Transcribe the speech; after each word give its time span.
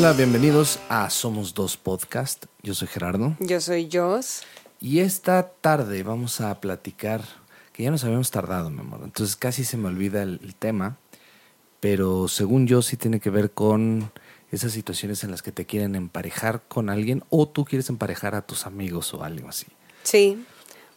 Hola, 0.00 0.14
bienvenidos 0.14 0.78
a 0.88 1.10
Somos 1.10 1.52
Dos 1.52 1.76
Podcast. 1.76 2.46
Yo 2.62 2.74
soy 2.74 2.88
Gerardo. 2.88 3.36
Yo 3.38 3.60
soy 3.60 3.90
Jos. 3.92 4.44
Y 4.80 5.00
esta 5.00 5.50
tarde 5.60 6.02
vamos 6.02 6.40
a 6.40 6.58
platicar, 6.58 7.22
que 7.74 7.82
ya 7.82 7.90
nos 7.90 8.02
habíamos 8.02 8.30
tardado, 8.30 8.70
mi 8.70 8.80
amor. 8.80 9.02
Entonces 9.04 9.36
casi 9.36 9.62
se 9.62 9.76
me 9.76 9.88
olvida 9.88 10.22
el, 10.22 10.40
el 10.42 10.54
tema, 10.54 10.96
pero 11.80 12.28
según 12.28 12.66
yo 12.66 12.80
sí 12.80 12.96
tiene 12.96 13.20
que 13.20 13.28
ver 13.28 13.50
con 13.50 14.10
esas 14.50 14.72
situaciones 14.72 15.22
en 15.22 15.32
las 15.32 15.42
que 15.42 15.52
te 15.52 15.66
quieren 15.66 15.94
emparejar 15.94 16.62
con 16.66 16.88
alguien 16.88 17.22
o 17.28 17.46
tú 17.46 17.66
quieres 17.66 17.90
emparejar 17.90 18.34
a 18.34 18.40
tus 18.40 18.64
amigos 18.64 19.12
o 19.12 19.22
algo 19.22 19.50
así. 19.50 19.66
Sí, 20.02 20.42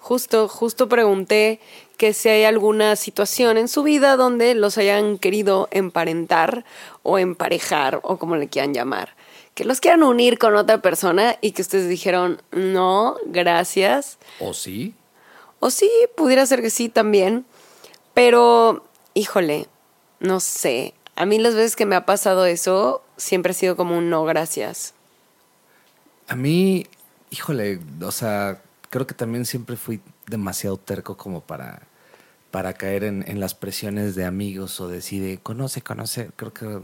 justo, 0.04 0.50
justo 0.50 0.90
pregunté 0.90 1.62
que 1.96 2.14
si 2.14 2.28
hay 2.28 2.44
alguna 2.44 2.98
situación 2.98 3.58
en 3.58 3.70
su 3.70 3.84
vida 3.84 4.18
donde 4.18 4.54
los 4.54 4.78
hayan 4.78 5.18
querido 5.18 5.70
emparentar 5.72 6.66
o 7.04 7.18
emparejar 7.18 8.02
o 8.04 8.18
como 8.18 8.36
le 8.36 8.50
quieran 8.50 8.74
llamar. 8.74 9.16
Que 9.54 9.63
los 9.63 9.80
quieran 9.80 10.04
unir 10.04 10.40
con 10.40 10.55
otra 10.55 10.82
persona 10.82 11.38
y 11.40 11.52
que 11.52 11.62
ustedes 11.62 11.88
dijeron, 11.88 12.41
no, 12.52 13.16
gracias. 13.27 14.18
¿O 14.41 14.54
sí? 14.54 14.94
O 15.62 15.70
sí, 15.70 15.90
pudiera 16.18 16.46
ser 16.46 16.62
que 16.62 16.70
sí 16.70 16.90
también. 16.90 17.46
Pero, 18.13 18.84
híjole, 19.13 19.68
no 20.20 20.41
sé. 20.41 20.94
A 21.16 21.26
mí 21.26 21.40
las 21.40 21.55
veces 21.55 21.77
que 21.77 21.85
me 21.85 21.96
ha 21.96 22.05
pasado 22.05 22.46
eso, 22.46 23.04
siempre 23.16 23.52
ha 23.52 23.55
sido 23.55 23.77
como 23.77 23.98
un 23.98 24.10
no, 24.10 24.26
gracias. 24.26 24.96
A 26.27 26.35
mí, 26.35 26.88
híjole, 27.30 27.80
o 28.02 28.12
sea, 28.12 28.60
creo 28.94 29.08
que 29.08 29.16
también 29.16 29.44
siempre 29.48 29.76
fui 29.76 30.02
demasiado 30.28 30.78
terco 30.78 31.18
como 31.18 31.42
para, 31.42 31.82
para 32.52 32.74
caer 32.74 33.04
en, 33.06 33.28
en 33.28 33.40
las 33.40 33.56
presiones 33.56 34.14
de 34.14 34.24
amigos 34.24 34.80
o 34.80 34.88
decir, 34.88 35.40
conoce, 35.42 35.82
conoce. 35.82 36.30
Creo 36.36 36.54
que 36.54 36.80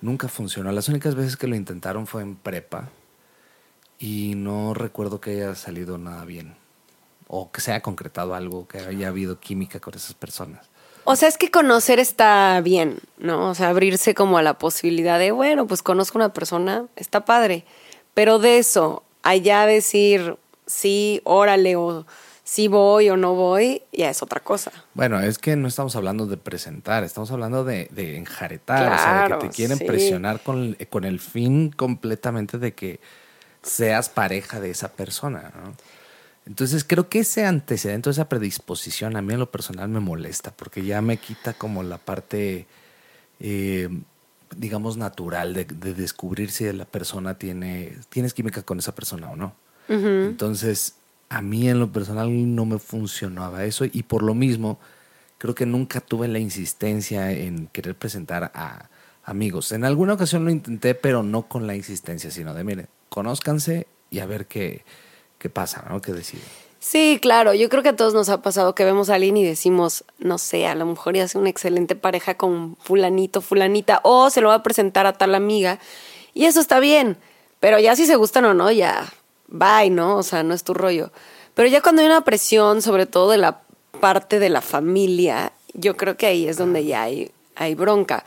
nunca 0.00 0.28
funcionó. 0.28 0.70
Las 0.70 0.88
únicas 0.88 1.16
veces 1.16 1.36
que 1.36 1.48
lo 1.48 1.56
intentaron 1.56 2.06
fue 2.06 2.22
en 2.22 2.36
prepa 2.36 2.90
y 3.98 4.34
no 4.36 4.72
recuerdo 4.72 5.20
que 5.20 5.32
haya 5.32 5.56
salido 5.56 5.98
nada 5.98 6.24
bien 6.24 6.54
o 7.26 7.50
que 7.50 7.60
se 7.60 7.72
haya 7.72 7.82
concretado 7.82 8.36
algo, 8.36 8.68
que 8.68 8.78
haya 8.78 9.08
habido 9.08 9.40
química 9.40 9.80
con 9.80 9.94
esas 9.94 10.14
personas. 10.14 10.70
O 11.02 11.16
sea, 11.16 11.28
es 11.28 11.38
que 11.38 11.50
conocer 11.50 11.98
está 11.98 12.60
bien, 12.60 13.00
¿no? 13.18 13.50
O 13.50 13.54
sea, 13.56 13.70
abrirse 13.70 14.14
como 14.14 14.38
a 14.38 14.44
la 14.44 14.58
posibilidad 14.58 15.18
de, 15.18 15.32
bueno, 15.32 15.66
pues 15.66 15.82
conozco 15.82 16.18
una 16.18 16.32
persona, 16.32 16.86
está 16.94 17.24
padre. 17.24 17.64
Pero 18.14 18.38
de 18.38 18.58
eso, 18.58 19.02
allá 19.24 19.66
decir 19.66 20.36
sí, 20.66 21.20
órale, 21.24 21.76
o 21.76 22.06
sí 22.46 22.68
voy 22.68 23.10
o 23.10 23.16
no 23.16 23.34
voy, 23.34 23.82
ya 23.92 24.08
es 24.08 24.22
otra 24.22 24.40
cosa. 24.40 24.70
Bueno, 24.94 25.20
es 25.20 25.38
que 25.38 25.56
no 25.56 25.66
estamos 25.66 25.96
hablando 25.96 26.26
de 26.26 26.36
presentar, 26.36 27.02
estamos 27.02 27.30
hablando 27.32 27.64
de, 27.64 27.88
de 27.90 28.16
enjaretar, 28.16 28.92
o 28.92 28.98
sea, 28.98 29.22
de 29.24 29.34
que 29.34 29.48
te 29.48 29.54
quieren 29.54 29.78
sí. 29.78 29.84
presionar 29.84 30.40
con, 30.40 30.76
con 30.88 31.04
el 31.04 31.18
fin 31.18 31.70
completamente 31.70 32.58
de 32.58 32.72
que 32.72 33.00
seas 33.62 34.08
pareja 34.08 34.60
de 34.60 34.70
esa 34.70 34.92
persona, 34.92 35.52
¿no? 35.56 35.74
Entonces 36.46 36.84
creo 36.84 37.08
que 37.08 37.18
ese 37.20 37.44
antecedente, 37.44 38.08
esa 38.08 38.28
predisposición 38.28 39.16
a 39.16 39.22
mí 39.22 39.34
en 39.34 39.40
lo 39.40 39.50
personal 39.50 39.88
me 39.88 39.98
molesta 39.98 40.52
porque 40.52 40.84
ya 40.84 41.02
me 41.02 41.16
quita 41.16 41.54
como 41.54 41.82
la 41.82 41.98
parte, 41.98 42.68
eh, 43.40 43.88
digamos, 44.56 44.96
natural 44.96 45.54
de, 45.54 45.64
de 45.64 45.94
descubrir 45.94 46.52
si 46.52 46.72
la 46.72 46.84
persona 46.84 47.36
tiene, 47.36 47.98
tienes 48.10 48.32
química 48.32 48.62
con 48.62 48.78
esa 48.78 48.94
persona 48.94 49.28
o 49.28 49.34
no. 49.34 49.56
Entonces 49.88 50.94
a 51.28 51.42
mí 51.42 51.68
en 51.68 51.80
lo 51.80 51.90
personal 51.92 52.54
no 52.54 52.66
me 52.66 52.78
funcionaba 52.78 53.64
eso 53.64 53.84
y 53.84 54.02
por 54.02 54.22
lo 54.22 54.34
mismo 54.34 54.78
creo 55.38 55.54
que 55.54 55.66
nunca 55.66 56.00
tuve 56.00 56.28
la 56.28 56.38
insistencia 56.38 57.32
en 57.32 57.68
querer 57.68 57.94
presentar 57.94 58.50
a 58.54 58.88
amigos. 59.24 59.72
En 59.72 59.84
alguna 59.84 60.14
ocasión 60.14 60.44
lo 60.44 60.50
intenté, 60.50 60.94
pero 60.94 61.22
no 61.22 61.42
con 61.48 61.66
la 61.66 61.74
insistencia, 61.74 62.30
sino 62.30 62.54
de, 62.54 62.64
miren, 62.64 62.88
conózcanse 63.08 63.86
y 64.10 64.20
a 64.20 64.26
ver 64.26 64.46
qué, 64.46 64.84
qué 65.38 65.50
pasa, 65.50 65.84
¿no? 65.88 66.00
¿Qué 66.00 66.12
deciden? 66.12 66.44
Sí, 66.78 67.18
claro, 67.20 67.52
yo 67.52 67.68
creo 67.68 67.82
que 67.82 67.88
a 67.88 67.96
todos 67.96 68.14
nos 68.14 68.28
ha 68.28 68.42
pasado 68.42 68.74
que 68.74 68.84
vemos 68.84 69.10
a 69.10 69.14
alguien 69.14 69.36
y 69.36 69.44
decimos, 69.44 70.04
no 70.18 70.38
sé, 70.38 70.66
a 70.68 70.76
lo 70.76 70.86
mejor 70.86 71.16
ya 71.16 71.24
hace 71.24 71.36
una 71.36 71.50
excelente 71.50 71.96
pareja 71.96 72.36
con 72.36 72.76
fulanito, 72.76 73.40
fulanita, 73.40 74.00
o 74.04 74.30
se 74.30 74.40
lo 74.40 74.48
va 74.48 74.54
a 74.54 74.62
presentar 74.62 75.04
a 75.06 75.12
tal 75.12 75.34
amiga, 75.34 75.80
y 76.32 76.44
eso 76.44 76.60
está 76.60 76.78
bien, 76.78 77.16
pero 77.58 77.80
ya 77.80 77.96
si 77.96 78.06
se 78.06 78.14
gustan 78.14 78.44
o 78.44 78.54
no, 78.54 78.70
ya, 78.70 79.12
bye, 79.48 79.90
¿no? 79.90 80.16
O 80.16 80.22
sea, 80.22 80.42
no 80.42 80.54
es 80.54 80.64
tu 80.64 80.74
rollo. 80.74 81.10
Pero 81.54 81.68
ya 81.68 81.80
cuando 81.80 82.02
hay 82.02 82.06
una 82.06 82.24
presión, 82.24 82.82
sobre 82.82 83.06
todo 83.06 83.30
de 83.30 83.38
la 83.38 83.60
parte 84.00 84.38
de 84.38 84.50
la 84.50 84.60
familia, 84.60 85.52
yo 85.72 85.96
creo 85.96 86.16
que 86.16 86.26
ahí 86.26 86.46
es 86.48 86.56
donde 86.56 86.84
ya 86.84 87.02
hay, 87.02 87.30
hay 87.54 87.74
bronca. 87.74 88.24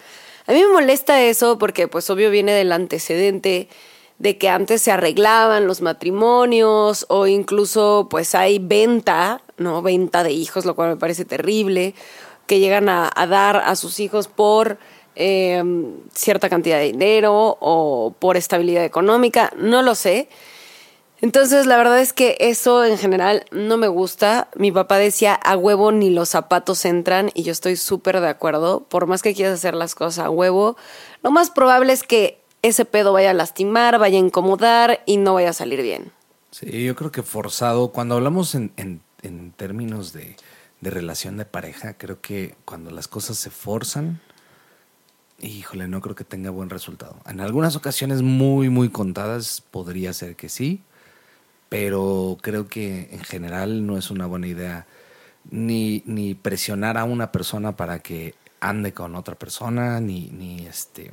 A 0.47 0.52
mí 0.52 0.62
me 0.63 0.74
molesta 0.74 1.22
eso 1.22 1.59
porque 1.59 1.88
pues 1.88 2.09
obvio 2.09 2.31
viene 2.31 2.53
del 2.53 2.72
antecedente 2.72 3.69
de 4.18 4.38
que 4.38 4.50
antes 4.50 4.81
se 4.81 4.91
arreglaban 4.91 5.68
los 5.68 5.81
matrimonios 5.81 7.06
o 7.08 7.28
incluso 7.28 8.08
pues 8.09 8.35
hay 8.35 8.59
venta, 8.59 9.41
¿no? 9.58 9.81
Venta 9.81 10.24
de 10.24 10.31
hijos, 10.31 10.66
lo 10.66 10.75
cual 10.75 10.90
me 10.90 10.97
parece 10.97 11.24
terrible, 11.24 11.94
que 12.46 12.59
llegan 12.59 12.90
a, 12.90 13.12
dar 13.29 13.58
a 13.58 13.75
sus 13.75 14.00
hijos 14.00 14.28
por 14.28 14.79
eh, 15.16 15.63
cierta 16.13 16.50
cantidad 16.50 16.79
de 16.79 16.85
dinero 16.85 17.58
o 17.59 18.13
por 18.18 18.35
estabilidad 18.35 18.84
económica, 18.84 19.53
no 19.56 19.81
lo 19.84 19.96
sé. 19.96 20.28
Entonces, 21.22 21.66
la 21.66 21.75
verdad 21.78 22.00
es 22.00 22.13
que 22.13 22.38
eso 22.40 22.85
en 22.85 22.97
general 22.97 23.46
no 23.52 23.75
me 23.78 23.88
gusta. 23.90 24.47
Mi 24.56 24.72
papá 24.72 24.97
decía, 24.97 25.34
a 25.34 25.57
huevo 25.57 25.91
ni 25.91 26.09
los 26.09 26.30
zapatos 26.30 26.85
entran 26.85 27.30
y 27.34 27.44
yo 27.44 27.52
estoy 27.52 27.75
súper 27.75 28.22
de 28.22 28.30
acuerdo. 28.30 28.81
Por 28.85 29.06
más 29.06 29.22
que 29.22 29.34
quieras 29.34 29.56
hacer 29.56 29.74
las 29.75 29.96
cosas 29.96 30.25
a 30.25 30.29
huevo, 30.29 30.78
lo 31.22 31.31
más 31.31 31.50
probable 31.50 31.91
es 31.94 32.03
que 32.03 32.40
ese 32.62 32.85
pedo 32.85 33.12
vaya 33.13 33.31
a 33.31 33.34
lastimar, 33.34 34.00
vaya 34.00 34.18
a 34.18 34.22
incomodar 34.22 35.02
y 35.06 35.18
no 35.18 35.34
vaya 35.34 35.50
a 35.50 35.53
salir 35.53 35.81
bien. 35.81 36.12
Sí, 36.52 36.84
yo 36.84 36.96
creo 36.96 37.12
que 37.12 37.22
forzado, 37.24 37.90
cuando 37.91 38.16
hablamos 38.16 38.56
en, 38.56 38.72
en- 38.78 39.02
en 39.22 39.52
términos 39.52 40.13
de, 40.13 40.38
de 40.79 40.90
relación 40.90 41.35
de 41.35 41.46
pareja, 41.46 41.96
creo 41.97 42.22
que 42.22 42.56
cuando 42.63 42.91
las 42.91 43.09
cosas 43.09 43.38
se 43.38 43.50
forzan, 43.50 44.22
híjole, 45.41 45.88
no 45.88 46.00
creo 46.02 46.16
que 46.16 46.24
tenga 46.24 46.50
buen 46.50 46.69
resultado. 46.69 47.18
En 47.25 47.40
algunas 47.41 47.75
ocasiones 47.75 48.22
muy, 48.22 48.69
muy 48.69 48.90
contadas 48.90 49.62
podría 49.72 50.13
ser 50.13 50.35
que 50.38 50.47
sí, 50.50 50.81
pero 51.69 52.38
creo 52.41 52.68
que 52.68 53.09
en 53.12 53.24
general 53.24 53.85
no 53.85 53.97
es 53.97 54.09
una 54.12 54.25
buena 54.25 54.47
idea 54.47 54.88
ni, 55.50 56.03
ni 56.06 56.35
presionar 56.35 56.97
a 56.97 57.03
una 57.06 57.31
persona 57.31 57.75
para 57.78 58.00
que 58.00 58.35
ande 58.59 58.94
con 58.94 59.16
otra 59.16 59.35
persona, 59.35 60.00
ni, 60.00 60.29
ni 60.31 60.66
este, 60.66 61.12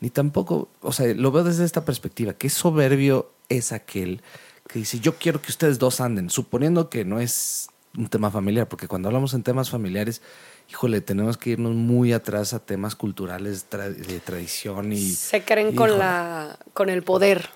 ni 0.00 0.10
tampoco, 0.10 0.68
o 0.80 0.92
sea, 0.92 1.12
lo 1.14 1.32
veo 1.32 1.42
desde 1.42 1.64
esta 1.64 1.84
perspectiva, 1.84 2.34
que 2.34 2.48
soberbio 2.50 3.32
es 3.48 3.72
aquel 3.72 4.22
que 4.68 4.80
dice, 4.80 5.00
yo 5.00 5.14
quiero 5.16 5.40
que 5.40 5.50
ustedes 5.50 5.78
dos 5.78 6.00
anden, 6.00 6.28
suponiendo 6.30 6.88
que 6.90 7.04
no 7.04 7.20
es 7.20 7.68
un 7.96 8.08
tema 8.08 8.30
familiar, 8.30 8.68
porque 8.68 8.88
cuando 8.88 9.08
hablamos 9.08 9.32
en 9.32 9.42
temas 9.42 9.70
familiares, 9.70 10.20
híjole, 10.68 11.00
tenemos 11.00 11.36
que 11.38 11.50
irnos 11.50 11.74
muy 11.74 12.12
atrás 12.12 12.52
a 12.52 12.58
temas 12.58 12.94
culturales 12.94 13.70
tra- 13.70 13.88
de 13.94 14.20
tradición 14.20 14.92
y... 14.92 15.12
Se 15.12 15.42
creen 15.44 15.68
con, 15.74 15.88
híjole. 15.88 15.98
la, 15.98 16.58
con 16.74 16.90
el 16.90 17.02
poder. 17.02 17.48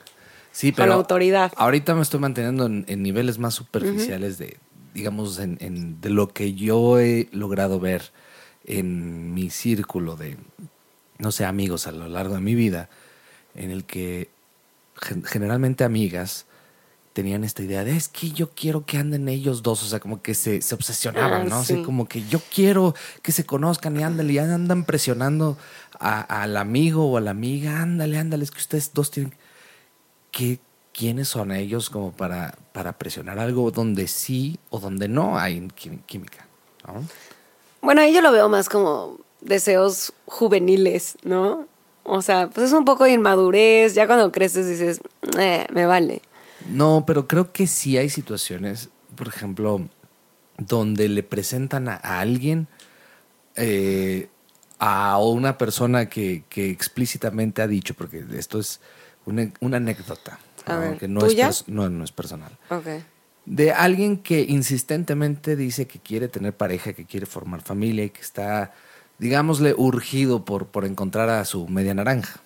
Sí, 0.52 0.72
con 0.72 0.76
pero 0.76 0.88
la 0.90 0.94
autoridad. 0.96 1.52
Ahorita 1.56 1.94
me 1.94 2.02
estoy 2.02 2.20
manteniendo 2.20 2.66
en, 2.66 2.84
en 2.88 3.02
niveles 3.02 3.38
más 3.38 3.54
superficiales 3.54 4.38
de, 4.38 4.56
digamos, 4.94 5.38
en, 5.38 5.56
en- 5.60 6.00
de 6.00 6.10
lo 6.10 6.28
que 6.28 6.54
yo 6.54 6.98
he 6.98 7.28
logrado 7.32 7.78
ver 7.80 8.10
en 8.64 9.32
mi 9.34 9.50
círculo 9.50 10.16
de, 10.16 10.36
no 11.18 11.32
sé, 11.32 11.44
amigos 11.44 11.86
a 11.86 11.92
lo 11.92 12.08
largo 12.08 12.34
de 12.34 12.40
mi 12.40 12.54
vida, 12.54 12.88
en 13.54 13.70
el 13.70 13.84
que 13.84 14.28
gen- 15.00 15.24
generalmente 15.24 15.84
amigas 15.84 16.46
tenían 17.12 17.42
esta 17.42 17.62
idea 17.62 17.82
de 17.84 17.96
es 17.96 18.06
que 18.08 18.30
yo 18.30 18.50
quiero 18.50 18.84
que 18.86 18.96
anden 18.96 19.28
ellos 19.28 19.62
dos, 19.62 19.82
o 19.82 19.86
sea, 19.86 19.98
como 19.98 20.22
que 20.22 20.34
se, 20.34 20.62
se 20.62 20.74
obsesionaban, 20.76 21.42
Ah, 21.42 21.48
¿no? 21.48 21.56
Así 21.56 21.76
sí. 21.76 21.82
como 21.82 22.06
que 22.06 22.22
yo 22.28 22.40
quiero 22.54 22.94
que 23.22 23.32
se 23.32 23.44
conozcan 23.44 23.98
y 23.98 24.02
ándale, 24.04 24.32
y 24.32 24.38
andan 24.38 24.84
presionando 24.84 25.56
a- 25.98 26.20
al 26.42 26.56
amigo 26.56 27.06
o 27.10 27.16
a 27.16 27.20
la 27.20 27.32
amiga, 27.32 27.82
ándale, 27.82 28.16
ándale, 28.18 28.44
es 28.44 28.50
que 28.52 28.58
ustedes 28.60 28.92
dos 28.94 29.10
tienen 29.10 29.34
¿qué, 30.30 30.58
quiénes 30.92 31.28
son 31.28 31.52
ellos 31.52 31.90
como 31.90 32.12
para, 32.12 32.56
para 32.72 32.92
presionar 32.98 33.38
algo 33.38 33.70
donde 33.70 34.08
sí 34.08 34.58
o 34.70 34.78
donde 34.80 35.08
no 35.08 35.38
hay 35.38 35.60
quí- 35.76 36.00
química. 36.06 36.46
¿no? 36.86 37.04
Bueno, 37.82 38.00
ahí 38.02 38.12
yo 38.14 38.20
lo 38.20 38.32
veo 38.32 38.48
más 38.48 38.68
como 38.68 39.18
deseos 39.40 40.12
juveniles, 40.26 41.16
¿no? 41.22 41.66
O 42.04 42.22
sea, 42.22 42.48
pues 42.48 42.66
es 42.68 42.72
un 42.72 42.84
poco 42.84 43.04
de 43.04 43.12
inmadurez. 43.12 43.94
Ya 43.94 44.06
cuando 44.06 44.32
creces 44.32 44.66
dices, 44.68 45.00
eh, 45.38 45.66
me 45.72 45.86
vale. 45.86 46.22
No, 46.68 47.04
pero 47.06 47.26
creo 47.26 47.52
que 47.52 47.66
sí 47.66 47.96
hay 47.96 48.08
situaciones, 48.10 48.90
por 49.16 49.28
ejemplo, 49.28 49.88
donde 50.58 51.08
le 51.08 51.22
presentan 51.22 51.88
a, 51.88 51.94
a 52.02 52.20
alguien 52.20 52.68
eh, 53.56 54.28
a 54.78 55.18
una 55.18 55.58
persona 55.58 56.08
que, 56.08 56.44
que 56.48 56.70
explícitamente 56.70 57.62
ha 57.62 57.66
dicho, 57.66 57.94
porque 57.94 58.24
esto 58.34 58.58
es 58.58 58.80
una, 59.30 59.50
una 59.60 59.76
anécdota, 59.78 60.38
A 60.66 60.74
¿no? 60.74 60.80
ver, 60.80 60.98
que 60.98 61.08
no 61.08 61.20
¿tuya? 61.20 61.48
es, 61.48 61.64
pers- 61.66 61.68
no, 61.68 61.88
no 61.88 62.04
es 62.04 62.12
personal. 62.12 62.52
Ok. 62.70 62.86
de 63.46 63.72
alguien 63.72 64.18
que 64.18 64.42
insistentemente 64.42 65.56
dice 65.56 65.86
que 65.86 65.98
quiere 65.98 66.28
tener 66.28 66.52
pareja, 66.56 66.92
que 66.92 67.04
quiere 67.06 67.26
formar 67.26 67.62
familia 67.62 68.04
y 68.04 68.10
que 68.10 68.20
está, 68.20 68.72
digámosle, 69.18 69.74
urgido 69.76 70.44
por, 70.44 70.66
por 70.66 70.84
encontrar 70.84 71.28
a 71.30 71.44
su 71.44 71.66
media 71.68 71.94
naranja. 71.94 72.40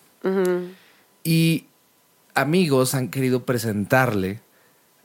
Y 1.23 1.65
amigos 2.33 2.95
han 2.95 3.09
querido 3.09 3.45
presentarle 3.45 4.39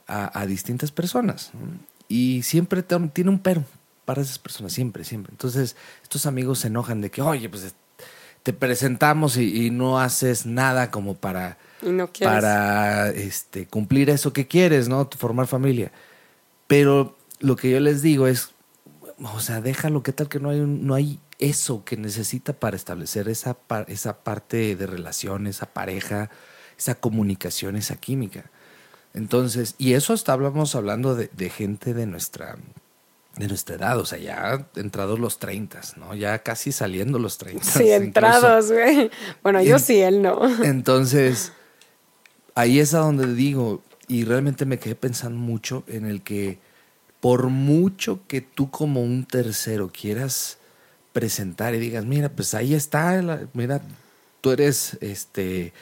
a, 0.07 0.39
a 0.39 0.45
distintas 0.45 0.91
personas. 0.91 1.51
¿no? 1.53 1.59
Y 2.07 2.43
siempre 2.43 2.83
tiene 2.83 3.29
un 3.29 3.39
pero 3.39 3.63
para 4.05 4.21
esas 4.21 4.39
personas, 4.39 4.73
siempre, 4.73 5.03
siempre. 5.03 5.31
Entonces, 5.31 5.75
estos 6.03 6.25
amigos 6.25 6.59
se 6.59 6.67
enojan 6.67 7.01
de 7.01 7.09
que, 7.11 7.21
oye, 7.21 7.47
pues 7.49 7.73
te 8.43 8.53
presentamos 8.53 9.37
y, 9.37 9.67
y 9.67 9.69
no 9.71 9.99
haces 9.99 10.45
nada 10.45 10.89
como 10.91 11.13
para, 11.15 11.57
Y 11.83 11.89
no 11.89 12.07
quieres. 12.11 12.33
para 12.35 13.09
este, 13.09 13.65
cumplir 13.67 14.09
eso 14.09 14.33
que 14.33 14.47
quieres, 14.47 14.87
¿no? 14.89 15.09
Formar 15.17 15.47
familia. 15.47 15.91
Pero 16.67 17.17
lo 17.39 17.55
que 17.55 17.69
yo 17.71 17.79
les 17.79 18.01
digo 18.01 18.27
es, 18.27 18.49
o 19.21 19.39
sea, 19.39 19.61
déjalo, 19.61 20.03
¿qué 20.03 20.13
tal 20.13 20.29
que 20.29 20.39
no 20.39 20.49
hay, 20.49 20.59
un- 20.59 20.85
no 20.85 20.93
hay 20.95 21.19
eso 21.39 21.83
que 21.83 21.97
necesita 21.97 22.53
para 22.53 22.75
establecer 22.75 23.27
esa, 23.29 23.53
par- 23.55 23.85
esa 23.89 24.23
parte 24.23 24.75
de 24.75 24.87
relación, 24.87 25.47
esa 25.47 25.65
pareja, 25.67 26.29
esa 26.77 26.95
comunicación, 26.95 27.75
esa 27.75 27.95
química? 27.97 28.45
Entonces, 29.13 29.75
y 29.77 29.93
eso 29.93 30.13
hasta 30.13 30.31
hablamos 30.33 30.75
hablando 30.75 31.15
de, 31.15 31.29
de 31.35 31.49
gente 31.49 31.93
de 31.93 32.05
nuestra, 32.05 32.55
de 33.35 33.47
nuestra 33.49 33.75
edad, 33.75 33.99
o 33.99 34.05
sea, 34.05 34.17
ya 34.19 34.67
entrados 34.75 35.19
los 35.19 35.37
30, 35.37 35.81
¿no? 35.97 36.15
Ya 36.15 36.39
casi 36.39 36.71
saliendo 36.71 37.19
los 37.19 37.37
30. 37.37 37.63
Sí, 37.65 37.91
entrados, 37.91 38.71
güey. 38.71 39.11
Bueno, 39.43 39.61
yo 39.61 39.75
En- 39.75 39.81
sí, 39.81 39.99
él 39.99 40.21
no. 40.21 40.39
Entonces, 40.63 41.51
ahí 42.55 42.79
es 42.79 42.93
a 42.93 42.99
donde 42.99 43.33
digo, 43.33 43.81
y 44.07 44.23
realmente 44.25 44.65
me 44.65 44.79
quedé 44.79 44.95
pensando 44.95 45.37
mucho 45.39 45.83
en 45.87 46.05
el 46.05 46.21
que 46.21 46.59
por 47.19 47.47
mucho 47.49 48.21
que 48.27 48.41
tú 48.41 48.69
como 48.71 49.01
un 49.01 49.25
tercero 49.25 49.91
quieras 49.91 50.57
presentar 51.13 51.75
y 51.75 51.79
digas, 51.79 52.05
mira, 52.05 52.29
pues 52.29 52.53
ahí 52.53 52.73
está, 52.73 53.21
la- 53.21 53.41
mira, 53.53 53.81
tú 54.41 54.51
eres, 54.51 54.97
este, 55.01 55.73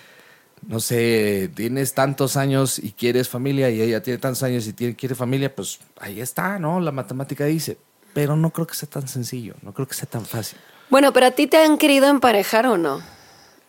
no 0.67 0.79
sé, 0.79 1.49
tienes 1.55 1.93
tantos 1.93 2.35
años 2.35 2.77
y 2.79 2.91
quieres 2.91 3.29
familia 3.29 3.69
y 3.69 3.81
ella 3.81 4.01
tiene 4.01 4.17
tantos 4.17 4.43
años 4.43 4.67
y 4.67 4.73
quiere 4.95 5.15
familia, 5.15 5.55
pues 5.55 5.79
ahí 5.99 6.19
está, 6.19 6.59
¿no? 6.59 6.79
La 6.81 6.91
matemática 6.91 7.45
dice, 7.45 7.77
pero 8.13 8.35
no 8.35 8.49
creo 8.51 8.67
que 8.67 8.75
sea 8.75 8.89
tan 8.89 9.07
sencillo, 9.07 9.55
no 9.61 9.73
creo 9.73 9.87
que 9.87 9.93
sea 9.93 10.09
tan 10.09 10.25
fácil. 10.25 10.59
Bueno, 10.89 11.13
pero 11.13 11.27
a 11.27 11.31
ti 11.31 11.47
te 11.47 11.57
han 11.57 11.77
querido 11.77 12.07
emparejar 12.09 12.65
o 12.65 12.77
no? 12.77 13.01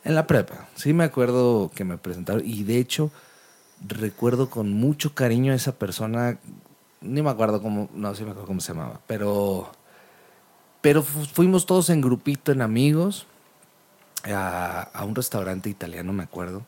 En 0.05 0.15
la 0.15 0.27
prepa, 0.27 0.69
sí 0.77 0.93
me 0.93 1.05
acuerdo 1.05 1.71
que 1.75 1.85
me 1.85 1.99
presentaron 1.99 2.43
y 2.45 2.63
de 2.65 2.79
hecho 2.79 3.11
recuerdo 3.87 4.49
con 4.49 4.73
mucho 4.73 5.15
cariño 5.15 5.53
a 5.53 5.57
esa 5.57 5.73
persona, 5.79 6.39
ni 7.03 7.23
me 7.23 7.31
acuerdo 7.31 7.61
cómo, 7.63 7.91
no, 7.95 8.15
sí 8.15 8.25
me 8.25 8.31
acuerdo 8.31 8.47
cómo 8.47 8.61
se 8.61 8.73
llamaba, 8.73 9.01
pero, 9.07 9.71
pero 10.81 11.03
fu- 11.03 11.25
fuimos 11.27 11.67
todos 11.67 11.91
en 11.91 12.01
grupito, 12.01 12.53
en 12.53 12.63
amigos, 12.63 13.27
a, 14.25 14.83
a 14.83 15.05
un 15.05 15.15
restaurante 15.15 15.69
italiano, 15.71 16.13
me 16.13 16.23
acuerdo. 16.25 16.63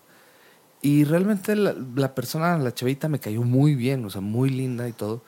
Y 0.83 1.05
realmente 1.05 1.57
la, 1.57 1.75
la 1.97 2.15
persona, 2.15 2.59
la 2.59 2.75
chavita, 2.75 3.09
me 3.09 3.21
cayó 3.21 3.43
muy 3.43 3.75
bien, 3.75 4.05
o 4.05 4.11
sea, 4.11 4.21
muy 4.21 4.51
linda 4.51 4.89
y 4.89 4.93
todo. 4.93 5.23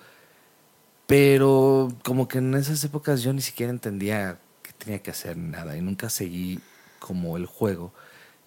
Pero 1.06 1.92
como 2.02 2.28
que 2.28 2.38
en 2.38 2.54
esas 2.54 2.82
épocas 2.84 3.22
yo 3.22 3.32
ni 3.32 3.42
siquiera 3.42 3.70
entendía 3.70 4.38
que 4.62 4.72
tenía 4.72 5.02
que 5.02 5.10
hacer 5.10 5.36
nada 5.36 5.76
y 5.76 5.82
nunca 5.82 6.08
seguí 6.08 6.60
como 7.04 7.36
el 7.36 7.44
juego. 7.44 7.92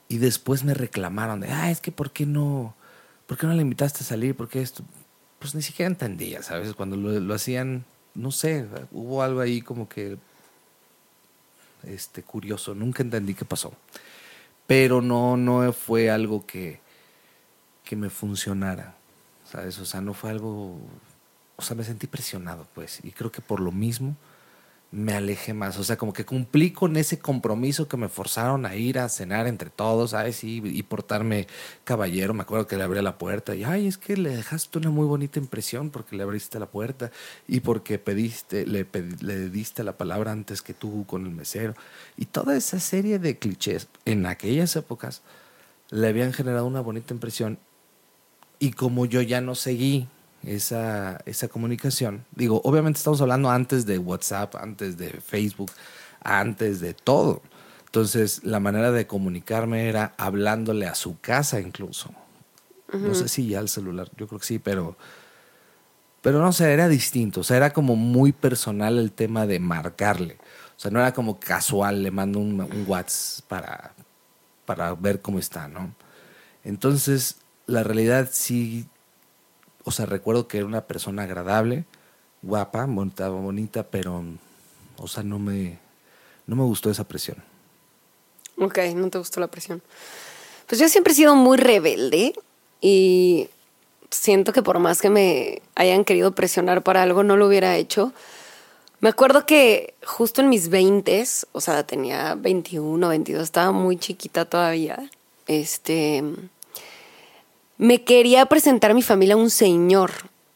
Y 0.09 0.18
después 0.18 0.63
me 0.63 0.74
reclamaron 0.74 1.42
de, 1.42 1.50
ah, 1.50 1.69
es 1.69 1.80
que 1.80 1.92
¿por 1.92 2.09
qué 2.09 2.25
no, 2.25 2.74
por 3.27 3.38
qué 3.38 3.45
no 3.45 3.54
le 3.54 3.62
invitaste 3.62 4.00
a 4.00 4.07
salir? 4.07 4.36
¿Por 4.36 4.50
qué 4.50 4.63
esto? 4.63 4.83
Pues 5.38 5.54
ni 5.54 5.62
siquiera 5.62 5.88
entendía, 5.92 6.42
¿sabes? 6.42 6.74
Cuando 6.74 6.98
lo, 6.98 7.19
lo 7.19 7.33
hacían, 7.36 7.86
no 8.15 8.31
sé, 8.31 8.65
hubo 8.92 9.21
algo 9.21 9.42
ahí 9.42 9.62
como 9.62 9.88
que 9.88 10.18
este, 11.83 12.24
curioso, 12.24 12.74
nunca 12.74 13.04
entendí 13.04 13.36
qué 13.36 13.45
pasó. 13.45 13.74
Pero 14.65 15.04
no, 15.04 15.38
no 15.38 15.71
fue 15.71 16.09
algo 16.09 16.48
que, 16.48 16.80
que 17.83 17.95
me 17.95 18.09
funcionara, 18.09 18.95
¿sabes? 19.45 19.77
O 19.77 19.86
sea, 19.86 20.01
no 20.01 20.15
fue 20.15 20.31
algo, 20.31 20.80
o 21.57 21.62
sea, 21.62 21.75
me 21.75 21.83
sentí 21.83 22.07
presionado, 22.07 22.68
pues, 22.74 23.01
y 23.04 23.12
creo 23.12 23.31
que 23.31 23.42
por 23.42 23.59
lo 23.59 23.71
mismo 23.71 24.15
me 24.89 25.13
alejé 25.13 25.54
más, 25.54 25.78
o 25.78 25.84
sea, 25.84 25.98
como 25.98 26.13
que 26.13 26.25
cumplí 26.25 26.72
con 26.72 26.95
ese 26.95 27.19
compromiso 27.19 27.89
que 27.89 27.98
me 27.98 28.07
forzaron 28.07 28.66
a 28.66 28.75
ir 28.75 29.00
a 29.00 29.10
cenar 29.10 29.45
entre 29.45 29.69
todos, 29.69 30.12
¿sabes? 30.12 30.45
Y, 30.45 30.62
y 30.63 30.84
portarme 30.84 31.48
caballero, 31.84 32.34
me 32.34 32.44
acuerdo 32.44 32.68
que 32.68 32.78
le 32.78 32.84
abrí 32.84 33.01
la 33.01 33.18
puerta 33.18 33.54
y, 33.54 33.66
ay, 33.66 33.88
es 33.88 33.98
que 33.98 34.16
le 34.16 34.36
dejaste 34.36 34.78
una 34.78 34.89
muy 34.89 35.06
bonita 35.06 35.39
impresión 35.39 35.89
porque 35.89 36.16
le 36.16 36.24
abriste 36.24 36.57
la 36.57 36.68
puerta 36.68 37.12
y 37.48 37.60
porque 37.60 38.00
pediste, 38.00 38.66
le, 38.66 38.88
le 39.19 39.50
diste 39.50 39.84
la 39.84 39.98
palabra 39.98 40.31
antes 40.31 40.62
que 40.62 40.74
tú 40.74 41.06
con 41.06 41.25
el 41.25 41.31
mesero. 41.31 41.75
Y 42.16 42.25
toda 42.25 42.56
esa 42.56 42.80
serie 42.80 43.19
de 43.19 43.38
clichés 43.38 43.88
en 44.06 44.25
aquellas 44.25 44.75
épocas 44.78 45.22
le 45.90 46.07
habían 46.07 46.31
generado 46.31 46.66
una 46.66 46.81
bonita 46.81 47.13
impresión 47.13 47.60
y 48.60 48.72
como 48.72 49.06
yo 49.06 49.22
ya 49.22 49.42
no 49.42 49.54
seguí 49.54 50.07
esa, 50.44 51.19
esa 51.25 51.48
comunicación, 51.48 52.25
digo, 52.36 52.62
obviamente 52.63 52.98
estamos 52.98 53.22
hablando 53.22 53.50
antes 53.50 53.86
de 53.86 53.98
WhatsApp, 53.98 54.56
antes 54.56 54.98
de 54.98 55.10
Facebook, 55.22 55.72
antes 56.24 56.80
de 56.80 56.94
todo. 56.94 57.42
Entonces, 57.86 58.44
la 58.44 58.60
manera 58.60 58.92
de 58.92 59.07
comunicarme 59.07 59.88
era 59.88 60.13
hablándole 60.18 60.88
a 60.88 60.95
su 60.95 61.19
casa 61.19 61.60
incluso. 61.60 62.12
No 62.94 63.13
sé 63.16 63.28
si 63.28 63.48
ya 63.48 63.60
al 63.60 63.68
celular, 63.68 64.10
yo 64.16 64.28
creo 64.28 64.39
que 64.39 64.45
sí, 64.45 64.60
pero, 64.60 64.95
pero 66.22 66.40
no 66.40 66.54
sé, 66.54 66.72
era 66.72 66.88
distinto. 66.88 67.42
O 67.42 67.44
sea, 67.44 67.57
era 67.57 67.74
como 67.74 67.95
muy 67.95 68.31
personal 68.31 68.98
el 68.98 69.12
tema 69.12 69.45
de 69.45 69.60
marcarle. 69.60 70.38
O 70.78 70.80
sea, 70.80 70.92
no 70.92 71.00
era 71.00 71.13
como 71.13 71.40
casual, 71.40 72.04
le 72.04 72.12
mando 72.12 72.40
un, 72.40 72.62
un 72.62 72.86
WhatsApp 72.88 73.45
para, 73.48 73.94
para 74.66 74.94
ver 74.94 75.22
cómo 75.22 75.40
está, 75.40 75.68
¿no? 75.68 75.94
Entonces, 76.63 77.38
la 77.66 77.83
realidad 77.83 78.30
sí, 78.31 78.88
o 79.88 79.92
sea, 79.92 80.06
recuerdo 80.06 80.50
que 80.50 80.57
era 80.57 80.66
una 80.66 80.81
persona 80.81 81.24
agradable, 81.24 81.86
guapa, 82.42 82.86
bonita, 82.86 83.30
bonita, 83.30 83.84
pero, 83.84 84.22
o 84.98 85.07
sea, 85.07 85.24
no 85.24 85.39
me, 85.39 85.80
no 86.45 86.57
me 86.57 86.63
gustó 86.63 86.92
esa 86.92 87.06
presión. 87.06 87.38
Ok, 88.57 88.80
no 88.95 89.10
te 89.10 89.18
gustó 89.18 89.39
la 89.39 89.48
presión. 89.48 89.81
Pues 90.68 90.81
yo 90.81 90.89
siempre 90.89 91.13
he 91.13 91.16
sido 91.16 91.36
muy 91.36 91.57
rebelde 91.57 92.34
y 92.81 93.48
siento 94.12 94.51
que 94.51 94.62
por 94.62 94.78
más 94.80 95.01
que 95.01 95.10
me 95.10 95.62
hayan 95.75 96.04
querido 96.04 96.33
presionar 96.33 96.83
para 96.83 97.01
algo, 97.01 97.24
no 97.24 97.38
lo 97.38 97.48
hubiera 97.48 97.78
hecho. 97.78 98.12
Me 99.00 99.07
acuerdo 99.07 99.45
que 99.45 99.94
justo 100.06 100.42
en 100.42 100.50
mis 100.50 100.68
20, 100.68 101.24
o 101.54 101.62
sea, 101.62 101.88
tenía 101.88 102.36
21, 102.36 103.07
22, 103.07 103.42
estaba 103.42 103.72
muy 103.72 103.95
chiquita 103.95 104.44
todavía. 104.44 105.09
Este. 105.47 106.26
Me 107.78 108.04
quería 108.04 108.46
presentar 108.48 108.92
a 108.92 108.94
mi 108.96 109.04
familia 109.04 109.36
a 109.36 109.38
un 109.38 109.50
señor. 109.50 110.12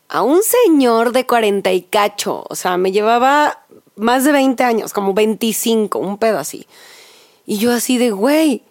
A 0.09 0.23
un 0.23 0.41
señor 0.43 1.11
de 1.11 1.25
40 1.25 1.71
y 1.71 1.83
cacho. 1.83 2.45
O 2.49 2.55
sea, 2.55 2.77
me 2.77 2.91
llevaba 2.91 3.59
más 3.95 4.23
de 4.23 4.31
20 4.31 4.63
años, 4.63 4.93
como 4.93 5.13
25, 5.13 5.99
un 5.99 6.17
pedo 6.17 6.39
así. 6.39 6.67
Y 7.45 7.57
yo 7.57 7.71
así 7.71 7.97
de, 7.97 8.11
güey, 8.11 8.63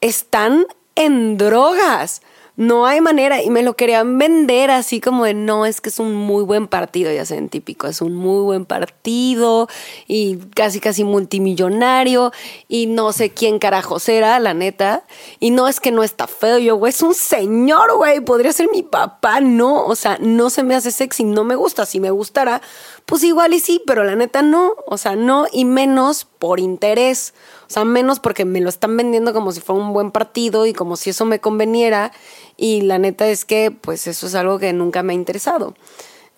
están 0.00 0.66
en 0.94 1.38
drogas. 1.38 2.22
No 2.56 2.86
hay 2.86 3.00
manera. 3.00 3.42
Y 3.42 3.50
me 3.50 3.62
lo 3.62 3.74
querían 3.74 4.18
vender 4.18 4.70
así 4.70 5.00
como 5.00 5.24
de, 5.24 5.34
no, 5.34 5.64
es 5.64 5.80
que 5.80 5.88
es 5.88 5.98
un 5.98 6.14
muy 6.14 6.44
buen 6.44 6.68
partido, 6.68 7.10
ya 7.12 7.24
saben, 7.24 7.48
típico, 7.48 7.86
es 7.86 8.02
un 8.02 8.14
muy 8.14 8.42
buen 8.42 8.66
partido 8.66 9.68
y 10.06 10.36
casi, 10.54 10.78
casi 10.78 11.02
multimillonario 11.02 12.32
y 12.68 12.86
no 12.86 13.12
sé 13.12 13.30
quién 13.30 13.58
carajos 13.58 14.08
era, 14.08 14.38
la 14.38 14.52
neta. 14.52 15.04
Y 15.40 15.50
no 15.50 15.66
es 15.66 15.80
que 15.80 15.92
no 15.92 16.02
está 16.02 16.26
feo, 16.26 16.58
yo, 16.58 16.76
güey, 16.76 16.90
es 16.90 17.02
un 17.02 17.14
señor, 17.14 17.96
güey, 17.96 18.20
podría 18.20 18.52
ser 18.52 18.68
mi 18.70 18.82
papá, 18.82 19.40
no. 19.40 19.86
O 19.86 19.96
sea, 19.96 20.18
no 20.20 20.50
se 20.50 20.62
me 20.62 20.74
hace 20.74 20.90
sexy, 20.90 21.24
no 21.24 21.44
me 21.44 21.54
gusta. 21.54 21.86
Si 21.86 22.00
me 22.00 22.10
gustara, 22.10 22.60
pues 23.06 23.24
igual 23.24 23.52
y 23.52 23.60
sí, 23.60 23.82
pero 23.86 24.04
la 24.04 24.16
neta 24.16 24.42
no. 24.42 24.74
O 24.86 24.96
sea, 24.98 25.16
no 25.16 25.46
y 25.52 25.64
menos 25.64 26.24
por 26.24 26.60
interés. 26.60 27.34
O 27.68 27.72
sea, 27.72 27.84
menos 27.84 28.20
porque 28.20 28.44
me 28.44 28.60
lo 28.60 28.68
están 28.68 28.96
vendiendo 28.96 29.32
como 29.32 29.52
si 29.52 29.60
fuera 29.60 29.82
un 29.82 29.92
buen 29.92 30.10
partido 30.10 30.66
y 30.66 30.72
como 30.72 30.96
si 30.96 31.10
eso 31.10 31.24
me 31.24 31.40
conveniera. 31.40 32.12
Y 32.56 32.82
la 32.82 32.98
neta 32.98 33.26
es 33.28 33.44
que, 33.44 33.70
pues, 33.70 34.06
eso 34.06 34.26
es 34.26 34.34
algo 34.34 34.58
que 34.58 34.72
nunca 34.72 35.02
me 35.02 35.12
ha 35.12 35.16
interesado. 35.16 35.74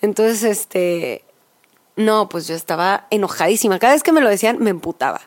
Entonces, 0.01 0.43
este. 0.43 1.25
No, 1.97 2.29
pues 2.29 2.49
yo 2.49 2.55
estaba 2.57 3.07
enojadísima. 3.11 3.79
Cada 3.79 3.93
vez 3.93 4.03
que 4.03 4.13
me 4.13 4.21
lo 4.21 4.29
decían, 4.29 4.59
me 4.59 4.71
emputaba. 4.71 5.21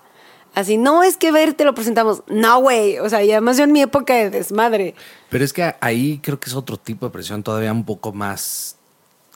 Así, 0.54 0.78
no 0.78 1.04
es 1.04 1.18
que 1.18 1.32
ver, 1.32 1.54
te 1.54 1.64
lo 1.66 1.76
presentamos. 1.76 2.24
No, 2.28 2.60
güey. 2.60 2.98
O 3.00 3.08
sea, 3.10 3.24
y 3.24 3.32
además 3.32 3.58
yo 3.58 3.64
en 3.64 3.72
mi 3.72 3.82
época 3.82 4.16
de 4.16 4.30
desmadre. 4.30 4.96
Pero 5.30 5.46
es 5.46 5.54
que 5.54 5.76
ahí 5.80 6.20
creo 6.24 6.40
que 6.40 6.50
es 6.50 6.56
otro 6.56 6.78
tipo 6.78 7.06
de 7.06 7.12
presión 7.12 7.44
todavía 7.44 7.72
un 7.72 7.86
poco 7.86 8.12
más, 8.12 8.76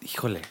híjole, 0.02 0.42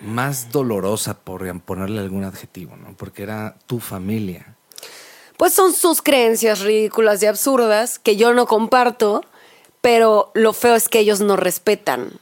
más 0.00 0.50
dolorosa 0.50 1.18
por 1.18 1.60
ponerle 1.60 2.00
algún 2.00 2.24
adjetivo, 2.24 2.76
¿no? 2.76 2.96
Porque 2.96 3.22
era 3.22 3.56
tu 3.66 3.80
familia. 3.80 4.56
Pues 5.36 5.54
son 5.54 5.72
sus 5.72 6.02
creencias 6.02 6.60
ridículas 6.60 7.22
y 7.22 7.26
absurdas 7.26 7.98
que 7.98 8.16
yo 8.16 8.34
no 8.34 8.46
comparto, 8.46 9.24
pero 9.80 10.30
lo 10.34 10.52
feo 10.52 10.74
es 10.74 10.88
que 10.88 10.98
ellos 10.98 11.20
no 11.20 11.36
respetan. 11.36 12.18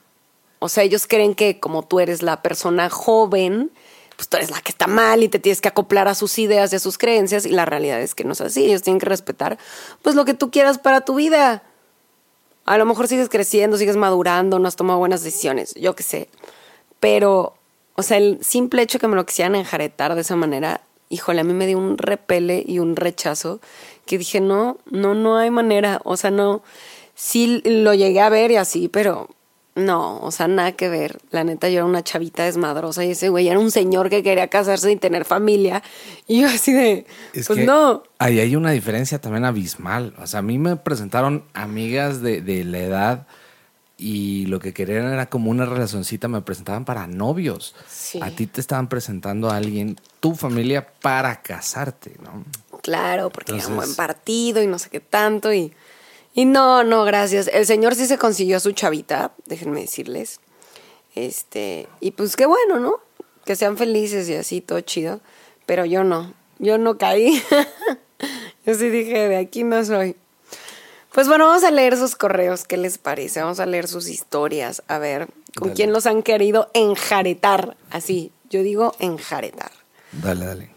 O 0.59 0.69
sea, 0.69 0.85
ellos 0.85 1.07
creen 1.07 1.35
que 1.35 1.59
como 1.61 1.83
tú 1.83 2.01
eres 2.01 2.23
la 2.23 2.43
persona 2.43 2.91
joven, 2.91 3.71
pues 4.17 4.29
tú 4.29 4.37
eres 4.37 4.51
la 4.51 4.61
que 4.61 4.71
está 4.71 4.87
mal 4.87 5.23
y 5.23 5.29
te 5.29 5.39
tienes 5.39 5.61
que 5.61 5.69
acoplar 5.69 6.09
a 6.09 6.15
sus 6.15 6.39
ideas 6.39 6.73
y 6.73 6.77
a 6.77 6.79
sus 6.79 6.99
creencias 6.99 7.45
y 7.45 7.51
la 7.51 7.67
realidad 7.67 8.01
es 8.01 8.15
que 8.15 8.25
no 8.25 8.33
es 8.33 8.41
así, 8.41 8.65
ellos 8.65 8.83
tienen 8.83 8.99
que 8.99 9.07
respetar 9.07 9.59
pues 10.03 10.17
lo 10.17 10.25
que 10.25 10.35
tú 10.35 10.51
quieras 10.51 10.79
para 10.79 11.03
tu 11.03 11.15
vida. 11.15 11.63
A 12.65 12.79
lo 12.79 12.85
mejor 12.85 13.07
sigues 13.07 13.29
creciendo, 13.29 13.77
sigues 13.77 13.97
madurando, 13.97 14.59
no 14.59 14.67
has 14.67 14.77
tomado 14.77 14.99
buenas 14.99 15.23
decisiones, 15.23 15.75
yo 15.75 15.95
qué 15.95 16.03
sé. 16.03 16.29
Pero, 16.99 17.56
o 17.97 18.03
sea, 18.03 18.19
el 18.19 18.39
simple 18.43 18.83
hecho 18.83 18.99
que 18.99 19.09
me 19.09 19.17
lo 19.17 19.27
quisieran 19.27 19.55
enjaretar 19.55 20.15
de 20.15 20.21
esa 20.21 20.37
manera, 20.37 20.83
híjole, 21.09 21.41
a 21.41 21.45
mí 21.45 21.53
me 21.53 21.67
dio 21.67 21.79
un 21.79 21.99
repele 21.99 22.63
y 22.67 22.79
un 22.79 22.97
rechazo 22.97 23.61
que 24.05 24.19
dije, 24.19 24.41
no, 24.41 24.79
no, 24.91 25.15
no 25.15 25.37
hay 25.37 25.51
manera, 25.51 26.01
o 26.05 26.17
sea, 26.17 26.31
no, 26.31 26.63
sí 27.15 27.63
lo 27.65 27.95
llegué 27.95 28.21
a 28.21 28.29
ver 28.29 28.51
y 28.51 28.57
así, 28.57 28.89
pero 28.89 29.29
no, 29.77 30.21
o 30.21 30.31
sea, 30.31 30.49
nada 30.49 30.73
que 30.73 30.89
ver. 30.89 31.19
La 31.31 31.45
neta, 31.45 31.69
yo 31.69 31.77
era 31.77 31.85
una 31.85 32.03
chavita 32.03 32.45
desmadrosa 32.45 33.05
y 33.05 33.11
ese 33.11 33.29
güey 33.29 33.49
era 33.49 33.59
un 33.59 33.71
señor 33.71 34.09
que 34.09 34.23
quería 34.23 34.49
casarse 34.49 34.91
y 34.91 34.97
tener 34.97 35.27
familia. 35.27 35.83
Y 36.27 36.41
yo 36.41 36.49
así 36.49 36.73
de, 36.73 37.07
pues 37.47 37.59
no. 37.59 38.03
Ahí 38.19 38.41
hay 38.41 38.57
una 38.57 38.71
diferencia 38.71 39.21
también 39.21 39.45
abismal. 39.45 40.15
O 40.19 40.27
sea, 40.27 40.39
a 40.39 40.43
mí 40.43 40.59
me 40.59 40.77
presentaron 40.77 41.45
amigas 41.53 42.23
de, 42.23 42.41
de 42.41 42.65
la 42.65 42.79
edad 42.79 43.27
y 43.99 44.47
lo 44.47 44.61
que 44.61 44.75
querían 44.75 45.07
era 45.07 45.27
como 45.27 45.51
una 45.51 45.65
relacioncita, 45.65 46.29
me 46.29 46.43
presentaban 46.43 46.85
para 46.85 47.07
novios. 47.07 47.75
A 48.21 48.31
ti 48.31 48.47
te 48.47 48.61
estaban 48.61 48.89
presentando 48.89 49.49
a 49.51 49.57
alguien, 49.57 49.97
tu 50.21 50.35
familia, 50.35 50.87
para 51.01 51.41
casarte, 51.41 52.17
¿no? 52.23 52.45
Claro, 52.83 53.31
porque 53.31 53.57
era 53.57 53.67
un 53.67 53.77
buen 53.77 53.95
partido 53.95 54.63
y 54.63 54.67
no 54.67 54.79
sé 54.79 54.91
qué 54.91 55.01
tanto 55.01 55.53
y... 55.53 55.73
Y 56.35 56.45
no, 56.45 56.85
no, 56.85 57.05
gracias. 57.05 57.49
El 57.51 57.65
señor 57.65 57.95
sí 57.95 58.05
se 58.05 58.19
consiguió 58.19 58.59
a 58.59 58.61
su 58.61 58.73
chavita, 58.73 59.33
déjenme 59.47 59.81
decirles. 59.81 60.41
Este, 61.15 61.89
y 62.01 62.11
pues 62.11 62.37
qué 62.37 62.45
bueno, 62.45 62.79
¿no? 62.79 63.01
Que 63.47 63.57
sean 63.57 63.79
felices 63.79 64.29
y 64.29 64.35
así, 64.35 64.61
todo 64.61 64.83
chido. 64.83 65.23
Pero 65.65 65.87
yo 65.87 66.05
no, 66.05 66.35
yo 66.59 66.77
no 66.77 66.99
caí. 66.99 67.43
yo 68.67 68.75
sí 68.75 68.91
dije, 68.91 69.29
de 69.29 69.39
aquí 69.39 69.65
no 69.65 69.83
soy. 69.83 70.15
Pues 71.17 71.29
bueno, 71.29 71.47
vamos 71.47 71.65
a 71.65 71.71
leer 71.71 71.97
sus 71.97 72.15
correos, 72.15 72.65
¿qué 72.65 72.77
les 72.77 72.99
parece? 72.99 73.41
Vamos 73.41 73.59
a 73.59 73.65
leer 73.65 73.89
sus 73.89 74.07
historias, 74.07 74.83
a 74.87 74.99
ver 74.99 75.29
con 75.59 75.71
quién 75.71 75.91
los 75.91 76.05
han 76.05 76.23
querido 76.23 76.69
enjaretar. 76.75 77.75
Así, 77.91 78.33
yo 78.51 78.63
digo 78.63 78.95
enjaretar. 78.99 79.71
Dale, 80.13 80.45
dale. 80.45 80.71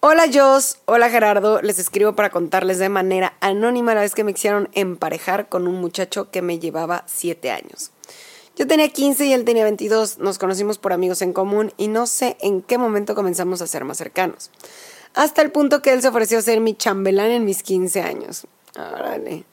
Hola 0.00 0.24
Jos, 0.32 0.78
hola 0.86 1.10
Gerardo, 1.10 1.60
les 1.60 1.78
escribo 1.78 2.14
para 2.14 2.30
contarles 2.30 2.78
de 2.78 2.88
manera 2.88 3.34
anónima 3.40 3.94
la 3.94 4.00
vez 4.00 4.14
que 4.14 4.24
me 4.24 4.30
hicieron 4.30 4.70
emparejar 4.72 5.50
con 5.50 5.68
un 5.68 5.74
muchacho 5.82 6.30
que 6.30 6.40
me 6.40 6.58
llevaba 6.58 7.04
7 7.06 7.50
años. 7.50 7.90
Yo 8.56 8.66
tenía 8.66 8.88
15 8.88 9.26
y 9.26 9.34
él 9.34 9.44
tenía 9.44 9.64
22, 9.64 10.16
nos 10.18 10.38
conocimos 10.38 10.78
por 10.78 10.94
amigos 10.94 11.20
en 11.20 11.34
común 11.34 11.74
y 11.76 11.88
no 11.88 12.06
sé 12.06 12.38
en 12.40 12.62
qué 12.62 12.78
momento 12.78 13.14
comenzamos 13.14 13.60
a 13.60 13.66
ser 13.66 13.84
más 13.84 13.98
cercanos. 13.98 14.50
Hasta 15.12 15.42
el 15.42 15.52
punto 15.52 15.82
que 15.82 15.92
él 15.92 16.00
se 16.00 16.08
ofreció 16.08 16.38
a 16.38 16.40
ser 16.40 16.62
mi 16.62 16.74
chambelán 16.74 17.30
en 17.30 17.44
mis 17.44 17.62
15 17.62 18.00
años. 18.00 18.46
Órale. 18.78 19.44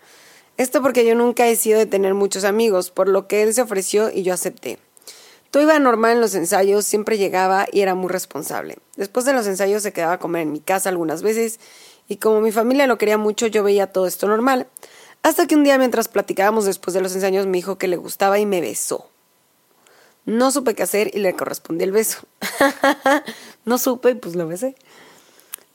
Esto 0.61 0.83
porque 0.83 1.03
yo 1.03 1.15
nunca 1.15 1.47
he 1.47 1.55
sido 1.55 1.79
de 1.79 1.87
tener 1.87 2.13
muchos 2.13 2.43
amigos, 2.43 2.91
por 2.91 3.07
lo 3.07 3.27
que 3.27 3.41
él 3.41 3.51
se 3.51 3.63
ofreció 3.63 4.11
y 4.11 4.21
yo 4.21 4.31
acepté. 4.31 4.77
Todo 5.49 5.63
iba 5.63 5.79
normal 5.79 6.11
en 6.11 6.21
los 6.21 6.35
ensayos, 6.35 6.85
siempre 6.85 7.17
llegaba 7.17 7.65
y 7.71 7.81
era 7.81 7.95
muy 7.95 8.09
responsable. 8.09 8.77
Después 8.95 9.25
de 9.25 9.33
los 9.33 9.47
ensayos 9.47 9.81
se 9.81 9.91
quedaba 9.91 10.13
a 10.13 10.19
comer 10.19 10.43
en 10.43 10.51
mi 10.51 10.59
casa 10.59 10.89
algunas 10.89 11.23
veces 11.23 11.59
y 12.07 12.17
como 12.17 12.41
mi 12.41 12.51
familia 12.51 12.85
lo 12.85 12.99
quería 12.99 13.17
mucho 13.17 13.47
yo 13.47 13.63
veía 13.63 13.91
todo 13.91 14.05
esto 14.05 14.27
normal. 14.27 14.67
Hasta 15.23 15.47
que 15.47 15.55
un 15.55 15.63
día 15.63 15.79
mientras 15.79 16.07
platicábamos 16.07 16.65
después 16.65 16.93
de 16.93 17.01
los 17.01 17.15
ensayos 17.15 17.47
me 17.47 17.57
dijo 17.57 17.79
que 17.79 17.87
le 17.87 17.97
gustaba 17.97 18.37
y 18.37 18.45
me 18.45 18.61
besó. 18.61 19.09
No 20.25 20.51
supe 20.51 20.75
qué 20.75 20.83
hacer 20.83 21.09
y 21.15 21.21
le 21.21 21.35
correspondí 21.35 21.85
el 21.85 21.91
beso. 21.91 22.19
no 23.65 23.79
supe 23.79 24.11
y 24.11 24.13
pues 24.13 24.35
lo 24.35 24.45
besé. 24.45 24.75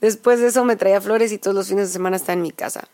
Después 0.00 0.38
de 0.38 0.46
eso 0.46 0.64
me 0.64 0.76
traía 0.76 1.00
flores 1.00 1.32
y 1.32 1.38
todos 1.38 1.56
los 1.56 1.66
fines 1.66 1.88
de 1.88 1.92
semana 1.92 2.18
estaba 2.18 2.34
en 2.34 2.42
mi 2.42 2.52
casa. 2.52 2.88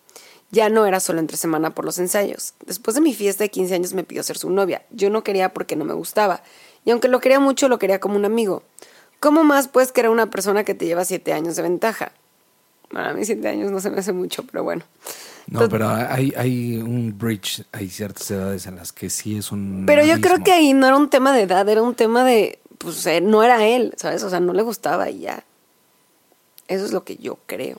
Ya 0.53 0.69
no 0.69 0.87
era 0.87 1.01
solo 1.01 1.19
entre 1.19 1.37
semana 1.37 1.75
por 1.75 1.85
los 1.85 1.99
ensayos. 1.99 2.55
Después 2.65 2.95
de 2.95 3.01
mi 3.01 3.15
fiesta 3.15 3.43
de 3.43 3.51
15 3.51 3.75
años 3.75 3.95
me 3.95 4.05
pidió 4.05 4.23
ser 4.23 4.39
su 4.39 4.51
novia. 4.51 4.83
Yo 4.91 5.11
no 5.11 5.25
quería 5.25 5.53
porque 5.53 5.75
no 5.75 5.85
me 5.85 5.95
gustaba 5.95 6.43
y 6.85 6.91
aunque 6.91 7.09
lo 7.09 7.21
quería 7.21 7.41
mucho, 7.41 7.69
lo 7.69 7.79
quería 7.79 8.01
como 8.01 8.17
un 8.17 8.25
amigo. 8.25 8.63
¿Cómo 9.21 9.45
más 9.45 9.69
puedes 9.69 9.93
querer 9.93 10.11
una 10.11 10.27
persona 10.31 10.65
que 10.65 10.75
te 10.75 10.87
lleva 10.87 11.05
siete 11.05 11.33
años 11.33 11.57
de 11.57 11.63
ventaja? 11.63 12.13
Para 12.91 13.15
mí 13.15 13.25
siete 13.25 13.49
años 13.49 13.71
no 13.71 13.81
se 13.81 13.91
me 13.91 13.99
hace 13.99 14.13
mucho, 14.13 14.45
pero 14.45 14.65
bueno. 14.65 14.83
No, 15.47 15.69
pero 15.69 15.89
hay, 15.89 16.33
hay 16.37 16.77
un 16.77 17.17
bridge, 17.17 17.65
hay 17.73 17.89
ciertas 17.89 18.31
edades 18.31 18.67
en 18.67 18.77
las 18.77 18.93
que 18.93 19.11
sí 19.11 19.37
es 19.37 19.51
un... 19.53 19.85
Pero 19.87 20.05
yo 20.05 20.21
creo 20.21 20.43
que 20.43 20.53
ahí 20.53 20.73
no 20.73 20.87
era 20.87 20.97
un 20.97 21.09
tema 21.09 21.33
de 21.33 21.43
edad, 21.43 21.69
era 21.69 21.83
un 21.83 21.95
tema 21.95 22.25
de, 22.25 22.59
pues 22.79 23.07
eh, 23.07 23.21
no 23.21 23.43
era 23.43 23.65
él, 23.67 23.95
¿sabes? 23.97 24.23
O 24.23 24.31
sea, 24.31 24.41
no 24.41 24.53
le 24.53 24.63
gustaba 24.63 25.09
y 25.11 25.21
ya. 25.21 25.45
Eso 26.69 26.85
es 26.85 26.93
lo 26.93 27.05
que 27.05 27.17
yo 27.17 27.39
creo. 27.47 27.79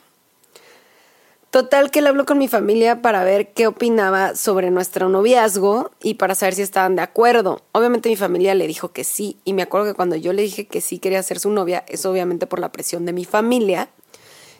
Total 1.54 1.92
que 1.92 2.02
le 2.02 2.08
habló 2.08 2.26
con 2.26 2.36
mi 2.38 2.48
familia 2.48 3.00
para 3.00 3.22
ver 3.22 3.52
qué 3.52 3.68
opinaba 3.68 4.34
sobre 4.34 4.72
nuestro 4.72 5.08
noviazgo 5.08 5.92
y 6.02 6.14
para 6.14 6.34
saber 6.34 6.56
si 6.56 6.62
estaban 6.62 6.96
de 6.96 7.02
acuerdo. 7.02 7.62
Obviamente 7.70 8.08
mi 8.08 8.16
familia 8.16 8.56
le 8.56 8.66
dijo 8.66 8.90
que 8.90 9.04
sí 9.04 9.38
y 9.44 9.52
me 9.52 9.62
acuerdo 9.62 9.86
que 9.86 9.94
cuando 9.94 10.16
yo 10.16 10.32
le 10.32 10.42
dije 10.42 10.66
que 10.66 10.80
sí 10.80 10.98
quería 10.98 11.22
ser 11.22 11.38
su 11.38 11.50
novia, 11.50 11.84
es 11.86 12.06
obviamente 12.06 12.48
por 12.48 12.58
la 12.58 12.72
presión 12.72 13.06
de 13.06 13.12
mi 13.12 13.24
familia. 13.24 13.88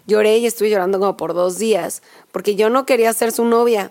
Lloré 0.07 0.39
y 0.39 0.47
estuve 0.47 0.71
llorando 0.71 1.01
como 1.01 1.17
por 1.17 1.35
dos 1.35 1.59
días 1.59 2.01
porque 2.31 2.55
yo 2.55 2.71
no 2.71 2.87
quería 2.87 3.13
ser 3.13 3.33
su 3.33 3.45
novia. 3.45 3.91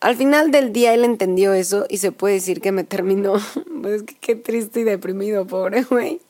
Al 0.00 0.14
final 0.14 0.50
del 0.50 0.70
día 0.70 0.92
él 0.92 1.04
entendió 1.04 1.54
eso 1.54 1.86
y 1.88 1.96
se 1.96 2.12
puede 2.12 2.34
decir 2.34 2.60
que 2.60 2.72
me 2.72 2.84
terminó. 2.84 3.36
Pues 3.80 4.02
que 4.02 4.16
qué 4.16 4.36
triste 4.36 4.80
y 4.80 4.84
deprimido, 4.84 5.46
pobre 5.46 5.82
güey. 5.84 6.20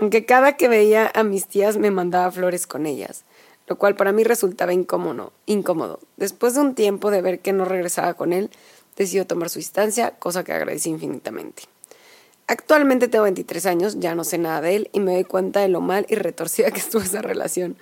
Aunque 0.00 0.26
cada 0.26 0.56
que 0.56 0.68
veía 0.68 1.10
a 1.12 1.24
mis 1.24 1.48
tías 1.48 1.76
me 1.76 1.90
mandaba 1.90 2.30
flores 2.30 2.68
con 2.68 2.86
ellas 2.86 3.24
lo 3.66 3.76
cual 3.76 3.96
para 3.96 4.12
mí 4.12 4.24
resultaba 4.24 4.72
incómodo, 4.72 5.32
incómodo. 5.46 6.00
Después 6.16 6.54
de 6.54 6.60
un 6.60 6.74
tiempo 6.74 7.10
de 7.10 7.22
ver 7.22 7.40
que 7.40 7.52
no 7.52 7.64
regresaba 7.64 8.14
con 8.14 8.32
él, 8.32 8.50
decidió 8.96 9.26
tomar 9.26 9.50
su 9.50 9.58
distancia, 9.58 10.12
cosa 10.18 10.44
que 10.44 10.52
agradecí 10.52 10.90
infinitamente. 10.90 11.64
Actualmente 12.46 13.08
tengo 13.08 13.24
23 13.24 13.66
años, 13.66 14.00
ya 14.00 14.14
no 14.14 14.22
sé 14.22 14.36
nada 14.36 14.60
de 14.60 14.76
él 14.76 14.90
y 14.92 15.00
me 15.00 15.14
doy 15.14 15.24
cuenta 15.24 15.60
de 15.60 15.68
lo 15.68 15.80
mal 15.80 16.04
y 16.10 16.14
retorcida 16.14 16.70
que 16.70 16.80
estuvo 16.80 17.02
esa 17.02 17.22
relación. 17.22 17.76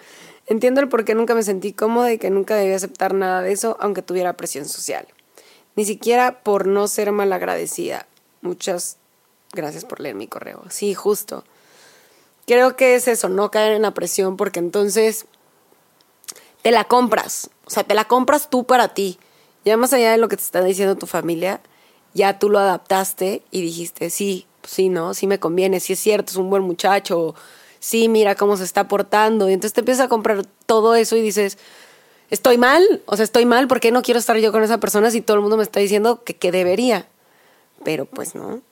Entiendo 0.47 0.81
el 0.81 0.89
por 0.89 1.05
qué 1.05 1.15
nunca 1.15 1.35
me 1.35 1.43
sentí 1.43 1.73
cómoda 1.73 2.12
y 2.12 2.19
que 2.19 2.31
nunca 2.31 2.55
debía 2.55 2.77
aceptar 2.77 3.15
nada 3.15 3.43
de 3.43 3.53
eso, 3.53 3.77
aunque 3.81 4.03
tuviera 4.03 4.37
presión 4.37 4.67
social. 4.67 5.07
Ni 5.75 5.85
siquiera 5.85 6.43
por 6.43 6.67
no 6.67 6.87
ser 6.87 7.11
malagradecida. 7.12 8.07
Muchas 8.41 8.99
gracias 9.53 9.85
por 9.85 10.01
leer 10.01 10.15
mi 10.15 10.27
correo. 10.27 10.62
Sí, 10.69 10.95
justo. 10.95 11.45
Creo 12.47 12.77
que 12.77 12.97
es 12.97 13.09
eso, 13.09 13.29
no 13.29 13.51
caer 13.51 13.73
en 13.73 13.83
la 13.83 13.95
presión, 13.95 14.37
porque 14.37 14.59
entonces 14.59 15.27
te 16.62 16.71
la 16.71 16.85
compras. 16.85 17.50
O 17.66 17.71
sea, 17.71 17.85
te 17.85 17.95
la 17.95 18.07
compras 18.07 18.49
tú 18.49 18.64
para 18.64 18.88
ti. 18.88 19.19
Ya 19.64 19.76
más 19.76 19.92
allá 19.92 20.12
de 20.12 20.19
lo 20.19 20.28
que 20.28 20.37
te 20.37 20.42
está 20.42 20.62
diciendo 20.62 20.97
tu 20.97 21.07
familia, 21.07 21.61
ya 22.14 22.38
tú 22.38 22.49
lo 22.49 22.59
adaptaste 22.59 23.42
y 23.50 23.62
dijiste, 23.62 24.11
sí, 24.11 24.47
sí, 24.62 24.88
¿no? 24.88 25.14
Sí 25.14 25.26
me 25.26 25.38
conviene, 25.38 25.81
sí 25.81 25.92
es 25.92 26.00
cierto, 26.00 26.33
es 26.33 26.37
un 26.37 26.50
buen 26.50 26.62
muchacho, 26.62 27.35
sí, 27.78 28.09
mira 28.09 28.35
cómo 28.35 28.57
se 28.57 28.64
está 28.64 28.88
portando. 28.88 29.49
Y 29.49 29.52
entonces 29.52 29.73
te 29.73 29.81
empiezas 29.81 30.07
a 30.07 30.09
comprar 30.09 30.45
todo 30.66 30.95
eso 30.95 31.16
y 31.16 31.23
dices, 31.23 31.59
estoy 32.31 32.59
mal, 32.59 32.83
o 33.07 33.16
sea, 33.16 33.25
estoy 33.25 33.47
mal, 33.47 33.69
¿por 33.69 33.81
qué 33.81 33.92
no 33.92 34.02
quiero 34.02 34.19
estar 34.19 34.37
yo 34.38 34.52
con 34.52 34.62
esa 34.62 34.78
persona 34.78 35.11
si 35.11 35.21
todo 35.21 35.37
el 35.37 35.42
mundo 35.42 35.57
me 35.57 35.62
está 35.62 35.81
diciendo 35.81 36.23
que, 36.25 36.35
que 36.35 36.50
debería? 36.50 37.09
Pero 37.85 38.04
pues 38.07 38.35
no. 38.35 38.62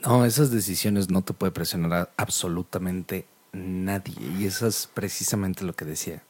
No, 0.00 0.24
esas 0.24 0.50
decisiones 0.50 1.10
no 1.10 1.22
te 1.22 1.32
puede 1.32 1.52
presionar 1.52 2.12
absolutamente 2.16 3.26
nadie. 3.52 4.14
Y 4.38 4.46
eso 4.46 4.66
es 4.66 4.88
precisamente 4.92 5.64
lo 5.64 5.74
que 5.74 5.84
decía. 5.84 6.22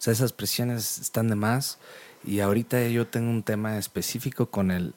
O 0.00 0.02
sea, 0.02 0.14
esas 0.14 0.32
presiones 0.32 0.98
están 0.98 1.28
de 1.28 1.34
más. 1.34 1.76
Y 2.24 2.40
ahorita 2.40 2.88
yo 2.88 3.06
tengo 3.06 3.28
un 3.28 3.42
tema 3.42 3.76
específico 3.76 4.46
con 4.46 4.70
el... 4.70 4.94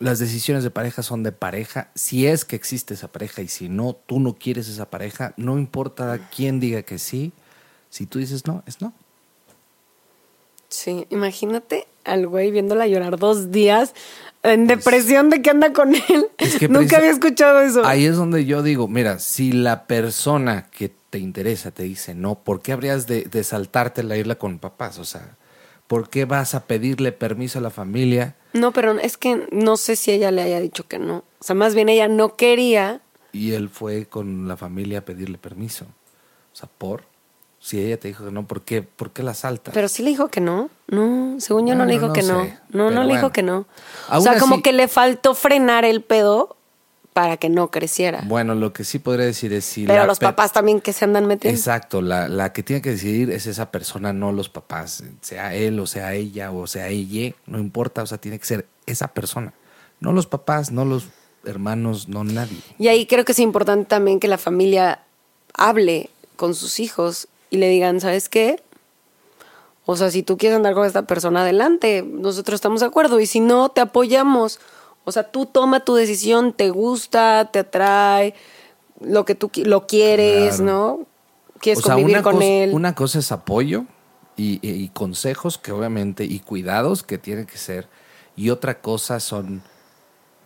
Las 0.00 0.18
decisiones 0.18 0.64
de 0.64 0.70
pareja 0.70 1.04
son 1.04 1.22
de 1.22 1.30
pareja. 1.30 1.88
Si 1.94 2.26
es 2.26 2.44
que 2.44 2.56
existe 2.56 2.94
esa 2.94 3.06
pareja 3.06 3.42
y 3.42 3.48
si 3.48 3.68
no, 3.68 3.96
tú 4.06 4.18
no 4.18 4.34
quieres 4.34 4.66
esa 4.68 4.90
pareja, 4.90 5.34
no 5.36 5.56
importa 5.56 6.28
quién 6.34 6.58
diga 6.58 6.82
que 6.82 6.98
sí. 6.98 7.32
Si 7.88 8.06
tú 8.06 8.18
dices 8.18 8.44
no, 8.44 8.64
es 8.66 8.80
no. 8.80 8.92
Sí, 10.68 11.06
imagínate 11.10 11.86
al 12.04 12.26
güey 12.26 12.50
viéndola 12.50 12.88
llorar 12.88 13.18
dos 13.18 13.52
días 13.52 13.94
en 14.42 14.66
pues 14.66 14.78
depresión 14.78 15.30
de 15.30 15.42
que 15.42 15.50
anda 15.50 15.72
con 15.72 15.94
él. 15.94 16.26
Nunca 16.68 16.96
había 16.96 17.10
escuchado 17.10 17.60
eso. 17.60 17.86
Ahí 17.86 18.04
es 18.04 18.16
donde 18.16 18.44
yo 18.46 18.64
digo, 18.64 18.88
mira, 18.88 19.20
si 19.20 19.52
la 19.52 19.86
persona 19.86 20.66
que 20.70 20.88
te 21.16 21.22
interesa 21.22 21.70
te 21.70 21.84
dice 21.84 22.14
no, 22.14 22.34
¿por 22.34 22.60
qué 22.60 22.72
habrías 22.72 23.06
de, 23.06 23.24
de 23.24 23.42
saltarte 23.42 24.02
la 24.02 24.18
isla 24.18 24.34
con 24.34 24.58
papás? 24.58 24.98
O 24.98 25.04
sea, 25.06 25.36
¿por 25.86 26.10
qué 26.10 26.26
vas 26.26 26.54
a 26.54 26.66
pedirle 26.66 27.10
permiso 27.10 27.58
a 27.58 27.62
la 27.62 27.70
familia? 27.70 28.36
No, 28.52 28.72
pero 28.72 28.98
es 28.98 29.16
que 29.16 29.48
no 29.50 29.78
sé 29.78 29.96
si 29.96 30.10
ella 30.10 30.30
le 30.30 30.42
haya 30.42 30.60
dicho 30.60 30.86
que 30.86 30.98
no. 30.98 31.24
O 31.38 31.44
sea, 31.44 31.54
más 31.54 31.74
bien 31.74 31.88
ella 31.88 32.06
no 32.06 32.36
quería. 32.36 33.00
Y 33.32 33.52
él 33.52 33.70
fue 33.70 34.04
con 34.04 34.46
la 34.46 34.58
familia 34.58 34.98
a 34.98 35.04
pedirle 35.06 35.38
permiso. 35.38 35.86
O 36.52 36.56
sea, 36.56 36.68
¿por? 36.76 37.04
Si 37.60 37.80
ella 37.80 37.98
te 37.98 38.08
dijo 38.08 38.26
que 38.26 38.30
no, 38.30 38.46
¿por 38.46 38.60
qué, 38.60 38.82
¿Por 38.82 39.10
qué 39.12 39.22
la 39.22 39.32
salta? 39.32 39.72
Pero 39.72 39.88
sí 39.88 40.02
le 40.02 40.10
dijo 40.10 40.28
que 40.28 40.42
no. 40.42 40.68
No, 40.86 41.36
según 41.40 41.66
yo 41.66 41.74
no, 41.74 41.86
le 41.86 41.94
dijo 41.94 42.12
que 42.12 42.22
no. 42.22 42.46
No, 42.68 42.90
no 42.90 43.04
le 43.04 43.14
dijo 43.14 43.32
que 43.32 43.42
no. 43.42 43.64
o 44.10 44.20
sea, 44.20 44.38
como 44.38 44.62
que 44.62 44.74
le 44.74 44.86
faltó 44.86 45.34
frenar 45.34 45.86
el 45.86 46.02
pedo 46.02 46.55
para 47.16 47.38
que 47.38 47.48
no 47.48 47.70
creciera. 47.70 48.20
Bueno, 48.26 48.54
lo 48.54 48.74
que 48.74 48.84
sí 48.84 48.98
podría 48.98 49.24
decir 49.24 49.50
es 49.54 49.64
si 49.64 49.86
Pero 49.86 50.00
la 50.00 50.06
los 50.06 50.18
papás 50.18 50.52
también 50.52 50.82
que 50.82 50.92
se 50.92 51.06
andan 51.06 51.24
metiendo. 51.26 51.58
Exacto, 51.58 52.02
la, 52.02 52.28
la 52.28 52.52
que 52.52 52.62
tiene 52.62 52.82
que 52.82 52.90
decidir 52.90 53.30
es 53.30 53.46
esa 53.46 53.70
persona, 53.70 54.12
no 54.12 54.32
los 54.32 54.50
papás, 54.50 55.02
sea 55.22 55.54
él 55.54 55.80
o 55.80 55.86
sea 55.86 56.12
ella 56.12 56.52
o 56.52 56.66
sea 56.66 56.88
ella, 56.88 57.34
no 57.46 57.58
importa, 57.58 58.02
o 58.02 58.06
sea, 58.06 58.18
tiene 58.18 58.38
que 58.38 58.44
ser 58.44 58.66
esa 58.84 59.08
persona, 59.08 59.54
no 59.98 60.12
los 60.12 60.26
papás, 60.26 60.72
no 60.72 60.84
los 60.84 61.08
hermanos, 61.46 62.06
no 62.06 62.22
nadie. 62.22 62.58
Y 62.78 62.88
ahí 62.88 63.06
creo 63.06 63.24
que 63.24 63.32
es 63.32 63.38
importante 63.38 63.88
también 63.88 64.20
que 64.20 64.28
la 64.28 64.36
familia 64.36 65.00
hable 65.54 66.10
con 66.36 66.54
sus 66.54 66.80
hijos 66.80 67.28
y 67.48 67.56
le 67.56 67.70
digan, 67.70 67.98
¿sabes 68.02 68.28
qué? 68.28 68.62
O 69.86 69.96
sea, 69.96 70.10
si 70.10 70.22
tú 70.22 70.36
quieres 70.36 70.56
andar 70.56 70.74
con 70.74 70.84
esta 70.84 71.06
persona, 71.06 71.40
adelante, 71.40 72.04
nosotros 72.06 72.56
estamos 72.56 72.80
de 72.80 72.88
acuerdo. 72.88 73.20
Y 73.20 73.26
si 73.26 73.40
no, 73.40 73.70
te 73.70 73.80
apoyamos. 73.80 74.60
O 75.06 75.12
sea, 75.12 75.30
tú 75.30 75.46
toma 75.46 75.80
tu 75.84 75.94
decisión, 75.94 76.52
te 76.52 76.68
gusta, 76.70 77.48
te 77.52 77.60
atrae, 77.60 78.34
lo 79.00 79.24
que 79.24 79.34
tú 79.36 79.50
lo 79.64 79.86
quieres, 79.86 80.56
Claro. 80.56 80.64
¿no? 80.64 81.06
Quieres 81.60 81.78
o 81.78 81.82
sea, 81.86 81.94
convivir 81.94 82.22
con 82.22 82.34
cosa, 82.34 82.44
él. 82.46 82.70
una 82.74 82.94
cosa 82.94 83.18
es 83.20 83.30
apoyo 83.32 83.84
y, 84.36 84.58
y- 84.68 84.72
y 84.82 84.88
consejos 84.88 85.58
que 85.58 85.70
obviamente, 85.72 86.24
y 86.24 86.40
cuidados 86.40 87.02
que 87.04 87.18
tienen 87.18 87.46
que 87.46 87.56
ser, 87.56 87.88
y 88.36 88.50
otra 88.50 88.80
cosa 88.80 89.20
son 89.20 89.62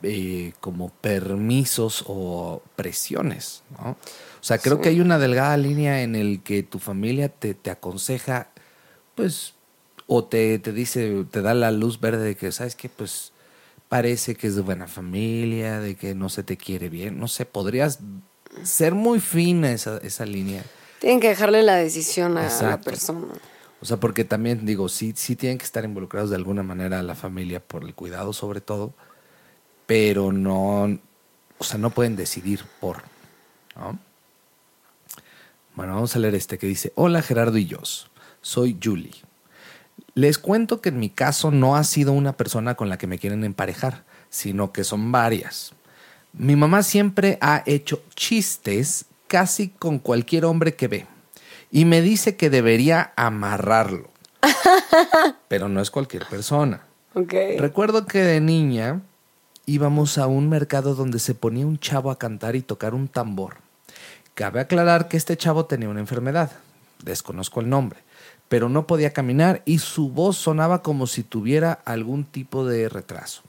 eh, 0.03 0.53
como 0.61 0.89
permisos 0.89 2.05
o 2.07 2.63
presiones, 2.77 3.63
¿no? 3.79 3.91
O 3.91 3.97
sea, 4.43 4.57
creo 4.59 4.77
Sí. 4.77 4.83
que 4.83 4.89
hay 4.91 5.01
una 5.01 5.19
delgada 5.19 5.57
línea 5.59 6.03
en 6.03 6.17
el 6.17 6.43
que 6.43 6.63
tu 6.63 6.79
familia 6.79 7.29
te, 7.29 7.53
te 7.55 7.71
aconseja, 7.71 8.49
pues, 9.15 9.55
o 10.07 10.25
te, 10.25 10.59
te 10.59 10.73
dice, 10.73 11.25
te 11.31 11.43
da 11.43 11.53
la 11.55 11.71
luz 11.71 12.01
verde 12.01 12.25
de 12.25 12.35
que, 12.37 12.51
¿sabes 12.51 12.77
qué? 12.77 12.89
Pues 12.89 13.30
parece 13.91 14.37
que 14.37 14.47
es 14.47 14.55
de 14.55 14.63
buena 14.63 14.87
familia, 14.87 15.81
de 15.81 15.97
que 15.97 16.15
no 16.15 16.29
se 16.29 16.45
te 16.45 16.57
quiere 16.57 16.89
bien, 16.89 17.19
no 17.19 17.27
sé, 17.27 17.45
podrías 17.45 17.99
ser 18.63 18.95
muy 18.95 19.19
fina 19.19 19.73
esa, 19.73 19.99
esa 19.99 20.25
línea. 20.25 20.65
Tienen 21.01 21.19
que 21.19 21.29
dejarle 21.29 21.65
la 21.65 21.75
decisión 21.75 22.39
a 22.39 22.49
la 22.63 22.81
persona. 22.81 23.27
O 23.83 23.85
sea, 23.85 23.99
porque 23.99 24.25
también 24.25 24.65
digo, 24.65 24.89
sí, 24.89 25.13
sí 25.17 25.35
tienen 25.35 25.59
que 25.59 25.65
estar 25.65 25.85
involucrados 25.85 26.31
de 26.31 26.37
alguna 26.37 26.63
manera 26.63 27.03
la 27.03 27.17
familia 27.17 27.59
por 27.59 27.83
el 27.83 27.95
cuidado 27.97 28.33
sobre 28.33 28.61
todo, 28.61 28.95
pero 29.87 30.31
no, 30.31 31.01
o 31.59 31.65
sea, 31.65 31.79
no 31.79 31.91
pueden 31.91 32.15
decidir 32.15 32.65
por, 32.79 33.03
¿no? 33.75 33.99
Bueno, 35.75 35.95
vamos 35.95 36.15
a 36.15 36.21
leer 36.21 36.37
este 36.37 36.59
que 36.59 36.69
dice, 36.69 36.93
hola 36.95 37.23
Gerardo 37.23 37.59
y 37.59 37.67
yo, 37.67 37.81
soy 38.41 38.79
Julie. 38.81 39.30
Les 40.15 40.39
cuento 40.39 40.81
que 40.81 40.89
en 40.89 40.99
mi 40.99 41.11
caso 41.11 41.51
no 41.51 41.77
ha 41.77 41.85
sido 41.85 42.13
una 42.13 42.37
persona 42.37 42.75
con 42.75 42.89
la 42.89 42.99
que 42.99 43.07
me 43.07 43.19
quieren 43.19 43.45
emparejar, 43.45 44.05
sino 44.29 44.73
que 44.73 44.85
son 44.85 45.13
varias. 45.13 45.73
Mi 46.33 46.57
mamá 46.57 46.83
siempre 46.83 47.39
ha 47.41 47.63
hecho 47.67 48.03
chistes 48.15 49.07
casi 49.27 49.69
con 49.69 49.99
cualquier 49.99 50.45
hombre 50.45 50.75
que 50.75 50.89
ve 50.89 51.07
y 51.71 51.85
me 51.85 52.03
dice 52.03 52.37
que 52.37 52.51
debería 52.51 53.13
amarrarlo. 53.17 54.11
Pero 55.49 55.69
no 55.69 55.81
es 55.81 55.91
cualquier 55.91 56.27
persona. 56.27 56.85
Ok. 57.15 57.35
Recuerdo 57.59 58.07
que 58.07 58.23
de 58.23 58.41
niña 58.41 59.01
íbamos 59.67 60.19
a 60.19 60.27
un 60.27 60.49
mercado 60.49 60.95
donde 60.95 61.19
se 61.19 61.35
ponía 61.35 61.67
un 61.67 61.79
chavo 61.79 62.11
a 62.11 62.19
cantar 62.19 62.57
y 62.57 62.63
tocar 62.63 62.95
un 62.95 63.09
tambor. 63.09 63.59
Cabe 64.35 64.61
aclarar 64.61 65.09
que 65.09 65.17
este 65.17 65.37
chavo 65.37 65.67
tenía 65.67 65.89
una 65.89 66.01
enfermedad, 66.01 66.51
desconozco 67.05 67.61
el 67.61 67.69
nombre, 67.69 68.01
pero 68.51 68.69
no 68.69 68.85
podía 68.85 69.13
caminar 69.13 69.63
y 69.65 69.79
su 69.79 70.11
voz 70.11 70.37
sonaba 70.37 70.83
como 70.83 71.07
si 71.07 71.23
tuviera 71.23 71.73
algún 71.85 72.25
tipo 72.25 72.67
de 72.67 72.89
retraso. 72.89 73.43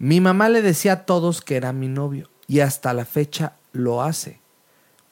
Mi 0.00 0.20
mamá 0.20 0.48
le 0.48 0.62
decía 0.62 0.92
a 0.92 1.06
todos 1.06 1.40
que 1.40 1.54
era 1.54 1.72
mi 1.72 1.86
novio 1.86 2.28
y 2.48 2.58
hasta 2.58 2.92
la 2.92 3.04
fecha 3.04 3.52
lo 3.70 4.02
hace, 4.02 4.40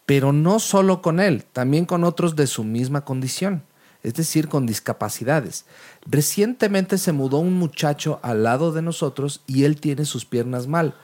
pero 0.05 0.33
no 0.33 0.59
solo 0.59 1.01
con 1.01 1.21
él, 1.21 1.45
también 1.45 1.85
con 1.87 2.03
otros 2.03 2.35
de 2.35 2.49
su 2.49 2.65
misma 2.65 3.05
condición, 3.05 3.63
es 4.03 4.15
decir, 4.15 4.49
con 4.49 4.67
discapacidades. 4.67 5.65
Recientemente 6.07 6.99
se 6.99 7.13
mudó 7.13 7.39
un 7.39 7.55
muchacho 7.55 8.19
al 8.21 8.43
lado 8.43 8.73
de 8.73 8.83
nosotros 8.83 9.43
y 9.47 9.63
él 9.63 9.81
tiene 9.81 10.07
sus 10.07 10.25
piernas 10.25 10.67
mal, 10.67 10.97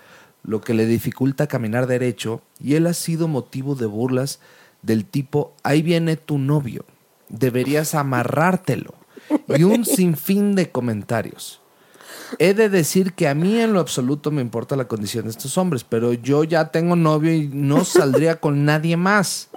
lo 0.42 0.61
que 0.61 0.75
le 0.75 0.87
dificulta 0.87 1.46
caminar 1.46 1.87
derecho 1.87 2.42
y 2.59 2.75
él 2.75 2.88
ha 2.88 2.94
sido 2.94 3.29
motivo 3.29 3.77
de 3.77 3.87
burlas 3.87 4.40
del 4.83 5.05
tipo, 5.05 5.55
ahí 5.62 5.81
viene 5.81 6.16
tu 6.16 6.38
novio, 6.38 6.85
deberías 7.31 7.95
amarrártelo 7.95 8.95
y 9.49 9.62
un 9.62 9.85
sinfín 9.85 10.55
de 10.55 10.71
comentarios. 10.71 11.61
He 12.38 12.55
de 12.55 12.69
decir 12.69 13.14
que 13.14 13.29
a 13.29 13.35
mí 13.35 13.59
en 13.59 13.73
lo 13.73 13.81
absoluto 13.81 14.31
me 14.31 14.43
importa 14.43 14.77
la 14.77 14.88
condición 14.88 15.25
de 15.25 15.31
estos 15.31 15.59
hombres, 15.59 15.85
pero 15.85 16.12
yo 16.12 16.45
ya 16.45 16.71
tengo 16.71 16.95
novio 16.97 17.33
y 17.33 17.49
no 17.49 17.85
saldría 17.85 18.40
con 18.40 18.64
nadie 18.64 18.97
más. 18.97 19.49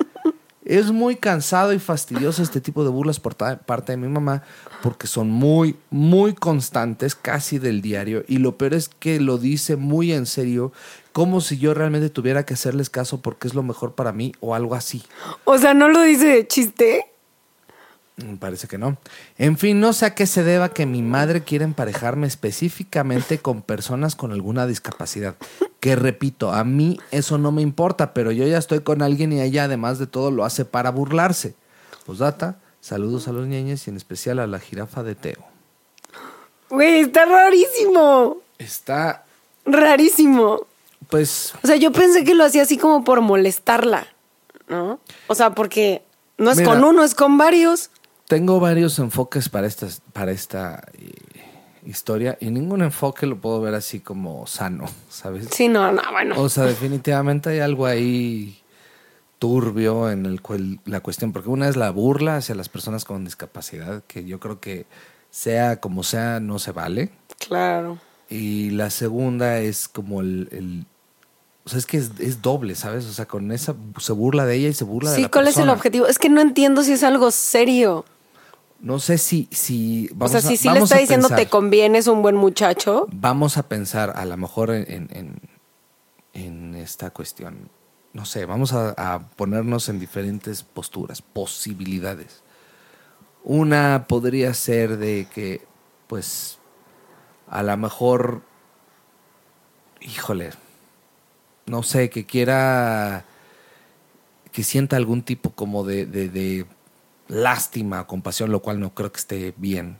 Es 0.66 0.92
muy 0.92 1.18
cansado 1.18 1.74
y 1.74 1.80
fastidioso 1.80 2.42
este 2.42 2.62
tipo 2.62 2.86
de 2.86 2.90
burlas 2.90 3.20
por 3.20 3.36
parte 3.36 3.92
de 3.92 3.98
mi 3.98 4.08
mamá 4.08 4.44
porque 4.82 5.08
son 5.08 5.30
muy, 5.30 5.76
muy 5.90 6.34
constantes, 6.34 7.16
casi 7.16 7.60
del 7.60 7.82
diario. 7.82 8.24
Y 8.28 8.38
lo 8.38 8.58
peor 8.58 8.74
es 8.74 8.88
que 8.88 9.20
lo 9.20 9.38
dice 9.38 9.76
muy 9.76 10.14
en 10.14 10.26
serio, 10.26 10.72
como 11.12 11.42
si 11.42 11.58
yo 11.58 11.74
realmente 11.74 12.10
tuviera 12.10 12.46
que 12.46 12.54
hacerles 12.54 12.90
caso 12.90 13.22
porque 13.22 13.48
es 13.48 13.54
lo 13.56 13.64
mejor 13.64 13.94
para 13.94 14.14
mí 14.14 14.32
o 14.40 14.56
algo 14.56 14.76
así. 14.76 15.04
O 15.44 15.58
sea, 15.58 15.74
no 15.74 15.90
lo 15.90 16.02
dice 16.02 16.28
de 16.28 16.48
chiste. 16.48 17.12
Me 18.17 18.36
parece 18.38 18.67
que 18.67 18.78
no. 18.78 18.97
En 19.39 19.58
fin, 19.58 19.80
no 19.80 19.91
sé 19.91 20.06
a 20.06 20.13
qué 20.15 20.28
se 20.28 20.43
deba 20.43 20.69
que 20.69 20.86
mi 20.86 21.02
madre 21.02 21.43
quiera 21.43 21.65
emparejarme 21.65 22.28
específicamente 22.28 23.39
con 23.39 23.63
personas 23.63 24.15
con 24.15 24.32
alguna 24.32 24.67
discapacidad. 24.67 25.36
Que 25.80 25.95
repito, 25.95 26.52
a 26.54 26.63
mí 26.63 26.99
eso 27.12 27.38
no 27.39 27.52
me 27.52 27.63
importa, 27.63 28.13
pero 28.13 28.32
yo 28.32 28.45
ya 28.45 28.60
estoy 28.60 28.82
con 28.82 29.02
alguien 29.02 29.34
y 29.34 29.41
ella 29.41 29.63
además 29.63 29.97
de 29.97 30.06
todo 30.08 30.30
lo 30.30 30.45
hace 30.45 30.63
para 30.63 30.91
burlarse. 30.91 31.56
Posdata, 32.06 32.60
saludos 32.82 33.28
a 33.28 33.32
los 33.32 33.47
niños 33.47 33.88
y 33.88 33.89
en 33.89 33.97
especial 33.97 34.38
a 34.39 34.45
la 34.47 34.60
jirafa 34.60 35.02
de 35.02 35.15
Teo. 35.15 35.43
Güey, 36.69 37.02
está 37.02 37.26
rarísimo. 37.26 38.38
Está, 38.60 39.26
Rarísimo. 39.65 40.62
pues, 41.10 41.54
O 41.63 41.67
sea, 41.67 41.76
yo 41.78 41.91
pensé 41.91 42.23
que 42.23 42.36
lo 42.36 42.43
hacía 42.45 42.63
así 42.63 42.78
como 42.78 43.04
por 43.04 43.21
molestarla, 43.21 44.08
¿no? 44.67 44.99
O 45.28 45.36
sea, 45.36 45.52
porque 45.56 46.04
no 46.38 46.52
es 46.52 46.58
Mira. 46.58 46.69
con 46.71 46.84
uno, 46.84 47.04
es 47.04 47.15
con 47.15 47.38
varios. 47.38 47.89
Tengo 48.28 48.60
varios 48.60 48.98
enfoques 49.00 49.50
para 49.50 49.68
esta, 49.68 49.88
para 50.14 50.32
esta 50.32 50.84
eh, 50.94 51.12
historia 51.86 52.38
y 52.40 52.50
ningún 52.50 52.82
enfoque 52.82 53.26
lo 53.26 53.38
puedo 53.40 53.62
ver 53.62 53.76
así 53.76 54.00
como 54.00 54.48
sano, 54.48 54.86
¿sabes? 55.10 55.48
Sí, 55.52 55.68
no, 55.68 55.92
no, 55.92 56.02
bueno. 56.12 56.40
O 56.40 56.50
sea, 56.50 56.64
definitivamente 56.66 57.50
hay 57.50 57.60
algo 57.60 57.86
ahí 57.86 58.60
turbio 59.40 60.10
en 60.10 60.26
el 60.26 60.42
cual 60.42 60.80
la 60.86 61.02
cuestión, 61.02 61.34
porque 61.34 61.50
una 61.50 61.68
es 61.68 61.76
la 61.76 61.90
burla 61.92 62.38
hacia 62.38 62.56
las 62.56 62.70
personas 62.70 63.04
con 63.04 63.26
discapacidad, 63.26 64.02
que 64.08 64.24
yo 64.24 64.40
creo 64.40 64.60
que 64.62 64.86
sea 65.32 65.82
como 65.82 66.04
sea, 66.04 66.40
no 66.40 66.60
se 66.60 66.72
vale. 66.72 67.10
Claro. 67.46 67.98
Y 68.30 68.70
la 68.72 68.90
segunda 68.90 69.60
es 69.60 69.88
como 69.88 70.22
el... 70.22 70.48
el- 70.52 70.86
o 71.66 71.70
sea, 71.70 71.80
es 71.80 71.86
que 71.86 71.96
es, 71.98 72.12
es 72.20 72.42
doble, 72.42 72.76
¿sabes? 72.76 73.06
O 73.06 73.14
sea, 73.14 73.26
con 73.26 73.52
esa 73.54 73.74
se 73.98 74.12
burla 74.12 74.46
de 74.46 74.56
ella 74.56 74.68
y 74.68 74.74
se 74.74 74.84
burla 74.84 75.12
de 75.12 75.16
Sí, 75.16 75.22
la 75.24 75.32
¿cuál 75.32 75.48
es 75.48 75.56
el 75.58 75.70
objetivo? 75.70 76.08
Es 76.08 76.20
que 76.20 76.28
no 76.30 76.42
entiendo 76.42 76.84
si 76.84 76.92
es 76.92 77.04
algo 77.04 77.32
serio. 77.32 78.04
No 78.84 79.00
sé 79.00 79.17
si... 79.17 79.48
si 79.50 80.10
O 80.19 80.28
sea, 80.28 80.41
si 80.41 80.58
sí 80.58 80.69
le 80.69 80.80
está 80.80 80.98
diciendo 80.98 81.30
pensar. 81.30 81.39
te 81.46 81.50
conviene, 81.50 81.98
es 81.98 82.08
un 82.08 82.22
buen 82.22 82.36
muchacho. 82.36 83.08
vamos 83.12 83.58
a 83.58 83.63
pensar 83.69 84.12
a 84.15 84.26
lo 84.26 84.38
mejor 84.38 84.69
en, 84.72 84.86
en- 84.91 85.10
en- 85.13 85.41
en 86.34 86.76
esta 86.76 87.10
cuestión. 87.10 87.69
No 88.12 88.26
sé, 88.26 88.46
vamos 88.46 88.74
a, 88.74 88.89
a 88.98 89.19
ponernos 89.30 89.88
en 89.89 90.00
diferentes 90.00 90.62
posturas, 90.63 91.22
posibilidades. 91.22 92.43
Una 93.43 94.06
podría 94.08 94.54
ser 94.54 94.98
de 94.98 95.28
que, 95.34 95.65
pues, 96.08 96.60
a 97.48 97.63
lo 97.63 97.76
mejor, 97.78 98.41
híjole, 100.02 100.52
no 101.65 101.84
sé, 101.84 102.10
que 102.10 102.26
quiera, 102.26 103.26
que 104.52 104.63
sienta 104.63 104.96
algún 104.98 105.24
tipo 105.24 105.52
como 105.52 105.84
de, 105.86 106.06
de, 106.06 106.30
de 106.30 106.65
lástima, 107.34 108.08
compasión, 108.08 108.52
lo 108.52 108.62
cual 108.62 108.80
no 108.80 108.93
creo 108.93 109.12
que 109.12 109.19
esté 109.19 109.54
bien 109.58 109.98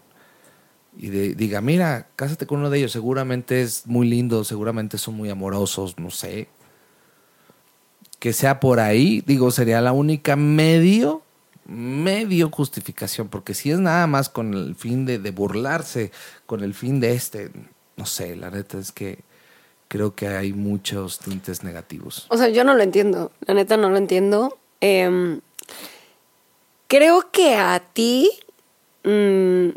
y 0.98 1.10
diga, 1.10 1.62
mira, 1.62 2.08
cásate 2.15 2.46
con 2.46 2.60
uno 2.60 2.69
de 2.69 2.78
ellos, 2.78 2.91
seguramente 2.91 3.62
es 3.62 3.88
muy 3.88 4.08
lindo, 4.08 4.43
seguramente 4.43 4.98
son 4.98 5.15
muy 5.15 5.30
amorosos, 5.30 5.98
no 5.98 6.12
sé. 6.12 6.48
Que 8.19 8.32
sea 8.32 8.60
por 8.60 8.80
ahí, 8.80 9.24
digo, 9.26 9.52
sería 9.52 9.82
la 9.82 9.91
única 9.91 10.36
medio, 10.36 11.24
medio 11.65 12.50
justificación, 12.52 13.28
porque 13.28 13.54
si 13.54 13.72
es 13.72 13.80
nada 13.80 14.06
más 14.08 14.30
con 14.30 14.54
el 14.54 14.76
fin 14.76 15.06
de, 15.06 15.17
de 15.17 15.32
burlarse, 15.32 16.12
con 16.46 16.63
el 16.63 16.74
fin 16.74 17.00
de 17.00 17.13
este, 17.13 17.52
no 17.98 18.06
sé, 18.06 18.36
la 18.36 18.52
neta 18.52 18.78
es 18.78 18.91
que 18.91 19.19
creo 19.88 20.15
que 20.15 20.28
hay 20.28 20.54
muchos 20.54 21.19
tintes 21.19 21.63
negativos. 21.63 22.28
O 22.30 22.38
sea, 22.38 22.50
yo 22.50 22.63
no 22.63 22.76
lo 22.76 22.84
entiendo. 22.84 23.32
La 23.41 23.56
neta 23.56 23.78
no 23.78 23.89
lo 23.89 23.98
entiendo. 23.98 24.58
Em, 24.80 25.41
creo 26.93 27.32
que 27.32 27.56
a 27.56 27.79
ti, 27.79 28.29
mm, 29.03 29.69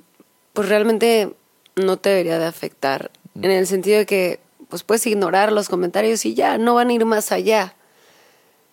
pues 0.52 0.68
realmente 0.68 1.32
no 1.74 1.96
te 1.96 2.10
debería 2.10 2.38
de 2.38 2.44
afectar. 2.44 3.10
En 3.36 3.50
el 3.50 3.66
sentido 3.66 3.96
de 3.96 4.04
que, 4.04 4.38
pues 4.68 4.82
puedes 4.82 5.06
ignorar 5.06 5.50
los 5.50 5.70
comentarios 5.70 6.26
y 6.26 6.34
ya, 6.34 6.58
no 6.58 6.74
van 6.74 6.90
a 6.90 6.92
ir 6.92 7.06
más 7.06 7.32
allá. 7.32 7.74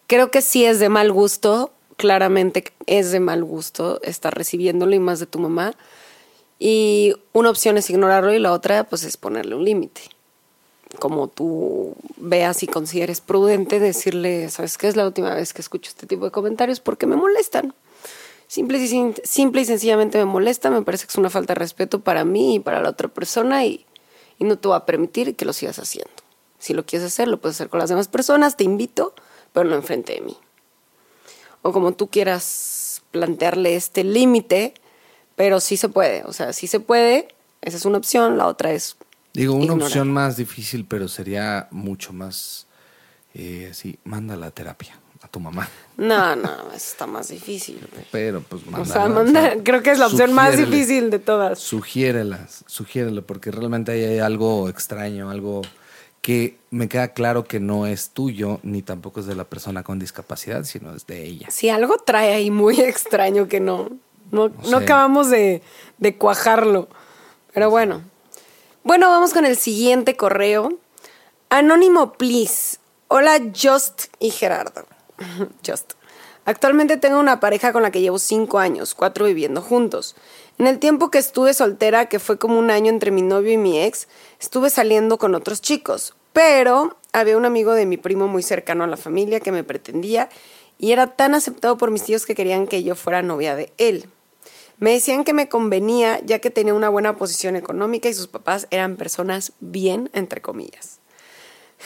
Creo 0.07 0.29
que 0.29 0.41
sí 0.41 0.65
es 0.65 0.79
de 0.79 0.89
mal 0.89 1.13
gusto, 1.13 1.71
claramente 1.95 2.65
es 2.85 3.13
de 3.13 3.21
mal 3.21 3.45
gusto 3.45 4.01
estar 4.03 4.35
recibiéndolo 4.37 4.93
y 4.93 4.99
más 4.99 5.21
de 5.21 5.25
tu 5.25 5.39
mamá. 5.39 5.73
Y 6.59 7.15
una 7.31 7.49
opción 7.49 7.77
es 7.77 7.89
ignorarlo 7.89 8.33
y 8.33 8.39
la 8.39 8.51
otra 8.51 8.83
pues 8.83 9.05
es 9.05 9.15
ponerle 9.15 9.55
un 9.55 9.63
límite. 9.63 10.01
Como 10.99 11.29
tú 11.29 11.95
veas 12.17 12.61
y 12.61 12.67
consideres 12.67 13.21
prudente 13.21 13.79
decirle, 13.79 14.49
¿sabes 14.49 14.77
qué 14.77 14.89
es 14.89 14.97
la 14.97 15.07
última 15.07 15.33
vez 15.33 15.53
que 15.53 15.61
escucho 15.61 15.89
este 15.89 16.07
tipo 16.07 16.25
de 16.25 16.31
comentarios? 16.31 16.81
Porque 16.81 17.05
me 17.05 17.15
molestan. 17.15 17.73
Simple 18.53 18.77
y, 18.77 19.15
simple 19.23 19.61
y 19.61 19.65
sencillamente 19.65 20.19
me 20.19 20.25
molesta, 20.25 20.69
me 20.69 20.83
parece 20.83 21.07
que 21.07 21.09
es 21.09 21.17
una 21.17 21.31
falta 21.31 21.55
de 21.55 21.59
respeto 21.59 22.01
para 22.01 22.23
mí 22.23 22.57
y 22.57 22.59
para 22.59 22.83
la 22.83 22.89
otra 22.91 23.07
persona 23.07 23.65
y, 23.65 23.83
y 24.37 24.43
no 24.43 24.59
te 24.59 24.67
voy 24.67 24.77
a 24.77 24.85
permitir 24.85 25.35
que 25.35 25.43
lo 25.43 25.53
sigas 25.53 25.79
haciendo. 25.79 26.11
Si 26.59 26.75
lo 26.75 26.85
quieres 26.85 27.07
hacer, 27.07 27.27
lo 27.27 27.41
puedes 27.41 27.57
hacer 27.57 27.69
con 27.69 27.79
las 27.79 27.89
demás 27.89 28.09
personas, 28.09 28.55
te 28.55 28.63
invito, 28.63 29.15
pero 29.53 29.67
no 29.67 29.75
enfrente 29.75 30.13
de 30.13 30.21
mí. 30.21 30.37
O 31.63 31.73
como 31.73 31.93
tú 31.93 32.11
quieras 32.11 33.01
plantearle 33.09 33.75
este 33.75 34.03
límite, 34.03 34.75
pero 35.35 35.59
sí 35.59 35.75
se 35.75 35.89
puede, 35.89 36.23
o 36.25 36.31
sea, 36.31 36.53
sí 36.53 36.67
se 36.67 36.79
puede, 36.79 37.29
esa 37.63 37.77
es 37.77 37.85
una 37.85 37.97
opción, 37.97 38.37
la 38.37 38.45
otra 38.45 38.71
es... 38.71 38.97
Digo, 39.33 39.55
una 39.55 39.73
opción 39.73 40.11
más 40.11 40.37
difícil, 40.37 40.85
pero 40.85 41.07
sería 41.07 41.69
mucho 41.71 42.13
más, 42.13 42.67
eh, 43.33 43.69
así, 43.71 43.97
manda 44.03 44.35
la 44.35 44.51
terapia 44.51 44.99
a 45.23 45.27
tu 45.29 45.39
mamá. 45.39 45.69
No, 45.95 46.35
no, 46.35 46.71
está 46.75 47.07
más 47.07 47.29
difícil. 47.29 47.79
Pero 48.11 48.41
pues 48.41 48.65
manda. 48.65 48.81
O 48.81 48.85
sea, 48.85 49.07
manda, 49.07 49.53
creo 49.63 49.81
que 49.81 49.91
es 49.91 49.99
la 49.99 50.07
opción 50.07 50.33
más 50.33 50.57
difícil 50.57 51.09
de 51.09 51.19
todas. 51.19 51.59
Sugiérelas, 51.59 52.65
sugiérelo, 52.67 53.25
porque 53.25 53.49
realmente 53.49 53.91
hay 53.91 54.19
algo 54.19 54.67
extraño, 54.67 55.29
algo 55.29 55.61
que 56.21 56.57
me 56.71 56.89
queda 56.89 57.09
claro 57.09 57.45
que 57.45 57.59
no 57.59 57.87
es 57.87 58.09
tuyo 58.09 58.59
ni 58.63 58.81
tampoco 58.81 59.21
es 59.21 59.25
de 59.25 59.35
la 59.35 59.45
persona 59.45 59.83
con 59.83 59.99
discapacidad, 59.99 60.63
sino 60.65 60.95
es 60.95 61.07
de 61.07 61.23
ella. 61.23 61.47
Sí, 61.49 61.69
algo 61.69 61.97
trae 61.97 62.33
ahí 62.33 62.51
muy 62.51 62.79
extraño 62.81 63.47
que 63.47 63.59
no, 63.59 63.89
no, 64.31 64.49
no 64.69 64.77
acabamos 64.77 65.29
de, 65.29 65.61
de 65.99 66.17
cuajarlo. 66.17 66.89
Pero 67.53 67.69
bueno. 67.69 68.01
Bueno, 68.83 69.09
vamos 69.09 69.33
con 69.33 69.45
el 69.45 69.55
siguiente 69.55 70.17
correo. 70.17 70.73
Anónimo, 71.49 72.13
please. 72.13 72.77
Hola, 73.07 73.39
Just 73.53 74.05
y 74.19 74.31
Gerardo. 74.31 74.85
Just. 75.65 75.93
Actualmente 76.45 76.97
tengo 76.97 77.19
una 77.19 77.39
pareja 77.39 77.71
con 77.71 77.83
la 77.83 77.91
que 77.91 78.01
llevo 78.01 78.19
cinco 78.19 78.59
años, 78.59 78.95
cuatro 78.95 79.25
viviendo 79.25 79.61
juntos. 79.61 80.15
En 80.57 80.67
el 80.67 80.79
tiempo 80.79 81.09
que 81.09 81.17
estuve 81.17 81.53
soltera, 81.53 82.07
que 82.07 82.19
fue 82.19 82.37
como 82.37 82.59
un 82.59 82.69
año 82.69 82.89
entre 82.89 83.11
mi 83.11 83.21
novio 83.21 83.53
y 83.53 83.57
mi 83.57 83.81
ex, 83.81 84.09
estuve 84.41 84.69
saliendo 84.69 85.17
con 85.17 85.35
otros 85.35 85.61
chicos. 85.61 86.15
Pero 86.33 86.97
había 87.13 87.37
un 87.37 87.45
amigo 87.45 87.73
de 87.73 87.85
mi 87.85 87.95
primo 87.97 88.27
muy 88.27 88.43
cercano 88.43 88.83
a 88.83 88.87
la 88.87 88.97
familia 88.97 89.39
que 89.39 89.51
me 89.51 89.63
pretendía 89.63 90.29
y 90.77 90.91
era 90.91 91.07
tan 91.07 91.33
aceptado 91.33 91.77
por 91.77 91.91
mis 91.91 92.03
tíos 92.03 92.25
que 92.25 92.35
querían 92.35 92.67
que 92.67 92.83
yo 92.83 92.95
fuera 92.95 93.21
novia 93.21 93.55
de 93.55 93.71
él. 93.77 94.09
Me 94.79 94.91
decían 94.91 95.23
que 95.23 95.33
me 95.33 95.47
convenía 95.47 96.19
ya 96.25 96.39
que 96.39 96.49
tenía 96.49 96.73
una 96.73 96.89
buena 96.89 97.15
posición 97.15 97.55
económica 97.55 98.09
y 98.09 98.13
sus 98.13 98.27
papás 98.27 98.67
eran 98.69 98.97
personas 98.97 99.53
bien, 99.61 100.09
entre 100.13 100.41
comillas. 100.41 100.99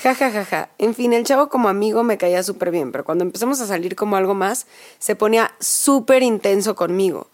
Ja, 0.03 0.13
ja, 0.13 0.29
ja, 0.29 0.45
ja. 0.45 0.69
En 0.77 0.93
fin, 0.93 1.13
el 1.13 1.23
chavo 1.23 1.49
como 1.49 1.69
amigo 1.69 2.03
me 2.03 2.17
caía 2.17 2.43
súper 2.43 2.69
bien, 2.71 2.91
pero 2.91 3.03
cuando 3.03 3.23
empezamos 3.23 3.59
a 3.61 3.67
salir 3.67 3.95
como 3.95 4.15
algo 4.15 4.35
más, 4.35 4.67
se 4.99 5.15
ponía 5.15 5.51
súper 5.59 6.21
intenso 6.21 6.75
conmigo. 6.75 7.27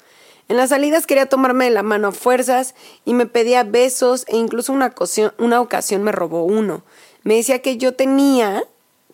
En 0.50 0.58
las 0.58 0.70
salidas 0.70 1.06
quería 1.06 1.28
tomarme 1.28 1.70
la 1.70 1.84
mano 1.84 2.10
a 2.10 2.12
fuerzas 2.12 2.76
y 3.06 3.14
me 3.14 3.26
pedía 3.26 3.64
besos 3.64 4.26
e 4.28 4.38
incluso 4.38 4.72
una 4.72 4.88
ocasión, 4.88 5.34
una 5.38 5.60
ocasión 5.60 6.04
me 6.04 6.12
robó 6.12 6.44
uno. 6.44 6.84
Me 7.24 7.36
decía 7.36 7.62
que 7.62 7.78
yo 7.78 7.96
tenía, 7.96 8.64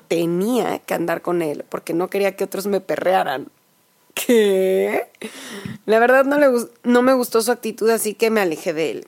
tenía 0.07 0.79
que 0.79 0.93
andar 0.93 1.21
con 1.21 1.41
él 1.41 1.65
porque 1.69 1.93
no 1.93 2.09
quería 2.09 2.35
que 2.35 2.43
otros 2.43 2.67
me 2.67 2.81
perrearan. 2.81 3.47
¿Qué? 4.13 5.07
La 5.85 5.99
verdad 5.99 6.25
no, 6.25 6.37
le, 6.37 6.49
no 6.83 7.01
me 7.01 7.13
gustó 7.13 7.41
su 7.41 7.51
actitud, 7.51 7.89
así 7.89 8.13
que 8.13 8.29
me 8.29 8.41
alejé 8.41 8.73
de 8.73 8.91
él. 8.91 9.07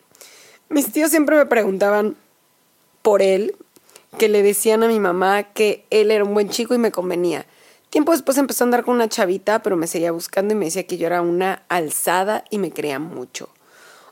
Mis 0.69 0.91
tíos 0.91 1.11
siempre 1.11 1.35
me 1.35 1.45
preguntaban 1.45 2.15
por 3.01 3.21
él 3.21 3.55
que 4.17 4.29
le 4.29 4.43
decían 4.43 4.83
a 4.83 4.87
mi 4.87 4.99
mamá 4.99 5.43
que 5.43 5.85
él 5.89 6.11
era 6.11 6.23
un 6.23 6.33
buen 6.33 6.49
chico 6.49 6.73
y 6.73 6.77
me 6.77 6.91
convenía. 6.91 7.45
Tiempo 7.89 8.13
después 8.13 8.37
empezó 8.37 8.63
a 8.63 8.65
andar 8.65 8.85
con 8.85 8.95
una 8.95 9.09
chavita, 9.09 9.61
pero 9.61 9.75
me 9.75 9.87
seguía 9.87 10.11
buscando 10.11 10.53
y 10.53 10.57
me 10.57 10.65
decía 10.65 10.87
que 10.87 10.97
yo 10.97 11.07
era 11.07 11.21
una 11.21 11.63
alzada 11.67 12.45
y 12.49 12.57
me 12.57 12.71
creía 12.71 12.99
mucho. 12.99 13.49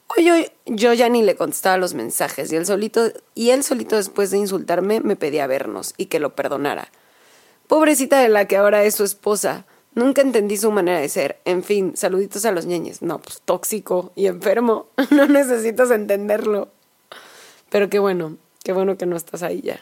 Hoy 0.08 0.52
yo, 0.66 0.94
ya 0.94 1.08
ni 1.08 1.22
le 1.22 1.36
contestaba 1.36 1.78
los 1.78 1.94
mensajes 1.94 2.52
y 2.52 2.56
él 2.56 2.66
solito 2.66 3.12
y 3.36 3.52
él 3.52 3.64
solito 3.64 3.96
después 3.96 4.32
de 4.32 4.40
insultarme 4.40 5.02
me 5.02 5.16
pedía 5.16 5.46
vernos 5.46 5.94
y 5.98 6.08
que 6.08 6.20
lo 6.20 6.36
perdonara. 6.36 6.92
Pobrecita 7.68 8.20
de 8.20 8.30
la 8.30 8.46
que 8.46 8.58
ahora 8.58 8.84
es 8.84 8.96
su 8.96 9.04
esposa. 9.04 9.66
Nunca 9.94 10.22
entendí 10.22 10.58
su 10.58 10.72
manera 10.72 11.00
de 11.00 11.08
ser. 11.10 11.40
En 11.46 11.64
fin, 11.64 11.96
saluditos 11.96 12.44
a 12.46 12.52
los 12.52 12.66
ñeñes. 12.66 13.02
No, 13.02 13.20
pues 13.20 13.42
tóxico 13.46 14.12
y 14.16 14.26
enfermo. 14.26 14.88
No 15.12 15.28
necesitas 15.28 15.92
entenderlo. 15.92 16.70
Pero 17.70 17.90
qué 17.90 18.00
bueno, 18.00 18.38
qué 18.64 18.74
bueno 18.74 18.98
que 18.98 19.06
no 19.06 19.16
estás 19.16 19.44
ahí 19.44 19.62
ya. 19.62 19.80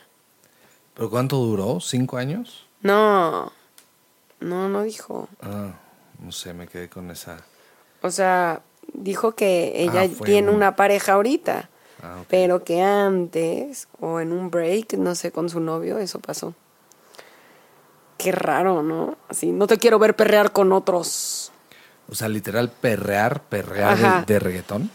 ¿Pero 0.97 1.11
cuánto 1.11 1.37
duró? 1.37 1.79
¿Cinco 1.79 2.17
años? 2.17 2.65
No, 2.81 3.51
no, 4.39 4.67
no 4.67 4.81
dijo. 4.81 5.29
Ah, 5.43 5.73
no 6.17 6.31
sé, 6.31 6.55
me 6.55 6.67
quedé 6.67 6.89
con 6.89 7.11
esa. 7.11 7.37
O 8.01 8.09
sea, 8.09 8.63
dijo 8.93 9.35
que 9.35 9.83
ella 9.83 10.01
ah, 10.01 10.23
tiene 10.25 10.49
una 10.49 10.75
pareja 10.75 11.13
ahorita, 11.13 11.69
ah, 12.01 12.23
pero 12.31 12.63
que 12.63 12.81
antes 12.81 13.87
o 13.99 14.19
en 14.19 14.31
un 14.31 14.49
break, 14.49 14.93
no 14.93 15.13
sé, 15.13 15.31
con 15.31 15.51
su 15.51 15.59
novio, 15.59 15.99
eso 15.99 16.19
pasó. 16.19 16.55
Qué 18.17 18.31
raro, 18.31 18.81
¿no? 18.81 19.17
Así, 19.29 19.51
no 19.51 19.67
te 19.67 19.77
quiero 19.77 19.99
ver 19.99 20.15
perrear 20.15 20.51
con 20.51 20.71
otros. 20.71 21.51
O 22.09 22.15
sea, 22.15 22.27
literal, 22.27 22.71
perrear, 22.71 23.43
perrear 23.43 24.25
de, 24.25 24.33
de 24.33 24.39
reggaetón. 24.39 24.89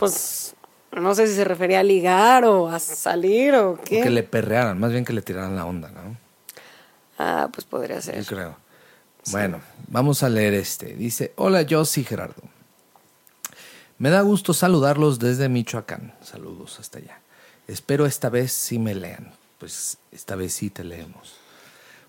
Pues 0.00 0.56
no 1.00 1.14
sé 1.14 1.26
si 1.26 1.34
se 1.34 1.44
refería 1.44 1.80
a 1.80 1.82
ligar 1.82 2.44
o 2.44 2.68
a 2.68 2.78
salir 2.78 3.54
o 3.54 3.78
qué. 3.82 4.02
que 4.02 4.10
le 4.10 4.22
perrearan, 4.22 4.78
más 4.78 4.92
bien 4.92 5.04
que 5.04 5.12
le 5.12 5.22
tiraran 5.22 5.56
la 5.56 5.64
onda, 5.64 5.90
¿no? 5.90 6.16
Ah, 7.18 7.48
pues 7.52 7.64
podría 7.64 8.00
ser. 8.00 8.16
Yo 8.22 8.26
creo. 8.26 8.56
Bueno, 9.30 9.60
vamos 9.88 10.22
a 10.22 10.28
leer 10.28 10.54
este. 10.54 10.94
Dice, 10.94 11.32
hola, 11.36 11.62
yo 11.62 11.84
sí, 11.84 12.04
Gerardo. 12.04 12.42
Me 13.98 14.10
da 14.10 14.20
gusto 14.22 14.52
saludarlos 14.52 15.18
desde 15.18 15.48
Michoacán. 15.48 16.12
Saludos 16.22 16.78
hasta 16.80 16.98
allá. 16.98 17.20
Espero 17.68 18.06
esta 18.06 18.28
vez 18.28 18.52
sí 18.52 18.78
me 18.78 18.94
lean. 18.94 19.32
Pues 19.58 19.98
esta 20.12 20.34
vez 20.34 20.52
sí 20.52 20.68
te 20.68 20.84
leemos. 20.84 21.36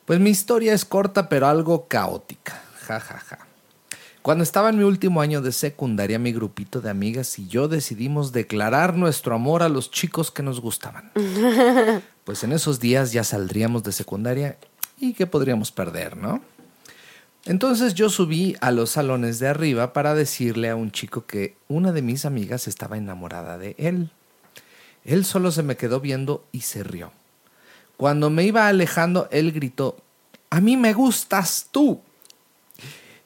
Pues 0.05 0.19
mi 0.19 0.29
historia 0.29 0.73
es 0.73 0.83
corta 0.83 1.29
pero 1.29 1.47
algo 1.47 1.87
caótica. 1.87 2.61
Ja, 2.87 2.99
ja, 2.99 3.17
ja. 3.19 3.44
Cuando 4.25 4.43
estaba 4.43 4.69
en 4.69 4.79
mi 4.79 4.83
último 4.83 5.21
año 5.21 5.39
de 5.43 5.51
secundaria, 5.51 6.17
mi 6.17 6.31
grupito 6.31 6.81
de 6.81 6.89
amigas 6.89 7.37
y 7.37 7.47
yo 7.47 7.67
decidimos 7.67 8.31
declarar 8.31 8.97
nuestro 8.97 9.35
amor 9.35 9.61
a 9.61 9.69
los 9.69 9.91
chicos 9.91 10.31
que 10.31 10.41
nos 10.41 10.61
gustaban. 10.61 11.11
Pues 12.23 12.43
en 12.43 12.51
esos 12.51 12.79
días 12.79 13.11
ya 13.11 13.23
saldríamos 13.23 13.83
de 13.83 13.91
secundaria 13.91 14.57
y 14.97 15.13
que 15.13 15.27
podríamos 15.27 15.71
perder, 15.71 16.17
¿no? 16.17 16.41
Entonces 17.45 17.93
yo 17.93 18.09
subí 18.09 18.55
a 18.61 18.71
los 18.71 18.89
salones 18.89 19.37
de 19.37 19.47
arriba 19.47 19.93
para 19.93 20.15
decirle 20.15 20.71
a 20.71 20.75
un 20.75 20.89
chico 20.89 21.27
que 21.27 21.55
una 21.67 21.91
de 21.91 22.01
mis 22.01 22.25
amigas 22.25 22.67
estaba 22.67 22.97
enamorada 22.97 23.59
de 23.59 23.75
él. 23.77 24.09
Él 25.03 25.23
solo 25.23 25.51
se 25.51 25.61
me 25.61 25.77
quedó 25.77 25.99
viendo 25.99 26.43
y 26.51 26.61
se 26.61 26.83
rió. 26.83 27.11
Cuando 27.95 28.31
me 28.31 28.43
iba 28.43 28.67
alejando, 28.67 29.27
él 29.29 29.51
gritó, 29.51 29.97
A 30.49 30.61
mí 30.61 30.77
me 30.77 30.93
gustas 30.93 31.67
tú. 31.69 32.01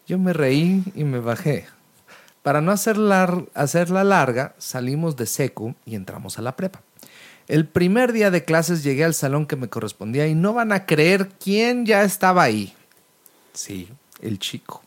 Yo 0.10 0.18
me 0.18 0.34
reí 0.34 0.84
y 0.96 1.04
me 1.04 1.20
bajé. 1.20 1.68
Para 2.42 2.62
no 2.62 2.72
hacerla, 2.72 3.46
hacerla 3.54 4.04
larga, 4.04 4.56
salimos 4.58 5.16
de 5.18 5.28
secu 5.28 5.76
y 5.86 5.94
entramos 5.94 6.40
a 6.40 6.42
la 6.42 6.56
prepa. 6.56 6.82
El 7.48 7.68
primer 7.68 8.12
día 8.12 8.32
de 8.32 8.44
clases 8.44 8.84
llegué 8.84 9.04
al 9.04 9.14
salón 9.14 9.46
que 9.46 9.56
me 9.56 9.70
correspondía 9.70 10.26
y 10.26 10.34
no 10.34 10.54
van 10.54 10.72
a 10.72 10.88
creer 10.88 11.30
quién 11.40 11.86
ya 11.86 12.02
estaba 12.02 12.42
ahí. 12.42 12.74
Sí, 13.54 13.88
el 14.20 14.40
chico. 14.40 14.82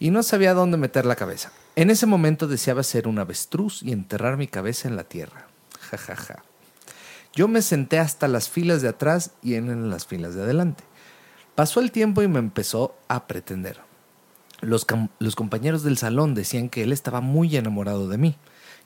Y 0.00 0.10
no 0.10 0.24
sabía 0.24 0.52
dónde 0.52 0.78
meter 0.78 1.06
la 1.06 1.14
cabeza. 1.14 1.52
En 1.76 1.88
ese 1.88 2.06
momento 2.06 2.48
deseaba 2.48 2.82
ser 2.82 3.06
un 3.06 3.20
avestruz 3.20 3.84
y 3.84 3.92
enterrar 3.92 4.36
mi 4.36 4.48
cabeza 4.48 4.88
en 4.88 4.96
la 4.96 5.04
tierra. 5.04 5.46
Ja, 5.78 5.96
ja, 5.96 6.16
ja. 6.16 6.42
Yo 7.34 7.46
me 7.46 7.62
senté 7.62 8.00
hasta 8.00 8.26
las 8.26 8.48
filas 8.48 8.82
de 8.82 8.88
atrás 8.88 9.30
y 9.44 9.54
en 9.54 9.90
las 9.90 10.06
filas 10.06 10.34
de 10.34 10.42
adelante. 10.42 10.82
Pasó 11.54 11.78
el 11.78 11.92
tiempo 11.92 12.20
y 12.20 12.26
me 12.26 12.40
empezó 12.40 12.96
a 13.06 13.28
pretender. 13.28 13.93
Los, 14.64 14.84
compañeros 15.34 15.82
del 15.82 15.98
salón 15.98 16.34
decían 16.34 16.68
que 16.68 16.82
él 16.82 16.92
estaba 16.92 17.20
muy 17.20 17.56
enamorado 17.56 18.08
de 18.08 18.18
mí, 18.18 18.36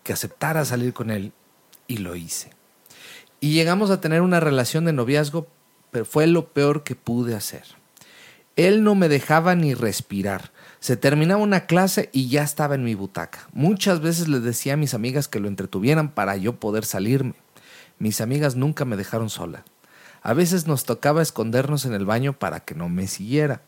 que 0.02 0.12
aceptara 0.12 0.64
salir 0.64 0.92
con 0.92 1.10
él, 1.10 1.32
y 1.86 1.98
lo 1.98 2.16
hice. 2.16 2.50
Y 3.40 3.52
llegamos 3.52 3.90
a 3.90 4.00
tener 4.00 4.20
una 4.20 4.40
relación 4.40 4.84
de 4.84 4.92
noviazgo, 4.92 5.46
pero 5.90 6.04
fue 6.04 6.26
lo 6.26 6.48
peor 6.48 6.82
que 6.82 6.94
pude 6.94 7.34
hacer. 7.34 7.64
Él 8.56 8.82
no 8.82 8.96
me 8.96 9.08
dejaba 9.08 9.54
ni 9.54 9.74
respirar. 9.74 10.50
Se 10.80 10.96
terminaba 10.96 11.40
una 11.40 11.66
clase 11.66 12.10
y 12.12 12.28
ya 12.28 12.42
estaba 12.42 12.74
en 12.74 12.82
mi 12.82 12.94
butaca. 12.94 13.48
Muchas 13.52 14.00
veces 14.00 14.26
les 14.26 14.42
decía 14.42 14.74
a 14.74 14.76
mis 14.76 14.94
amigas 14.94 15.28
que 15.28 15.38
lo 15.38 15.46
entretuvieran 15.46 16.10
para 16.12 16.36
yo 16.36 16.58
poder 16.58 16.84
salirme. 16.84 17.34
Mis 18.00 18.20
amigas 18.20 18.56
nunca 18.56 18.84
me 18.84 18.96
dejaron 18.96 19.30
sola. 19.30 19.64
A 20.22 20.34
veces 20.34 20.66
nos 20.66 20.84
tocaba 20.84 21.22
escondernos 21.22 21.84
en 21.84 21.94
el 21.94 22.04
baño 22.04 22.32
para 22.32 22.60
que 22.60 22.74
no 22.74 22.88
me 22.88 23.06
siguiera. 23.06 23.62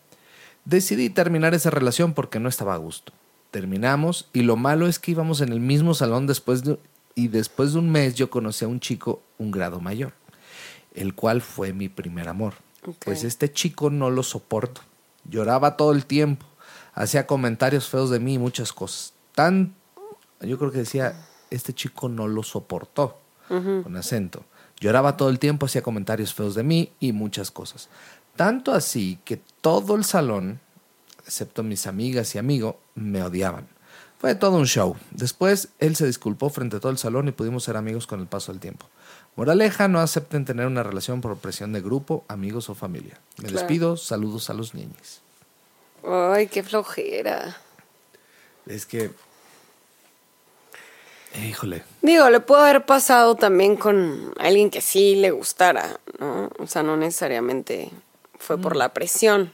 Decidí 0.65 1.09
terminar 1.09 1.53
esa 1.53 1.69
relación 1.69 2.13
porque 2.13 2.39
no 2.39 2.49
estaba 2.49 2.73
a 2.73 2.77
gusto. 2.77 3.13
Terminamos 3.51 4.29
y 4.33 4.43
lo 4.43 4.55
malo 4.55 4.87
es 4.87 4.99
que 4.99 5.11
íbamos 5.11 5.41
en 5.41 5.51
el 5.51 5.59
mismo 5.59 5.93
salón 5.93 6.27
después 6.27 6.63
de, 6.63 6.79
y 7.15 7.27
después 7.27 7.73
de 7.73 7.79
un 7.79 7.91
mes 7.91 8.15
yo 8.15 8.29
conocí 8.29 8.65
a 8.65 8.67
un 8.67 8.79
chico 8.79 9.21
un 9.37 9.51
grado 9.51 9.79
mayor, 9.79 10.13
el 10.93 11.15
cual 11.15 11.41
fue 11.41 11.73
mi 11.73 11.89
primer 11.89 12.29
amor. 12.29 12.53
Pues 13.03 13.23
este 13.23 13.51
chico 13.51 13.89
no 13.89 14.09
lo 14.09 14.23
soporto. 14.23 14.81
Lloraba 15.29 15.77
todo 15.77 15.91
el 15.91 16.05
tiempo, 16.05 16.45
hacía 16.93 17.27
comentarios 17.27 17.89
feos 17.89 18.09
de 18.09 18.19
mí 18.19 18.35
y 18.35 18.39
muchas 18.39 18.73
cosas. 18.73 19.13
Tan, 19.35 19.75
yo 20.41 20.57
creo 20.57 20.71
que 20.71 20.79
decía, 20.79 21.15
este 21.49 21.73
chico 21.73 22.09
no 22.09 22.27
lo 22.27 22.43
soportó, 22.43 23.19
con 23.47 23.95
acento. 23.97 24.45
Lloraba 24.79 25.15
todo 25.15 25.29
el 25.29 25.37
tiempo, 25.37 25.67
hacía 25.67 25.83
comentarios 25.83 26.33
feos 26.33 26.55
de 26.55 26.63
mí 26.63 26.91
y 26.99 27.11
muchas 27.11 27.51
cosas. 27.51 27.89
Tanto 28.35 28.73
así 28.73 29.19
que 29.25 29.41
todo 29.61 29.95
el 29.95 30.03
salón, 30.03 30.59
excepto 31.25 31.63
mis 31.63 31.87
amigas 31.87 32.33
y 32.35 32.37
amigos, 32.39 32.75
me 32.95 33.21
odiaban. 33.23 33.67
Fue 34.19 34.35
todo 34.35 34.57
un 34.57 34.67
show. 34.67 34.95
Después 35.09 35.69
él 35.79 35.95
se 35.95 36.05
disculpó 36.05 36.49
frente 36.49 36.77
a 36.77 36.79
todo 36.79 36.91
el 36.91 36.99
salón 36.99 37.27
y 37.27 37.31
pudimos 37.31 37.63
ser 37.63 37.75
amigos 37.75 38.05
con 38.05 38.19
el 38.19 38.27
paso 38.27 38.51
del 38.51 38.61
tiempo. 38.61 38.85
Moraleja, 39.35 39.87
no 39.87 39.99
acepten 39.99 40.45
tener 40.45 40.67
una 40.67 40.83
relación 40.83 41.21
por 41.21 41.35
presión 41.37 41.73
de 41.73 41.81
grupo, 41.81 42.23
amigos 42.27 42.69
o 42.69 42.75
familia. 42.75 43.19
Me 43.41 43.49
despido, 43.49 43.97
saludos 43.97 44.49
a 44.49 44.53
los 44.53 44.75
niños. 44.75 45.21
Ay, 46.05 46.47
qué 46.47 46.61
flojera. 46.61 47.57
Es 48.67 48.85
que... 48.85 49.11
Híjole. 51.43 51.83
Digo, 52.01 52.29
le 52.29 52.41
puede 52.41 52.63
haber 52.63 52.85
pasado 52.85 53.35
también 53.35 53.77
con 53.77 54.33
alguien 54.37 54.69
que 54.69 54.81
sí 54.81 55.15
le 55.15 55.31
gustara, 55.31 55.99
¿no? 56.19 56.51
O 56.59 56.67
sea, 56.67 56.83
no 56.83 56.97
necesariamente 56.97 57.89
fue 58.41 58.57
por 58.57 58.75
la 58.75 58.93
presión. 58.93 59.51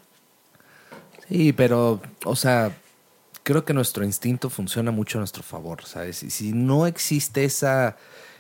Sí, 1.28 1.54
pero, 1.54 2.02
o 2.24 2.36
sea, 2.36 2.76
creo 3.44 3.66
que 3.66 3.74
nuestro 3.74 4.04
instinto 4.04 4.50
funciona 4.50 4.92
mucho 4.92 5.18
a 5.18 5.22
nuestro 5.22 5.44
favor, 5.44 5.86
¿sabes? 5.86 6.24
Y 6.24 6.30
si 6.30 6.54
no 6.54 6.88
existe 6.88 7.44
esa 7.46 7.98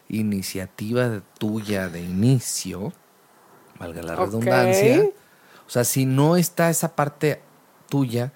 iniciativa 0.09 1.21
tuya 1.37 1.89
de 1.89 2.01
inicio, 2.01 2.93
valga 3.77 4.01
la 4.01 4.15
redundancia, 4.15 5.03
o 5.65 5.69
sea, 5.69 5.83
si 5.83 6.05
no 6.05 6.37
está 6.37 6.69
esa 6.69 6.95
parte 6.95 7.41
tuya 7.89 8.31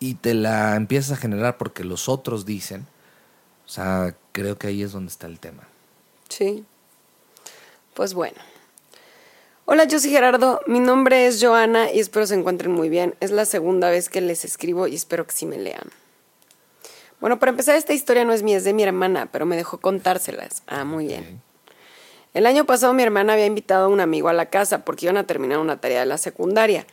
y 0.00 0.14
te 0.14 0.34
la 0.34 0.76
empiezas 0.76 1.12
a 1.12 1.20
generar 1.20 1.56
porque 1.56 1.82
los 1.82 2.08
otros 2.08 2.44
dicen, 2.44 2.86
o 3.66 3.68
sea, 3.68 4.14
creo 4.32 4.58
que 4.58 4.66
ahí 4.66 4.82
es 4.82 4.92
donde 4.92 5.10
está 5.10 5.26
el 5.26 5.40
tema. 5.40 5.64
Sí. 6.28 6.64
Pues 7.94 8.12
bueno. 8.12 8.38
Hola, 9.70 9.84
yo 9.84 10.00
soy 10.00 10.12
Gerardo. 10.12 10.62
Mi 10.66 10.80
nombre 10.80 11.26
es 11.26 11.44
Joana 11.44 11.92
y 11.92 12.00
espero 12.00 12.26
se 12.26 12.34
encuentren 12.34 12.72
muy 12.72 12.88
bien. 12.88 13.14
Es 13.20 13.30
la 13.30 13.44
segunda 13.44 13.90
vez 13.90 14.08
que 14.08 14.22
les 14.22 14.46
escribo 14.46 14.86
y 14.86 14.94
espero 14.94 15.26
que 15.26 15.34
sí 15.34 15.44
me 15.44 15.58
lean. 15.58 15.90
Bueno, 17.20 17.38
para 17.38 17.50
empezar, 17.50 17.76
esta 17.76 17.92
historia 17.92 18.24
no 18.24 18.32
es 18.32 18.42
mía, 18.42 18.56
es 18.56 18.64
de 18.64 18.72
mi 18.72 18.82
hermana, 18.82 19.28
pero 19.30 19.44
me 19.44 19.56
dejó 19.56 19.76
contárselas. 19.76 20.62
Ah, 20.68 20.86
muy 20.86 21.08
bien. 21.08 21.42
El 22.32 22.46
año 22.46 22.64
pasado 22.64 22.94
mi 22.94 23.02
hermana 23.02 23.34
había 23.34 23.44
invitado 23.44 23.84
a 23.84 23.88
un 23.88 24.00
amigo 24.00 24.30
a 24.30 24.32
la 24.32 24.46
casa 24.46 24.86
porque 24.86 25.04
iban 25.04 25.18
a 25.18 25.26
terminar 25.26 25.58
una 25.58 25.78
tarea 25.78 26.00
de 26.00 26.06
la 26.06 26.16
secundaria. 26.16 26.86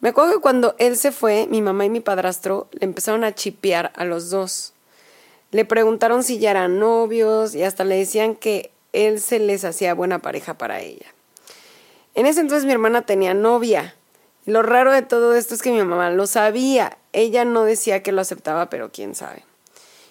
Me 0.00 0.08
acuerdo 0.08 0.32
que 0.32 0.40
cuando 0.40 0.74
él 0.78 0.96
se 0.96 1.12
fue, 1.12 1.46
mi 1.50 1.60
mamá 1.60 1.84
y 1.84 1.90
mi 1.90 2.00
padrastro 2.00 2.66
le 2.70 2.86
empezaron 2.86 3.24
a 3.24 3.34
chipear 3.34 3.92
a 3.94 4.06
los 4.06 4.30
dos. 4.30 4.72
Le 5.50 5.66
preguntaron 5.66 6.22
si 6.22 6.38
ya 6.38 6.52
eran 6.52 6.78
novios 6.78 7.54
y 7.54 7.62
hasta 7.62 7.84
le 7.84 7.96
decían 7.96 8.36
que 8.36 8.70
él 8.94 9.20
se 9.20 9.38
les 9.38 9.66
hacía 9.66 9.92
buena 9.92 10.20
pareja 10.20 10.56
para 10.56 10.80
ella. 10.80 11.11
En 12.14 12.26
ese 12.26 12.40
entonces 12.40 12.66
mi 12.66 12.72
hermana 12.72 13.02
tenía 13.02 13.34
novia. 13.34 13.94
Lo 14.44 14.62
raro 14.62 14.92
de 14.92 15.02
todo 15.02 15.34
esto 15.34 15.54
es 15.54 15.62
que 15.62 15.72
mi 15.72 15.82
mamá 15.82 16.10
lo 16.10 16.26
sabía. 16.26 16.98
Ella 17.12 17.44
no 17.44 17.64
decía 17.64 18.02
que 18.02 18.12
lo 18.12 18.20
aceptaba, 18.20 18.68
pero 18.68 18.90
quién 18.92 19.14
sabe. 19.14 19.44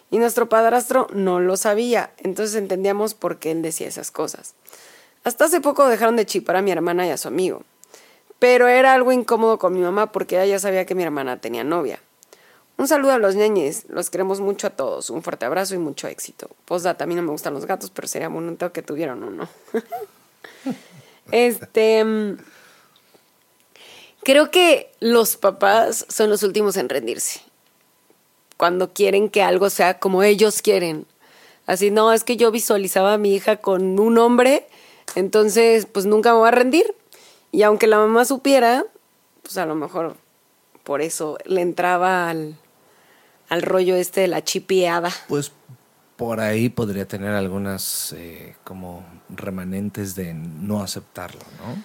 Y 0.10 0.18
nuestro 0.18 0.50
padrastro 0.50 1.08
no 1.14 1.40
lo 1.40 1.56
sabía, 1.56 2.12
entonces 2.18 2.56
entendíamos 2.56 3.14
por 3.14 3.38
qué 3.38 3.52
él 3.52 3.62
decía 3.62 3.88
esas 3.88 4.12
cosas. 4.12 4.56
Hasta 5.24 5.46
hace 5.46 5.62
poco 5.62 5.88
dejaron 5.88 6.18
de 6.18 6.26
chipar 6.26 6.58
a 6.58 6.62
mi 6.62 6.72
hermana 6.72 7.08
y 7.08 7.12
a 7.12 7.18
su 7.18 7.30
amigo. 7.30 7.64
Pero 8.38 8.68
era 8.68 8.94
algo 8.94 9.12
incómodo 9.12 9.58
con 9.58 9.74
mi 9.74 9.80
mamá 9.80 10.12
porque 10.12 10.36
ella 10.36 10.46
ya 10.46 10.60
sabía 10.60 10.86
que 10.86 10.96
mi 10.96 11.04
hermana 11.04 11.40
tenía 11.40 11.64
novia. 11.64 12.00
Un 12.78 12.88
saludo 12.88 13.14
a 13.14 13.20
los 13.20 13.36
ñeñes, 13.36 13.86
los 13.88 14.10
queremos 14.10 14.42
mucho 14.42 14.68
a 14.68 14.72
todos. 14.72 15.12
Un 15.12 15.22
fuerte 15.22 15.46
abrazo 15.46 15.76
y 15.76 15.78
mucho 15.78 16.08
éxito. 16.08 16.50
Posda, 16.66 16.96
también 16.96 17.18
no 17.18 17.24
me 17.24 17.32
gustan 17.32 17.54
los 17.54 17.66
gatos, 17.66 17.92
pero 17.92 18.08
sería 18.08 18.28
bonito 18.28 18.74
que 18.74 18.82
tuvieran 18.82 19.24
uno. 19.24 19.48
este. 21.32 22.04
Mm, 22.04 22.38
creo 24.24 24.52
que 24.52 24.92
los 25.00 25.38
papás 25.38 26.06
son 26.10 26.30
los 26.30 26.44
últimos 26.44 26.78
en 26.78 26.90
rendirse 26.90 27.42
cuando 28.62 28.94
quieren 28.94 29.30
que 29.30 29.42
algo 29.42 29.72
sea 29.72 29.98
como 29.98 30.22
ellos 30.22 30.62
quieren. 30.62 31.08
Así, 31.66 31.90
no, 31.90 32.14
es 32.14 32.24
que 32.24 32.38
yo 32.38 32.52
visualizaba 32.52 33.14
a 33.14 33.18
mi 33.18 33.34
hija 33.34 33.58
con 33.58 34.00
un 34.00 34.20
hombre, 34.20 34.68
entonces 35.16 35.88
pues 35.88 36.06
nunca 36.06 36.32
me 36.32 36.40
voy 36.40 36.48
a 36.48 36.52
rendir. 36.52 36.96
Y 37.52 37.64
aunque 37.64 37.88
la 37.88 37.98
mamá 37.98 38.24
supiera, 38.24 38.86
pues 39.42 39.58
a 39.58 39.66
lo 39.66 39.74
mejor 39.74 40.16
por 40.84 41.02
eso 41.02 41.40
le 41.46 41.62
entraba 41.62 42.30
al, 42.30 42.56
al 43.50 43.64
rollo 43.64 43.96
este 43.96 44.22
de 44.22 44.28
la 44.28 44.44
chipeada. 44.44 45.12
Pues 45.28 45.52
por 46.22 46.40
ahí 46.40 46.70
podría 46.70 47.08
tener 47.08 47.34
algunas 47.34 48.14
eh, 48.16 48.56
como 48.64 49.04
remanentes 49.28 50.14
de 50.14 50.36
no 50.36 50.84
aceptarlo, 50.84 51.42
¿no? 51.58 51.84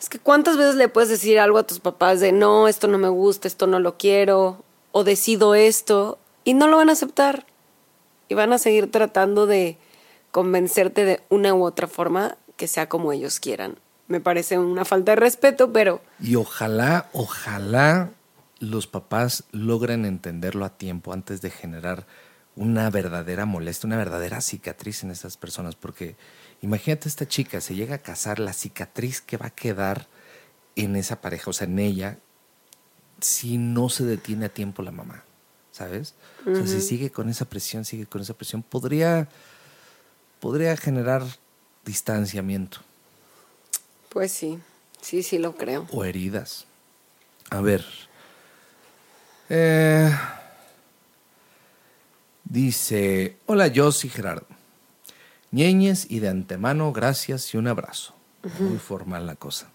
Es 0.00 0.08
que 0.08 0.18
cuántas 0.18 0.56
veces 0.56 0.74
le 0.74 0.88
puedes 0.88 1.08
decir 1.08 1.38
algo 1.38 1.58
a 1.58 1.68
tus 1.68 1.78
papás 1.78 2.18
de 2.18 2.32
no, 2.32 2.66
esto 2.66 2.88
no 2.88 2.98
me 2.98 3.08
gusta, 3.08 3.46
esto 3.46 3.68
no 3.68 3.78
lo 3.78 3.96
quiero, 3.96 4.64
o 4.90 5.04
decido 5.04 5.54
esto 5.54 6.18
y 6.42 6.54
no 6.54 6.66
lo 6.66 6.78
van 6.78 6.88
a 6.88 6.94
aceptar. 6.94 7.46
Y 8.28 8.34
van 8.34 8.52
a 8.52 8.58
seguir 8.58 8.90
tratando 8.90 9.46
de 9.46 9.78
convencerte 10.32 11.04
de 11.04 11.22
una 11.28 11.54
u 11.54 11.64
otra 11.64 11.86
forma 11.86 12.36
que 12.56 12.66
sea 12.66 12.88
como 12.88 13.12
ellos 13.12 13.38
quieran. 13.38 13.78
Me 14.08 14.20
parece 14.20 14.58
una 14.58 14.84
falta 14.84 15.12
de 15.12 15.16
respeto, 15.16 15.72
pero... 15.72 16.00
Y 16.18 16.34
ojalá, 16.34 17.08
ojalá 17.12 18.10
los 18.58 18.88
papás 18.88 19.44
logren 19.52 20.04
entenderlo 20.04 20.64
a 20.64 20.70
tiempo 20.70 21.12
antes 21.12 21.40
de 21.40 21.50
generar 21.50 22.04
una 22.56 22.90
verdadera 22.90 23.44
molestia, 23.44 23.86
una 23.86 23.98
verdadera 23.98 24.40
cicatriz 24.40 25.04
en 25.04 25.10
esas 25.10 25.36
personas. 25.36 25.76
Porque 25.76 26.16
imagínate 26.62 27.08
esta 27.08 27.28
chica, 27.28 27.60
se 27.60 27.74
llega 27.74 27.96
a 27.96 28.02
casar, 28.02 28.38
la 28.38 28.52
cicatriz 28.52 29.20
que 29.20 29.36
va 29.36 29.46
a 29.46 29.50
quedar 29.50 30.08
en 30.74 30.96
esa 30.96 31.20
pareja, 31.20 31.50
o 31.50 31.52
sea, 31.52 31.66
en 31.66 31.78
ella, 31.78 32.18
si 33.20 33.56
no 33.58 33.88
se 33.88 34.04
detiene 34.04 34.46
a 34.46 34.48
tiempo 34.50 34.82
la 34.82 34.90
mamá, 34.90 35.24
¿sabes? 35.72 36.14
O 36.46 36.54
sea, 36.54 36.66
si 36.66 36.80
sigue 36.80 37.10
con 37.10 37.28
esa 37.28 37.46
presión, 37.46 37.84
sigue 37.84 38.06
con 38.06 38.20
esa 38.20 38.34
presión, 38.34 38.62
podría, 38.62 39.28
podría 40.38 40.76
generar 40.76 41.24
distanciamiento. 41.84 42.78
Pues 44.10 44.32
sí, 44.32 44.58
sí, 45.00 45.22
sí 45.22 45.38
lo 45.38 45.56
creo. 45.56 45.86
O 45.92 46.04
heridas. 46.04 46.66
A 47.50 47.60
ver. 47.60 47.84
Eh, 49.48 50.10
dice, 52.48 53.36
hola 53.46 53.72
soy 53.92 54.10
Gerardo. 54.10 54.46
Ñeñes 55.50 56.06
y 56.10 56.20
de 56.20 56.28
antemano 56.28 56.92
gracias 56.92 57.52
y 57.54 57.56
un 57.56 57.68
abrazo. 57.68 58.14
Muy 58.58 58.78
formal 58.78 59.26
la 59.26 59.36
cosa. 59.36 59.68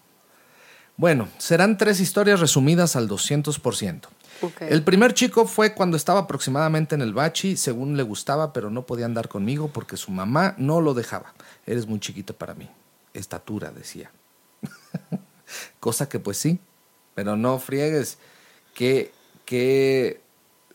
Bueno, 0.96 1.28
serán 1.38 1.78
tres 1.78 2.00
historias 2.00 2.40
resumidas 2.40 2.96
al 2.96 3.08
200%. 3.08 4.08
El 4.60 4.82
primer 4.82 5.14
chico 5.14 5.46
fue 5.46 5.72
cuando 5.72 5.96
estaba 5.96 6.20
aproximadamente 6.20 6.94
en 6.94 7.02
el 7.02 7.12
bachi, 7.12 7.56
según 7.56 7.96
le 7.96 8.02
gustaba, 8.02 8.52
pero 8.52 8.70
no 8.70 8.86
podía 8.86 9.06
andar 9.06 9.28
conmigo 9.28 9.68
porque 9.68 9.96
su 9.96 10.10
mamá 10.10 10.54
no 10.58 10.80
lo 10.80 10.94
dejaba. 10.94 11.32
Eres 11.66 11.86
muy 11.86 12.00
chiquito 12.00 12.34
para 12.34 12.54
mí. 12.54 12.68
Estatura, 13.14 13.70
decía. 13.70 14.10
Cosa 15.80 16.08
que 16.08 16.18
pues 16.18 16.38
sí, 16.38 16.58
pero 17.14 17.36
no 17.36 17.58
friegues. 17.58 18.18
Que, 18.74 19.12
que, 19.44 20.20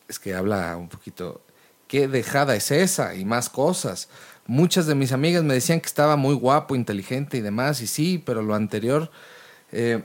es 0.08 0.18
que 0.18 0.34
habla 0.34 0.76
un 0.76 0.88
poquito, 0.88 1.42
qué 1.88 2.06
dejada 2.06 2.54
es 2.54 2.70
esa 2.70 3.14
y 3.16 3.24
más 3.24 3.48
cosas. 3.48 4.08
Muchas 4.46 4.86
de 4.86 4.94
mis 4.94 5.12
amigas 5.12 5.42
me 5.42 5.54
decían 5.54 5.80
que 5.80 5.86
estaba 5.86 6.16
muy 6.16 6.34
guapo, 6.34 6.76
inteligente 6.76 7.36
y 7.36 7.40
demás, 7.40 7.80
y 7.80 7.86
sí, 7.86 8.22
pero 8.24 8.42
lo 8.42 8.54
anterior 8.54 9.10
eh, 9.72 10.04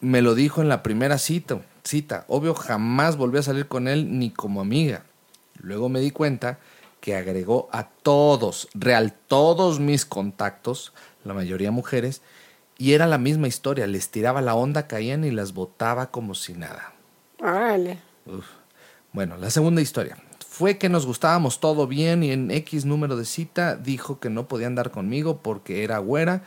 me 0.00 0.22
lo 0.22 0.34
dijo 0.34 0.62
en 0.62 0.68
la 0.68 0.82
primera 0.82 1.18
cita, 1.18 1.60
cita. 1.82 2.24
Obvio, 2.28 2.54
jamás 2.54 3.16
volví 3.16 3.38
a 3.38 3.42
salir 3.42 3.66
con 3.66 3.88
él 3.88 4.18
ni 4.18 4.30
como 4.30 4.60
amiga. 4.60 5.02
Luego 5.58 5.88
me 5.88 6.00
di 6.00 6.10
cuenta 6.10 6.58
que 7.00 7.16
agregó 7.16 7.68
a 7.72 7.88
todos, 7.88 8.68
real, 8.74 9.14
todos 9.26 9.80
mis 9.80 10.06
contactos, 10.06 10.92
la 11.24 11.34
mayoría 11.34 11.70
mujeres, 11.70 12.22
y 12.78 12.92
era 12.92 13.06
la 13.06 13.18
misma 13.18 13.48
historia. 13.48 13.86
Les 13.86 14.10
tiraba 14.10 14.40
la 14.40 14.54
onda, 14.54 14.86
caían 14.86 15.24
y 15.24 15.30
las 15.30 15.52
botaba 15.52 16.10
como 16.10 16.34
si 16.34 16.54
nada. 16.54 16.94
Vale. 17.38 17.98
Bueno, 19.12 19.36
la 19.36 19.50
segunda 19.50 19.82
historia 19.82 20.16
fue 20.60 20.76
que 20.76 20.90
nos 20.90 21.06
gustábamos 21.06 21.58
todo 21.58 21.86
bien 21.86 22.22
y 22.22 22.32
en 22.32 22.50
X 22.50 22.84
número 22.84 23.16
de 23.16 23.24
cita 23.24 23.76
dijo 23.76 24.20
que 24.20 24.28
no 24.28 24.46
podía 24.46 24.66
andar 24.66 24.90
conmigo 24.90 25.38
porque 25.38 25.84
era 25.84 25.96
güera 25.96 26.42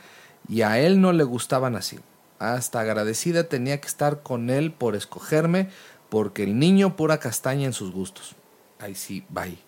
y 0.48 0.62
a 0.62 0.78
él 0.78 1.00
no 1.00 1.12
le 1.12 1.24
gustaban 1.24 1.74
así. 1.74 1.98
Hasta 2.38 2.78
agradecida 2.78 3.48
tenía 3.48 3.80
que 3.80 3.88
estar 3.88 4.22
con 4.22 4.50
él 4.50 4.70
por 4.70 4.94
escogerme 4.94 5.68
porque 6.10 6.44
el 6.44 6.60
niño 6.60 6.94
pura 6.94 7.18
castaña 7.18 7.66
en 7.66 7.72
sus 7.72 7.90
gustos. 7.90 8.36
Ahí 8.78 8.94
sí, 8.94 9.24
bye. 9.30 9.58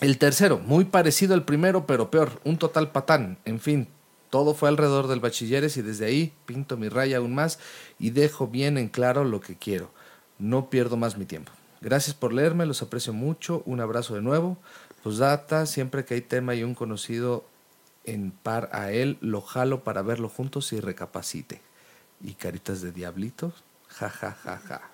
El 0.00 0.18
tercero, 0.18 0.58
muy 0.58 0.86
parecido 0.86 1.34
al 1.34 1.44
primero, 1.44 1.86
pero 1.86 2.10
peor, 2.10 2.40
un 2.42 2.56
total 2.56 2.90
patán. 2.90 3.38
En 3.44 3.60
fin, 3.60 3.86
todo 4.28 4.54
fue 4.54 4.68
alrededor 4.68 5.06
del 5.06 5.20
bachilleres 5.20 5.76
y 5.76 5.82
desde 5.82 6.06
ahí 6.06 6.32
pinto 6.46 6.76
mi 6.76 6.88
raya 6.88 7.18
aún 7.18 7.32
más 7.32 7.60
y 8.00 8.10
dejo 8.10 8.48
bien 8.48 8.76
en 8.76 8.88
claro 8.88 9.22
lo 9.22 9.38
que 9.38 9.54
quiero. 9.54 9.92
No 10.40 10.68
pierdo 10.68 10.96
más 10.96 11.16
mi 11.16 11.26
tiempo. 11.26 11.52
Gracias 11.80 12.14
por 12.14 12.32
leerme, 12.32 12.66
los 12.66 12.82
aprecio 12.82 13.12
mucho. 13.12 13.62
Un 13.66 13.80
abrazo 13.80 14.14
de 14.14 14.22
nuevo. 14.22 14.56
Pues 15.02 15.18
data, 15.18 15.66
siempre 15.66 16.04
que 16.04 16.14
hay 16.14 16.20
tema 16.20 16.54
y 16.54 16.64
un 16.64 16.74
conocido 16.74 17.44
en 18.04 18.30
par 18.30 18.70
a 18.72 18.92
él, 18.92 19.18
lo 19.20 19.40
jalo 19.40 19.84
para 19.84 20.02
verlo 20.02 20.28
juntos 20.28 20.72
y 20.72 20.80
recapacite. 20.80 21.60
Y 22.22 22.34
caritas 22.34 22.80
de 22.80 22.92
diablitos, 22.92 23.64
ja, 23.88 24.08
ja, 24.08 24.32
ja, 24.32 24.58
ja. 24.58 24.90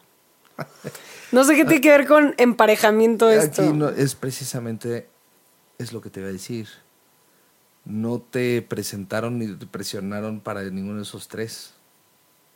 No 1.30 1.44
sé 1.44 1.54
qué 1.54 1.64
tiene 1.64 1.80
que 1.80 1.90
ver 1.90 2.06
con 2.06 2.34
emparejamiento 2.36 3.30
esto. 3.30 3.62
Aquí 3.62 3.72
no, 3.72 3.88
es 3.88 4.14
precisamente, 4.14 5.08
es 5.78 5.92
lo 5.92 6.00
que 6.00 6.10
te 6.10 6.20
voy 6.20 6.30
a 6.30 6.32
decir. 6.32 6.68
No 7.84 8.20
te 8.20 8.62
presentaron 8.62 9.38
ni 9.38 9.48
te 9.54 9.66
presionaron 9.66 10.40
para 10.40 10.62
ninguno 10.62 10.96
de 10.96 11.02
esos 11.02 11.28
tres. 11.28 11.74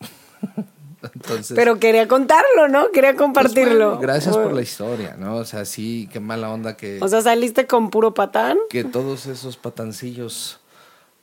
Entonces, 1.15 1.55
Pero 1.55 1.79
quería 1.79 2.09
contarlo, 2.09 2.69
¿no? 2.69 2.91
Quería 2.91 3.11
pues, 3.13 3.23
compartirlo. 3.23 3.87
bueno, 3.91 4.01
gracias 4.01 4.37
por 4.37 4.53
la 4.53 4.63
historia, 4.63 5.17
¿no? 5.19 5.37
O 5.37 5.45
sea, 5.45 5.65
sí, 5.65 6.09
qué 6.13 6.21
mala 6.21 6.51
onda 6.51 6.77
que, 6.77 6.99
O 7.03 7.09
sea, 7.09 7.21
saliste 7.23 7.67
con 7.67 7.91
puro 7.91 8.15
patán. 8.15 8.59
que 8.71 8.85
todos 8.85 9.27
esos 9.27 9.57
patancillos, 9.57 10.61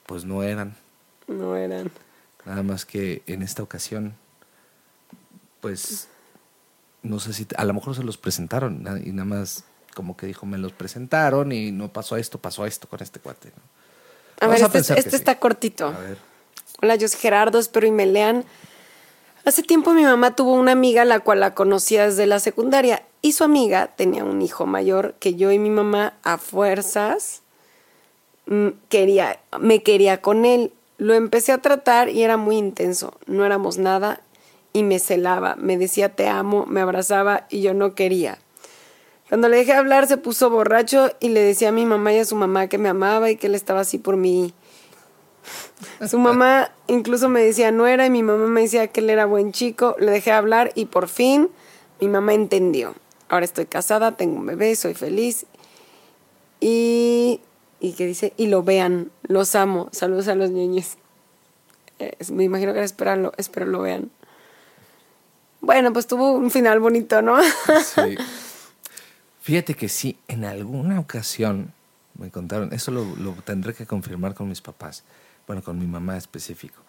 pues 0.05 0.25
no 0.25 0.43
eran. 0.43 0.75
No 1.27 1.55
eran. 1.55 1.91
Nada 2.45 2.63
más 2.63 2.85
que 2.85 3.23
en 3.27 3.41
esta 3.41 3.63
ocasión, 3.63 4.15
pues, 5.61 6.07
no 7.01 7.19
sé 7.19 7.33
si, 7.33 7.47
a 7.55 7.65
lo 7.65 7.73
mejor 7.73 7.95
se 7.95 8.03
los 8.03 8.17
presentaron 8.17 8.85
y 9.03 9.11
nada 9.11 9.25
más 9.25 9.63
como 9.95 10.17
que 10.17 10.25
dijo, 10.25 10.45
me 10.45 10.57
los 10.57 10.71
presentaron 10.73 11.51
y 11.51 11.71
no 11.71 11.91
pasó 11.93 12.17
esto, 12.17 12.39
pasó 12.39 12.65
esto 12.65 12.87
con 12.87 13.01
este 13.01 13.19
cuate. 13.19 13.49
¿no? 13.55 13.61
A 14.41 14.47
Vamos 14.47 14.61
ver, 14.61 14.77
a 14.77 14.79
este, 14.79 14.99
este 14.99 15.09
sí. 15.11 15.15
está 15.15 15.39
cortito. 15.39 15.87
A 15.87 15.99
ver. 15.99 16.17
Hola, 16.81 16.95
yo 16.95 17.07
soy 17.07 17.19
Gerardo, 17.19 17.59
espero 17.59 17.87
y 17.87 17.91
me 17.91 18.05
lean. 18.05 18.43
Hace 19.45 19.61
tiempo 19.61 19.93
mi 19.93 20.03
mamá 20.03 20.37
tuvo 20.37 20.53
una 20.53 20.71
amiga 20.71 21.03
la 21.03 21.19
cual 21.19 21.41
la 21.41 21.53
conocía 21.53 22.05
desde 22.05 22.27
la 22.27 22.39
secundaria 22.39 23.03
y 23.21 23.33
su 23.33 23.43
amiga 23.43 23.87
tenía 23.87 24.23
un 24.23 24.41
hijo 24.41 24.65
mayor 24.65 25.15
que 25.19 25.35
yo 25.35 25.51
y 25.51 25.59
mi 25.59 25.69
mamá 25.69 26.13
a 26.23 26.37
fuerzas 26.37 27.41
mm, 28.45 28.69
quería, 28.87 29.41
me 29.59 29.83
quería 29.83 30.21
con 30.21 30.45
él. 30.45 30.71
Lo 30.97 31.13
empecé 31.13 31.51
a 31.51 31.57
tratar 31.57 32.07
y 32.07 32.23
era 32.23 32.37
muy 32.37 32.55
intenso. 32.55 33.15
No 33.25 33.45
éramos 33.45 33.77
nada 33.77 34.21
y 34.71 34.83
me 34.83 34.99
celaba. 34.99 35.57
Me 35.57 35.77
decía 35.77 36.15
te 36.15 36.29
amo, 36.29 36.65
me 36.65 36.79
abrazaba 36.79 37.45
y 37.49 37.61
yo 37.61 37.73
no 37.73 37.95
quería. 37.95 38.39
Cuando 39.27 39.49
le 39.49 39.57
dejé 39.57 39.73
hablar 39.73 40.07
se 40.07 40.15
puso 40.15 40.49
borracho 40.51 41.11
y 41.19 41.29
le 41.29 41.41
decía 41.41 41.69
a 41.69 41.73
mi 41.73 41.85
mamá 41.85 42.13
y 42.13 42.19
a 42.19 42.25
su 42.25 42.37
mamá 42.37 42.67
que 42.67 42.77
me 42.77 42.87
amaba 42.87 43.29
y 43.29 43.35
que 43.35 43.47
él 43.47 43.55
estaba 43.55 43.81
así 43.81 43.97
por 43.97 44.15
mí. 44.15 44.53
Su 46.07 46.19
mamá 46.19 46.71
incluso 46.87 47.29
me 47.29 47.43
decía 47.43 47.71
no 47.71 47.87
era 47.87 48.05
y 48.05 48.09
mi 48.09 48.23
mamá 48.23 48.47
me 48.47 48.61
decía 48.61 48.87
que 48.87 49.01
él 49.01 49.09
era 49.09 49.25
buen 49.25 49.51
chico. 49.51 49.95
Le 49.99 50.11
dejé 50.11 50.31
hablar 50.31 50.71
y 50.75 50.85
por 50.85 51.07
fin 51.07 51.49
mi 51.99 52.07
mamá 52.07 52.33
entendió. 52.33 52.95
Ahora 53.29 53.45
estoy 53.45 53.65
casada, 53.65 54.15
tengo 54.15 54.37
un 54.37 54.45
bebé, 54.45 54.75
soy 54.75 54.93
feliz. 54.93 55.45
Y, 56.59 57.41
y 57.79 57.93
que 57.93 58.05
dice, 58.05 58.33
y 58.37 58.47
lo 58.47 58.63
vean, 58.63 59.11
los 59.23 59.55
amo. 59.55 59.89
Saludos 59.91 60.27
a 60.27 60.35
los 60.35 60.51
niños. 60.51 60.97
Eh, 61.99 62.15
me 62.31 62.43
imagino 62.43 62.71
que 62.71 62.79
era 62.79 62.85
esperarlo, 62.85 63.33
espero 63.37 63.65
lo 63.65 63.81
vean. 63.81 64.11
Bueno, 65.61 65.93
pues 65.93 66.07
tuvo 66.07 66.33
un 66.33 66.51
final 66.51 66.79
bonito, 66.79 67.21
¿no? 67.21 67.41
Sí. 67.41 68.17
Fíjate 69.41 69.75
que 69.75 69.89
sí, 69.89 70.17
en 70.27 70.45
alguna 70.45 70.99
ocasión 70.99 71.73
me 72.17 72.29
contaron, 72.29 72.73
eso 72.73 72.91
lo, 72.91 73.03
lo 73.17 73.33
tendré 73.43 73.73
que 73.73 73.85
confirmar 73.85 74.35
con 74.35 74.47
mis 74.47 74.61
papás, 74.61 75.03
bueno, 75.47 75.61
con 75.61 75.79
mi 75.79 75.87
mamá 75.87 76.17
específico, 76.17 76.81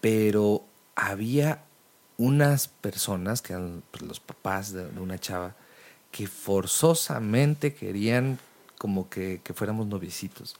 pero 0.00 0.64
había 0.94 1.62
unas 2.18 2.68
personas, 2.68 3.42
que 3.42 3.52
eran 3.52 3.82
pues, 3.90 4.02
los 4.02 4.20
papás 4.20 4.72
de, 4.72 4.86
una 5.00 5.18
chava, 5.18 5.54
que 6.10 6.26
forzosamente 6.26 7.74
querían 7.74 8.38
como 8.78 9.08
que, 9.08 9.40
que 9.42 9.54
fuéramos 9.54 9.86
noviecitos. 9.86 10.56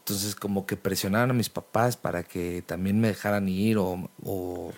Entonces 0.00 0.34
como 0.34 0.66
que 0.66 0.76
presionaron 0.76 1.30
a 1.30 1.34
mis 1.34 1.48
papás 1.48 1.96
para 1.96 2.24
que 2.24 2.62
también 2.66 3.00
me 3.00 3.08
dejaran 3.08 3.48
ir 3.48 3.78
o, 3.78 4.10
o 4.24 4.72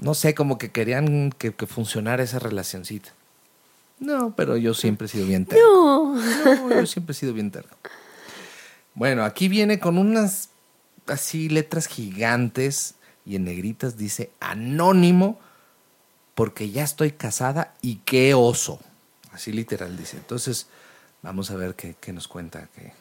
no 0.00 0.14
sé, 0.14 0.34
como 0.34 0.56
que 0.58 0.70
querían 0.70 1.30
que, 1.30 1.54
que 1.54 1.66
funcionara 1.66 2.22
esa 2.22 2.38
relacioncita. 2.38 3.12
No, 3.98 4.34
pero 4.36 4.56
yo 4.56 4.74
siempre 4.74 5.06
he 5.06 5.08
sido 5.08 5.26
bien 5.26 5.46
terco. 5.46 5.64
No. 5.64 6.14
No, 6.44 6.70
yo 6.70 6.86
siempre 6.86 7.12
he 7.12 7.14
sido 7.14 7.32
bien 7.32 7.50
terco. 7.50 7.76
Bueno, 8.94 9.24
aquí 9.24 9.48
viene 9.48 9.78
con 9.78 9.98
unas 9.98 10.50
así 11.08 11.48
letras 11.48 11.86
gigantes 11.86 12.94
y 13.24 13.36
en 13.36 13.44
negritas 13.44 13.96
dice 13.96 14.30
anónimo 14.40 15.38
porque 16.34 16.70
ya 16.70 16.84
estoy 16.84 17.12
casada 17.12 17.74
y 17.82 17.96
qué 18.04 18.34
oso. 18.34 18.78
Así 19.32 19.52
literal 19.52 19.96
dice. 19.96 20.16
Entonces, 20.16 20.68
vamos 21.22 21.50
a 21.50 21.56
ver 21.56 21.74
qué, 21.74 21.96
qué 22.00 22.12
nos 22.12 22.28
cuenta 22.28 22.68
que, 22.74 22.92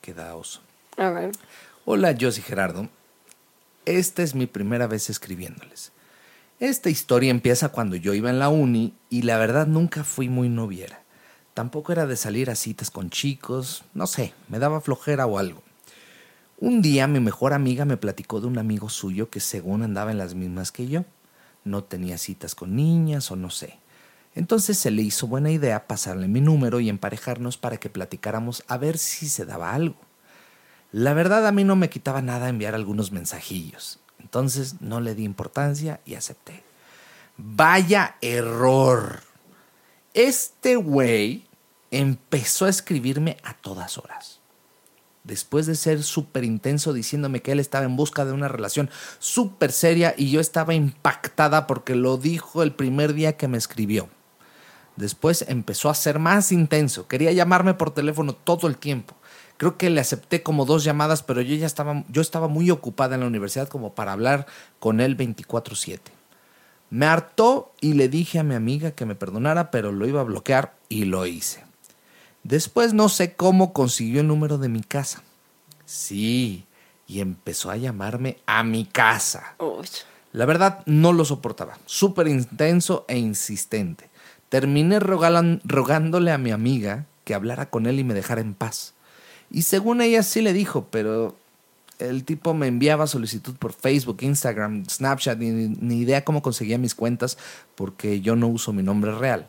que 0.00 0.14
da 0.14 0.34
oso. 0.34 0.60
A 0.96 1.10
ver. 1.10 1.32
Hola, 1.84 2.12
yo 2.12 2.30
soy 2.30 2.42
Gerardo. 2.42 2.88
Esta 3.84 4.22
es 4.22 4.34
mi 4.34 4.46
primera 4.46 4.86
vez 4.86 5.08
escribiéndoles. 5.08 5.92
Esta 6.60 6.90
historia 6.90 7.30
empieza 7.30 7.70
cuando 7.70 7.96
yo 7.96 8.14
iba 8.14 8.30
en 8.30 8.38
la 8.38 8.48
uni 8.48 8.94
y 9.08 9.22
la 9.22 9.38
verdad 9.38 9.66
nunca 9.66 10.04
fui 10.04 10.28
muy 10.28 10.48
noviera. 10.48 11.02
Tampoco 11.54 11.92
era 11.92 12.06
de 12.06 12.16
salir 12.16 12.50
a 12.50 12.54
citas 12.54 12.90
con 12.90 13.10
chicos, 13.10 13.84
no 13.94 14.06
sé, 14.06 14.34
me 14.48 14.58
daba 14.58 14.80
flojera 14.80 15.26
o 15.26 15.38
algo. 15.38 15.62
Un 16.60 16.82
día 16.82 17.06
mi 17.06 17.20
mejor 17.20 17.52
amiga 17.52 17.84
me 17.84 17.96
platicó 17.96 18.40
de 18.40 18.48
un 18.48 18.58
amigo 18.58 18.88
suyo 18.88 19.30
que 19.30 19.38
según 19.38 19.84
andaba 19.84 20.10
en 20.10 20.18
las 20.18 20.34
mismas 20.34 20.72
que 20.72 20.88
yo. 20.88 21.04
No 21.62 21.84
tenía 21.84 22.18
citas 22.18 22.56
con 22.56 22.74
niñas 22.74 23.30
o 23.30 23.36
no 23.36 23.48
sé. 23.48 23.78
Entonces 24.34 24.76
se 24.76 24.90
le 24.90 25.02
hizo 25.02 25.28
buena 25.28 25.52
idea 25.52 25.86
pasarle 25.86 26.26
mi 26.26 26.40
número 26.40 26.80
y 26.80 26.88
emparejarnos 26.88 27.58
para 27.58 27.76
que 27.76 27.90
platicáramos 27.90 28.64
a 28.66 28.76
ver 28.76 28.98
si 28.98 29.28
se 29.28 29.44
daba 29.44 29.72
algo. 29.72 30.00
La 30.90 31.14
verdad 31.14 31.46
a 31.46 31.52
mí 31.52 31.62
no 31.62 31.76
me 31.76 31.90
quitaba 31.90 32.22
nada 32.22 32.48
enviar 32.48 32.74
algunos 32.74 33.12
mensajillos. 33.12 34.00
Entonces 34.18 34.80
no 34.80 35.00
le 35.00 35.14
di 35.14 35.22
importancia 35.22 36.00
y 36.04 36.16
acepté. 36.16 36.64
Vaya 37.36 38.16
error. 38.20 39.20
Este 40.12 40.74
güey 40.74 41.46
empezó 41.92 42.66
a 42.66 42.70
escribirme 42.70 43.36
a 43.44 43.54
todas 43.54 43.96
horas. 43.96 44.37
Después 45.24 45.66
de 45.66 45.74
ser 45.74 46.02
súper 46.02 46.44
intenso 46.44 46.92
diciéndome 46.92 47.42
que 47.42 47.52
él 47.52 47.60
estaba 47.60 47.84
en 47.84 47.96
busca 47.96 48.24
de 48.24 48.32
una 48.32 48.48
relación 48.48 48.88
súper 49.18 49.72
seria 49.72 50.14
y 50.16 50.30
yo 50.30 50.40
estaba 50.40 50.74
impactada 50.74 51.66
porque 51.66 51.94
lo 51.94 52.16
dijo 52.16 52.62
el 52.62 52.72
primer 52.72 53.12
día 53.12 53.36
que 53.36 53.48
me 53.48 53.58
escribió. 53.58 54.08
Después 54.96 55.44
empezó 55.46 55.90
a 55.90 55.94
ser 55.94 56.18
más 56.18 56.50
intenso. 56.50 57.06
Quería 57.06 57.30
llamarme 57.30 57.74
por 57.74 57.92
teléfono 57.92 58.32
todo 58.32 58.66
el 58.66 58.76
tiempo. 58.76 59.14
Creo 59.56 59.76
que 59.76 59.90
le 59.90 60.00
acepté 60.00 60.42
como 60.42 60.64
dos 60.64 60.82
llamadas, 60.82 61.22
pero 61.22 61.40
yo 61.40 61.54
ya 61.54 61.66
estaba, 61.66 62.04
yo 62.08 62.20
estaba 62.20 62.48
muy 62.48 62.70
ocupada 62.70 63.14
en 63.14 63.20
la 63.20 63.26
universidad 63.26 63.68
como 63.68 63.94
para 63.94 64.12
hablar 64.12 64.46
con 64.80 65.00
él 65.00 65.16
24/7. 65.16 66.12
Me 66.90 67.06
hartó 67.06 67.72
y 67.80 67.92
le 67.94 68.08
dije 68.08 68.38
a 68.38 68.44
mi 68.44 68.54
amiga 68.54 68.92
que 68.92 69.04
me 69.04 69.14
perdonara, 69.14 69.70
pero 69.70 69.92
lo 69.92 70.08
iba 70.08 70.20
a 70.20 70.24
bloquear 70.24 70.74
y 70.88 71.04
lo 71.04 71.26
hice. 71.26 71.67
Después 72.42 72.94
no 72.94 73.08
sé 73.08 73.34
cómo 73.34 73.72
consiguió 73.72 74.20
el 74.20 74.28
número 74.28 74.58
de 74.58 74.68
mi 74.68 74.82
casa. 74.82 75.22
Sí, 75.84 76.64
y 77.06 77.20
empezó 77.20 77.70
a 77.70 77.76
llamarme 77.76 78.38
a 78.46 78.62
mi 78.62 78.84
casa. 78.84 79.54
Uy. 79.58 79.86
La 80.32 80.44
verdad 80.46 80.82
no 80.86 81.12
lo 81.12 81.24
soportaba, 81.24 81.78
súper 81.86 82.28
intenso 82.28 83.04
e 83.08 83.18
insistente. 83.18 84.08
Terminé 84.50 85.00
rogalan- 85.00 85.60
rogándole 85.64 86.30
a 86.32 86.38
mi 86.38 86.50
amiga 86.50 87.06
que 87.24 87.34
hablara 87.34 87.70
con 87.70 87.86
él 87.86 87.98
y 87.98 88.04
me 88.04 88.14
dejara 88.14 88.40
en 88.40 88.54
paz. 88.54 88.94
Y 89.50 89.62
según 89.62 90.00
ella 90.02 90.22
sí 90.22 90.42
le 90.42 90.52
dijo, 90.52 90.86
pero 90.90 91.36
el 91.98 92.24
tipo 92.24 92.52
me 92.54 92.66
enviaba 92.66 93.06
solicitud 93.06 93.54
por 93.56 93.72
Facebook, 93.72 94.18
Instagram, 94.20 94.84
Snapchat, 94.88 95.38
ni, 95.38 95.50
ni 95.80 96.00
idea 96.00 96.24
cómo 96.24 96.42
conseguía 96.42 96.78
mis 96.78 96.94
cuentas 96.94 97.38
porque 97.74 98.20
yo 98.20 98.36
no 98.36 98.48
uso 98.48 98.72
mi 98.74 98.82
nombre 98.82 99.12
real. 99.14 99.48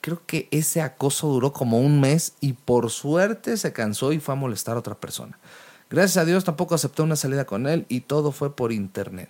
Creo 0.00 0.22
que 0.26 0.48
ese 0.50 0.80
acoso 0.80 1.28
duró 1.28 1.52
como 1.52 1.78
un 1.78 2.00
mes 2.00 2.34
y 2.40 2.54
por 2.54 2.90
suerte 2.90 3.56
se 3.56 3.72
cansó 3.72 4.12
y 4.12 4.20
fue 4.20 4.32
a 4.32 4.36
molestar 4.36 4.76
a 4.76 4.80
otra 4.80 4.94
persona. 4.94 5.38
Gracias 5.90 6.16
a 6.16 6.24
Dios 6.24 6.44
tampoco 6.44 6.74
acepté 6.74 7.02
una 7.02 7.16
salida 7.16 7.44
con 7.44 7.66
él 7.66 7.84
y 7.88 8.02
todo 8.02 8.32
fue 8.32 8.56
por 8.56 8.72
internet. 8.72 9.28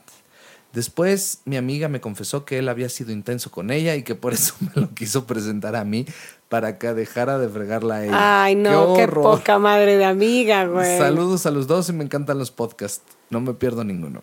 Después 0.73 1.41
mi 1.45 1.57
amiga 1.57 1.89
me 1.89 2.01
confesó 2.01 2.45
que 2.45 2.59
él 2.59 2.69
había 2.69 2.89
sido 2.89 3.11
intenso 3.11 3.51
con 3.51 3.71
ella 3.73 3.97
y 3.97 4.05
que 4.05 4.15
por 4.15 4.33
eso 4.33 4.55
me 4.61 4.81
lo 4.81 4.91
quiso 4.95 5.27
presentar 5.27 5.75
a 5.75 5.85
mí 5.85 6.07
para 6.49 6.79
que 6.79 6.93
dejara 6.95 7.39
de 7.39 7.49
fregarla 7.49 7.97
a 7.97 8.05
ella. 8.05 8.43
Ay, 8.45 8.55
no, 8.55 8.95
qué, 8.95 9.09
poca 9.09 9.59
madre 9.59 9.97
de 9.97 10.05
amiga, 10.05 10.67
güey. 10.67 10.99
Saludos 10.99 11.47
a 11.47 11.51
los 11.51 11.67
dos 11.67 11.89
y 11.89 11.93
me 11.93 12.05
encantan 12.05 12.39
los 12.39 12.51
podcasts. 12.51 13.03
No 13.31 13.41
me 13.41 13.55
pierdo 13.55 13.83
ninguno. 13.83 14.23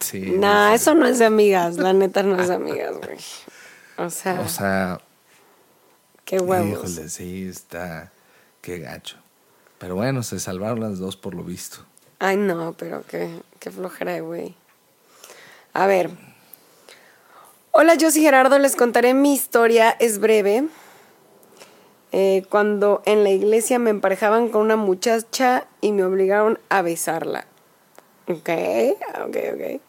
Sí. 0.00 0.34
Nah, 0.38 0.74
eso 0.74 0.94
no 0.94 1.06
es 1.06 1.18
de 1.18 1.24
amigas, 1.24 1.78
la 1.78 1.94
neta 1.94 2.22
no 2.22 2.40
es 2.40 2.48
de 2.48 2.54
amigas, 2.54 2.96
güey. 2.98 3.18
O 3.98 4.10
sea. 4.10 4.40
O 4.40 4.48
sea. 4.48 5.00
Qué 6.26 6.40
huevos. 6.40 6.90
Híjole, 6.90 7.08
sí, 7.08 7.46
está. 7.48 8.10
Qué 8.60 8.80
gacho. 8.80 9.16
Pero 9.78 9.94
bueno, 9.94 10.24
se 10.24 10.40
salvaron 10.40 10.80
las 10.80 10.98
dos 10.98 11.16
por 11.16 11.34
lo 11.34 11.44
visto. 11.44 11.78
Ay, 12.18 12.36
no, 12.36 12.74
pero 12.76 13.04
qué, 13.08 13.30
qué 13.60 13.70
flojera, 13.70 14.18
güey. 14.20 14.56
A 15.72 15.86
ver. 15.86 16.10
Hola, 17.70 17.94
yo 17.94 18.10
soy 18.10 18.22
Gerardo, 18.22 18.58
les 18.58 18.74
contaré 18.74 19.14
mi 19.14 19.34
historia, 19.34 19.90
es 20.00 20.18
breve. 20.18 20.66
Eh, 22.10 22.44
cuando 22.48 23.02
en 23.04 23.22
la 23.22 23.30
iglesia 23.30 23.78
me 23.78 23.90
emparejaban 23.90 24.48
con 24.48 24.62
una 24.62 24.76
muchacha 24.76 25.68
y 25.80 25.92
me 25.92 26.02
obligaron 26.02 26.58
a 26.70 26.82
besarla. 26.82 27.46
Ok, 28.26 28.50
ok, 29.26 29.36
ok. 29.54 29.80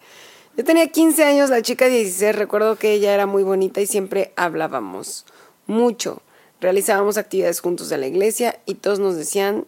Yo 0.56 0.64
tenía 0.64 0.88
15 0.88 1.24
años, 1.24 1.50
la 1.50 1.64
chica 1.64 1.88
16, 1.88 2.36
recuerdo 2.36 2.76
que 2.76 2.92
ella 2.92 3.14
era 3.16 3.26
muy 3.26 3.42
bonita 3.42 3.82
y 3.82 3.88
siempre 3.88 4.34
hablábamos 4.36 5.26
mucho. 5.66 6.22
Realizábamos 6.60 7.18
actividades 7.18 7.60
juntos 7.60 7.92
en 7.92 8.02
la 8.02 8.08
iglesia 8.08 8.60
y 8.66 8.76
todos 8.76 9.00
nos 9.00 9.16
decían 9.16 9.66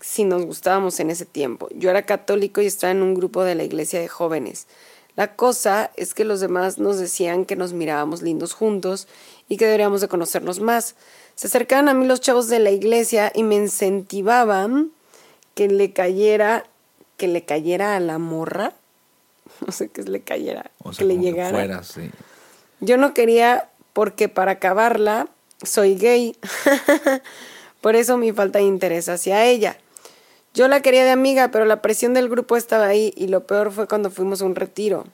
si 0.00 0.24
nos 0.24 0.44
gustábamos 0.44 0.98
en 1.00 1.10
ese 1.10 1.26
tiempo. 1.26 1.68
Yo 1.74 1.90
era 1.90 2.02
católico 2.02 2.60
y 2.60 2.66
estaba 2.66 2.90
en 2.90 3.02
un 3.02 3.14
grupo 3.14 3.44
de 3.44 3.54
la 3.54 3.64
iglesia 3.64 4.00
de 4.00 4.08
jóvenes. 4.08 4.66
La 5.14 5.36
cosa 5.36 5.90
es 5.96 6.14
que 6.14 6.24
los 6.24 6.40
demás 6.40 6.78
nos 6.78 6.98
decían 6.98 7.44
que 7.44 7.56
nos 7.56 7.74
mirábamos 7.74 8.22
lindos 8.22 8.54
juntos 8.54 9.06
y 9.48 9.58
que 9.58 9.66
deberíamos 9.66 10.00
de 10.00 10.08
conocernos 10.08 10.60
más. 10.60 10.94
Se 11.34 11.48
acercaban 11.48 11.88
a 11.88 11.94
mí 11.94 12.06
los 12.06 12.20
chavos 12.20 12.48
de 12.48 12.58
la 12.58 12.70
iglesia 12.70 13.30
y 13.34 13.42
me 13.42 13.56
incentivaban 13.56 14.90
que 15.54 15.68
le 15.68 15.92
cayera, 15.92 16.64
que 17.18 17.28
le 17.28 17.44
cayera 17.44 17.96
a 17.96 18.00
la 18.00 18.18
morra. 18.18 18.72
No 19.66 19.70
sé 19.70 19.88
qué 19.88 20.00
es 20.00 20.08
le 20.08 20.22
cayera, 20.22 20.70
que 20.96 21.04
le 21.04 21.18
llegara. 21.18 21.82
Yo 22.80 22.96
no 22.96 23.14
quería 23.14 23.68
porque 23.92 24.28
para 24.28 24.52
acabarla 24.52 25.28
soy 25.64 25.96
gay. 25.96 26.36
Por 27.80 27.96
eso 27.96 28.16
mi 28.16 28.32
falta 28.32 28.58
de 28.58 28.64
interés 28.64 29.08
hacia 29.08 29.44
ella. 29.44 29.76
Yo 30.54 30.68
la 30.68 30.82
quería 30.82 31.04
de 31.04 31.10
amiga, 31.10 31.50
pero 31.50 31.64
la 31.64 31.82
presión 31.82 32.14
del 32.14 32.28
grupo 32.28 32.56
estaba 32.56 32.86
ahí 32.86 33.12
y 33.16 33.28
lo 33.28 33.46
peor 33.46 33.72
fue 33.72 33.88
cuando 33.88 34.10
fuimos 34.10 34.42
a 34.42 34.44
un 34.44 34.54
retiro. 34.54 35.06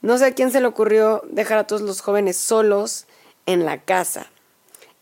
No 0.00 0.16
sé 0.16 0.26
a 0.26 0.34
quién 0.34 0.50
se 0.50 0.60
le 0.60 0.66
ocurrió 0.66 1.22
dejar 1.28 1.58
a 1.58 1.66
todos 1.66 1.82
los 1.82 2.00
jóvenes 2.00 2.36
solos 2.36 3.06
en 3.46 3.64
la 3.64 3.82
casa. 3.82 4.30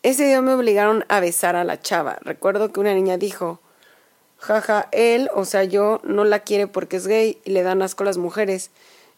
Ese 0.02 0.24
día 0.24 0.40
me 0.40 0.54
obligaron 0.54 1.04
a 1.08 1.20
besar 1.20 1.54
a 1.54 1.64
la 1.64 1.80
chava. 1.80 2.18
Recuerdo 2.22 2.72
que 2.72 2.80
una 2.80 2.94
niña 2.94 3.18
dijo, 3.18 3.60
jaja, 4.38 4.88
él, 4.90 5.30
o 5.34 5.44
sea, 5.44 5.64
yo, 5.64 6.00
no 6.02 6.24
la 6.24 6.40
quiere 6.40 6.66
porque 6.66 6.96
es 6.96 7.06
gay 7.06 7.38
y 7.44 7.50
le 7.50 7.62
dan 7.62 7.82
asco 7.82 8.02
a 8.02 8.06
las 8.06 8.18
mujeres. 8.18 8.70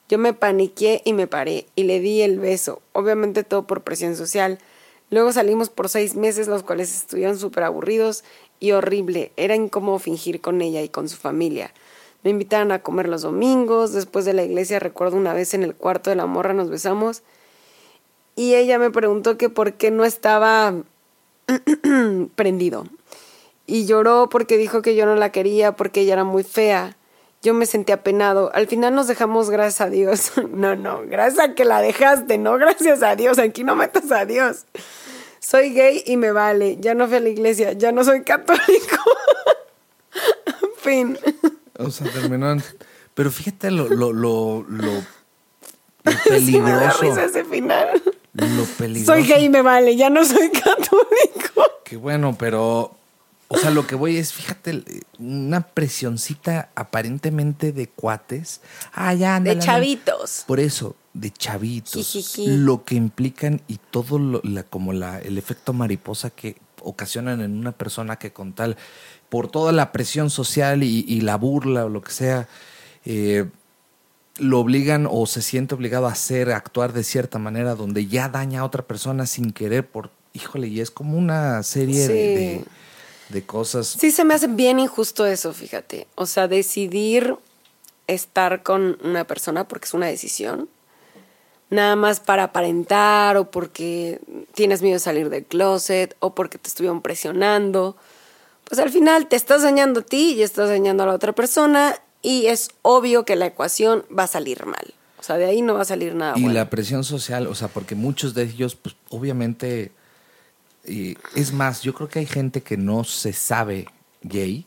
Yo 0.08 0.18
me 0.18 0.34
paniqué 0.34 1.00
y 1.04 1.12
me 1.14 1.26
paré 1.26 1.66
y 1.76 1.84
le 1.84 2.00
di 2.00 2.22
el 2.22 2.38
beso, 2.38 2.82
obviamente 2.92 3.44
todo 3.44 3.66
por 3.66 3.82
presión 3.82 4.16
social. 4.16 4.58
Luego 5.14 5.32
salimos 5.32 5.70
por 5.70 5.88
seis 5.88 6.16
meses, 6.16 6.48
los 6.48 6.64
cuales 6.64 6.92
estuvieron 6.92 7.38
súper 7.38 7.62
aburridos 7.62 8.24
y 8.58 8.72
horrible. 8.72 9.30
Era 9.36 9.54
incómodo 9.54 10.00
fingir 10.00 10.40
con 10.40 10.60
ella 10.60 10.82
y 10.82 10.88
con 10.88 11.08
su 11.08 11.16
familia. 11.16 11.72
Me 12.24 12.30
invitaron 12.30 12.72
a 12.72 12.80
comer 12.80 13.08
los 13.08 13.22
domingos. 13.22 13.92
Después 13.92 14.24
de 14.24 14.32
la 14.32 14.42
iglesia, 14.42 14.80
recuerdo 14.80 15.16
una 15.16 15.32
vez 15.32 15.54
en 15.54 15.62
el 15.62 15.76
cuarto 15.76 16.10
de 16.10 16.16
la 16.16 16.26
morra 16.26 16.52
nos 16.52 16.68
besamos. 16.68 17.22
Y 18.34 18.56
ella 18.56 18.80
me 18.80 18.90
preguntó 18.90 19.38
que 19.38 19.48
por 19.48 19.74
qué 19.74 19.92
no 19.92 20.04
estaba 20.04 20.74
prendido. 22.34 22.84
Y 23.68 23.86
lloró 23.86 24.28
porque 24.28 24.58
dijo 24.58 24.82
que 24.82 24.96
yo 24.96 25.06
no 25.06 25.14
la 25.14 25.30
quería, 25.30 25.76
porque 25.76 26.00
ella 26.00 26.14
era 26.14 26.24
muy 26.24 26.42
fea. 26.42 26.96
Yo 27.40 27.54
me 27.54 27.66
sentí 27.66 27.92
apenado. 27.92 28.50
Al 28.52 28.66
final 28.66 28.96
nos 28.96 29.06
dejamos, 29.06 29.48
gracias 29.48 29.80
a 29.80 29.90
Dios. 29.90 30.32
no, 30.50 30.74
no, 30.74 31.02
gracias 31.06 31.50
a 31.50 31.54
que 31.54 31.64
la 31.64 31.80
dejaste, 31.80 32.36
no 32.36 32.54
gracias 32.58 33.04
a 33.04 33.14
Dios. 33.14 33.38
Aquí 33.38 33.62
no 33.62 33.76
metas 33.76 34.10
a 34.10 34.24
Dios 34.24 34.66
soy 35.44 35.74
gay 35.74 36.02
y 36.06 36.16
me 36.16 36.32
vale, 36.32 36.78
ya 36.80 36.94
no 36.94 37.06
fui 37.06 37.16
a 37.16 37.20
la 37.20 37.28
iglesia, 37.28 37.72
ya 37.72 37.92
no 37.92 38.02
soy 38.02 38.22
católico. 38.22 38.96
fin. 40.78 41.18
O 41.78 41.90
sea, 41.90 42.10
terminó. 42.10 42.56
Pero 43.12 43.30
fíjate 43.30 43.70
lo, 43.70 43.88
lo, 43.88 44.12
lo, 44.12 44.64
lo, 44.66 44.90
peligroso. 46.24 46.98
Sí 47.00 47.10
me 47.10 47.24
ese 47.24 47.44
final. 47.44 48.02
Lo 48.32 48.64
peligroso. 48.78 49.12
Soy 49.12 49.26
gay 49.28 49.44
y 49.44 49.48
me 49.50 49.62
vale, 49.62 49.96
ya 49.96 50.08
no 50.08 50.24
soy 50.24 50.50
católico. 50.50 51.62
Qué 51.84 51.96
bueno, 51.96 52.34
pero. 52.38 52.96
O 53.48 53.58
sea, 53.58 53.70
lo 53.70 53.86
que 53.86 53.94
voy 53.94 54.16
es, 54.16 54.32
fíjate, 54.32 54.82
una 55.18 55.62
presioncita 55.62 56.70
aparentemente 56.74 57.72
de 57.72 57.88
cuates. 57.88 58.60
Ah, 58.92 59.14
ya, 59.14 59.38
De 59.40 59.58
chavitos. 59.58 60.44
Por 60.46 60.60
eso, 60.60 60.96
de 61.12 61.30
chavitos, 61.30 62.38
lo 62.38 62.84
que 62.84 62.94
implican 62.96 63.60
y 63.68 63.78
todo 63.90 64.18
lo, 64.18 64.40
la, 64.42 64.64
como 64.64 64.92
la, 64.92 65.20
el 65.20 65.38
efecto 65.38 65.72
mariposa 65.72 66.30
que 66.30 66.56
ocasionan 66.82 67.40
en 67.40 67.56
una 67.56 67.72
persona 67.72 68.16
que 68.16 68.32
con 68.32 68.52
tal, 68.52 68.76
por 69.28 69.48
toda 69.48 69.72
la 69.72 69.92
presión 69.92 70.30
social 70.30 70.82
y, 70.82 71.20
la 71.20 71.36
burla 71.36 71.86
o 71.86 71.88
lo 71.88 72.02
que 72.02 72.12
sea, 72.12 72.48
eh, 73.04 73.46
lo 74.38 74.60
obligan 74.60 75.06
o 75.10 75.26
se 75.26 75.42
siente 75.42 75.74
obligado 75.74 76.06
a 76.06 76.12
hacer, 76.12 76.50
a 76.50 76.56
actuar 76.56 76.92
de 76.92 77.04
cierta 77.04 77.38
manera 77.38 77.74
donde 77.74 78.06
ya 78.06 78.28
daña 78.28 78.60
a 78.60 78.64
otra 78.64 78.82
persona 78.82 79.26
sin 79.26 79.52
querer 79.52 79.86
por, 79.86 80.10
híjole, 80.32 80.68
y 80.68 80.80
es 80.80 80.90
como 80.90 81.16
una 81.16 81.62
serie 81.62 82.08
de, 82.08 82.14
de 82.14 82.64
cosas. 83.46 83.86
Sí, 83.86 84.10
se 84.10 84.24
me 84.24 84.34
hace 84.34 84.46
bien 84.46 84.78
injusto 84.78 85.26
eso, 85.26 85.52
fíjate. 85.52 86.06
O 86.14 86.26
sea, 86.26 86.48
decidir 86.48 87.36
estar 88.06 88.62
con 88.62 88.98
una 89.02 89.24
persona 89.24 89.66
porque 89.66 89.86
es 89.86 89.94
una 89.94 90.06
decisión 90.06 90.68
nada 91.70 91.96
más 91.96 92.20
para 92.20 92.44
aparentar 92.44 93.36
o 93.36 93.50
porque 93.50 94.20
tienes 94.54 94.82
miedo 94.82 94.94
de 94.94 95.00
salir 95.00 95.28
del 95.28 95.44
closet 95.44 96.16
o 96.20 96.34
porque 96.34 96.58
te 96.58 96.68
estuvieron 96.68 97.02
presionando, 97.02 97.96
pues 98.64 98.78
al 98.80 98.90
final 98.90 99.28
te 99.28 99.36
estás 99.36 99.62
dañando 99.62 100.00
a 100.00 100.02
ti 100.04 100.34
y 100.34 100.42
estás 100.42 100.68
dañando 100.68 101.02
a 101.02 101.06
la 101.06 101.14
otra 101.14 101.32
persona 101.32 101.96
y 102.22 102.46
es 102.46 102.70
obvio 102.82 103.24
que 103.24 103.36
la 103.36 103.46
ecuación 103.46 104.04
va 104.16 104.24
a 104.24 104.28
salir 104.28 104.64
mal. 104.66 104.94
O 105.18 105.22
sea, 105.22 105.36
de 105.36 105.46
ahí 105.46 105.62
no 105.62 105.74
va 105.74 105.82
a 105.82 105.86
salir 105.86 106.14
nada. 106.14 106.38
Y 106.38 106.48
la 106.48 106.68
presión 106.68 107.02
social, 107.02 107.46
o 107.46 107.54
sea, 107.54 107.68
porque 107.68 107.94
muchos 107.94 108.34
de 108.34 108.42
ellos, 108.42 108.74
pues 108.74 108.94
obviamente, 109.08 109.90
es 110.84 111.52
más, 111.52 111.82
yo 111.82 111.94
creo 111.94 112.08
que 112.08 112.20
hay 112.20 112.26
gente 112.26 112.62
que 112.62 112.76
no 112.76 113.04
se 113.04 113.32
sabe 113.32 113.86
gay 114.22 114.66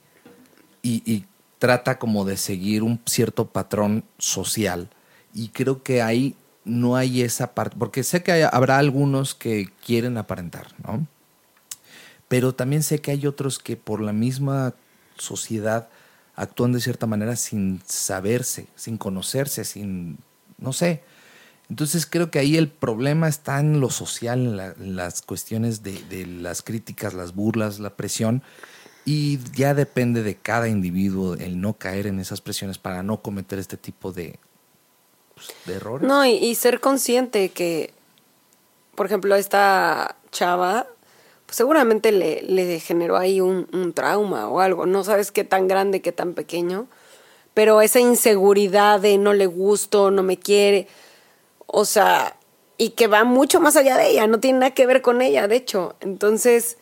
y, 0.82 1.03
y 1.11 1.26
trata 1.59 1.99
como 1.99 2.26
de 2.26 2.38
seguir 2.38 2.84
un 2.84 2.99
cierto 3.05 3.47
patrón 3.47 4.03
social. 4.18 4.89
Y 5.34 5.49
creo 5.49 5.84
que 5.84 6.01
ahí 6.01 6.36
no 6.65 6.95
hay 6.95 7.22
esa 7.22 7.53
parte, 7.53 7.76
porque 7.78 8.03
sé 8.03 8.24
que 8.24 8.43
habrá 8.43 8.78
algunos 8.78 9.34
que 9.36 9.70
quieren 9.86 10.18
aparentar, 10.18 10.68
¿no? 10.84 11.07
Pero 12.28 12.53
también 12.53 12.84
sé 12.84 12.99
que 12.99 13.11
hay 13.11 13.26
otros 13.26 13.57
que 13.57 13.78
por 13.78 14.01
la 14.01 14.11
misma 14.11 14.74
sociedad 15.18 15.88
actúan 16.36 16.74
de 16.74 16.82
cierta 16.82 17.07
manera 17.07 17.36
sin 17.36 17.82
saberse, 17.86 18.68
sin 18.76 18.97
conocerse, 18.97 19.63
sin, 19.63 20.18
no 20.57 20.74
sé. 20.74 21.03
Entonces 21.70 22.05
creo 22.05 22.32
que 22.32 22.39
ahí 22.39 22.55
el 22.55 22.70
problema 22.70 23.28
está 23.28 23.59
en 23.59 23.80
lo 23.80 23.89
social, 23.89 24.76
en, 24.80 24.95
las 24.95 25.22
cuestiones 25.22 25.84
de, 25.84 26.01
de, 26.09 26.26
las 26.26 26.61
críticas, 26.61 27.13
las 27.13 27.36
burlas, 27.36 27.80
la 27.80 27.95
presión, 27.95 28.41
y 29.03 29.39
ya 29.53 29.74
depende 29.74 30.24
de 30.24 30.36
cada 30.36 30.68
individuo 30.68 31.36
el 31.36 31.61
no 31.61 31.74
caer 31.74 32.07
en 32.07 32.20
esas 32.20 32.41
presiones 32.41 32.78
para 32.78 33.03
no 33.03 33.22
cometer 33.22 33.57
este 33.59 33.78
tipo 33.78 34.11
de, 34.11 34.39
pues, 35.38 35.53
errores. 35.76 36.07
No, 36.07 36.26
y, 36.26 36.55
ser 36.55 36.80
consciente 36.80 37.49
que, 37.49 37.93
por 38.95 39.05
ejemplo, 39.05 39.36
esta 39.36 40.15
chava, 40.32 40.88
pues 41.45 41.55
seguramente 41.55 42.11
le, 42.11 42.80
generó 42.80 43.18
ahí 43.18 43.39
un, 43.39 43.93
trauma 43.93 44.49
o 44.49 44.59
algo. 44.59 44.86
No 44.86 45.03
sabes 45.03 45.32
qué 45.32 45.43
tan 45.43 45.68
grande, 45.68 46.01
qué 46.01 46.11
tan 46.11 46.34
pequeño. 46.34 46.88
Pero 47.53 47.82
esa 47.82 47.99
inseguridad 47.99 48.99
de 48.99 49.18
no 49.18 49.34
le 49.34 49.45
gusto, 49.45 50.11
no 50.11 50.24
me 50.24 50.38
quiere. 50.38 50.88
O 51.68 51.86
sea, 51.86 52.36
y 52.78 52.91
que 52.91 53.07
va 53.07 53.24
mucho 53.24 53.59
más 53.59 53.76
allá 53.76 53.97
de 53.97 54.09
ella, 54.09 54.28
no 54.28 54.39
tiene 54.39 54.59
nada 54.59 54.74
que 54.74 54.86
ver 54.88 55.01
con 55.01 55.22
ella, 55.22 55.47
de 55.47 55.55
hecho. 55.55 55.95
Entonces, 55.99 56.78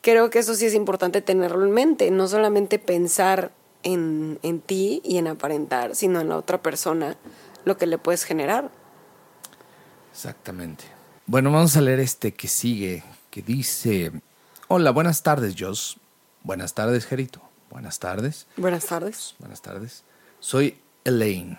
creo 0.00 0.30
que 0.30 0.38
eso 0.38 0.54
sí 0.54 0.66
es 0.66 0.74
importante 0.74 1.22
tenerlo 1.22 1.64
en 1.64 1.72
mente, 1.72 2.10
no 2.10 2.28
solamente 2.28 2.78
pensar 2.78 3.50
en, 3.82 4.38
en 4.42 4.60
ti 4.60 5.00
y 5.04 5.18
en 5.18 5.28
aparentar, 5.28 5.94
sino 5.94 6.20
en 6.20 6.28
la 6.28 6.36
otra 6.36 6.62
persona 6.62 7.16
lo 7.64 7.76
que 7.76 7.86
le 7.86 7.98
puedes 7.98 8.24
generar. 8.24 8.70
Exactamente. 10.12 10.84
Bueno, 11.26 11.52
vamos 11.52 11.76
a 11.76 11.80
leer 11.80 12.00
este 12.00 12.32
que 12.32 12.48
sigue, 12.48 13.04
que 13.30 13.42
dice, 13.42 14.12
hola, 14.66 14.90
buenas 14.90 15.22
tardes, 15.22 15.54
Jos. 15.58 15.98
Buenas 16.42 16.74
tardes, 16.74 17.06
Gerito. 17.06 17.40
Buenas 17.70 17.98
tardes. 17.98 18.46
Buenas 18.56 18.86
tardes. 18.86 19.34
Buenas 19.38 19.62
tardes. 19.62 20.04
Soy 20.40 20.78
Elaine. 21.04 21.58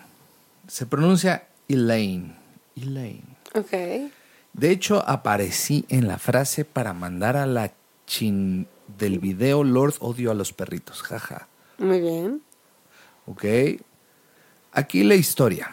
Se 0.67 0.85
pronuncia 0.85 1.47
Elaine. 1.67 2.35
Elaine. 2.75 3.37
Ok. 3.55 3.71
De 4.53 4.71
hecho, 4.71 5.07
aparecí 5.07 5.85
en 5.89 6.07
la 6.07 6.17
frase 6.17 6.65
para 6.65 6.93
mandar 6.93 7.37
a 7.37 7.45
la 7.45 7.71
chin 8.05 8.67
del 8.97 9.19
video 9.19 9.63
Lord 9.63 9.95
odio 9.99 10.31
a 10.31 10.33
los 10.33 10.53
perritos. 10.53 11.01
Jaja. 11.03 11.47
Muy 11.77 12.01
bien. 12.01 12.41
¿Ok? 13.27 13.45
Aquí 14.71 15.03
la 15.03 15.15
historia. 15.15 15.71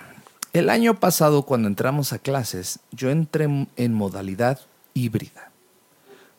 El 0.53 0.71
año 0.71 1.01
pasado, 1.01 1.43
cuando 1.43 1.69
entramos 1.69 2.13
a 2.13 2.19
clases, 2.19 2.81
yo 2.93 3.11
entré 3.11 3.47
en 3.77 3.95
modalidad 3.95 4.61
híbrida. 4.95 5.51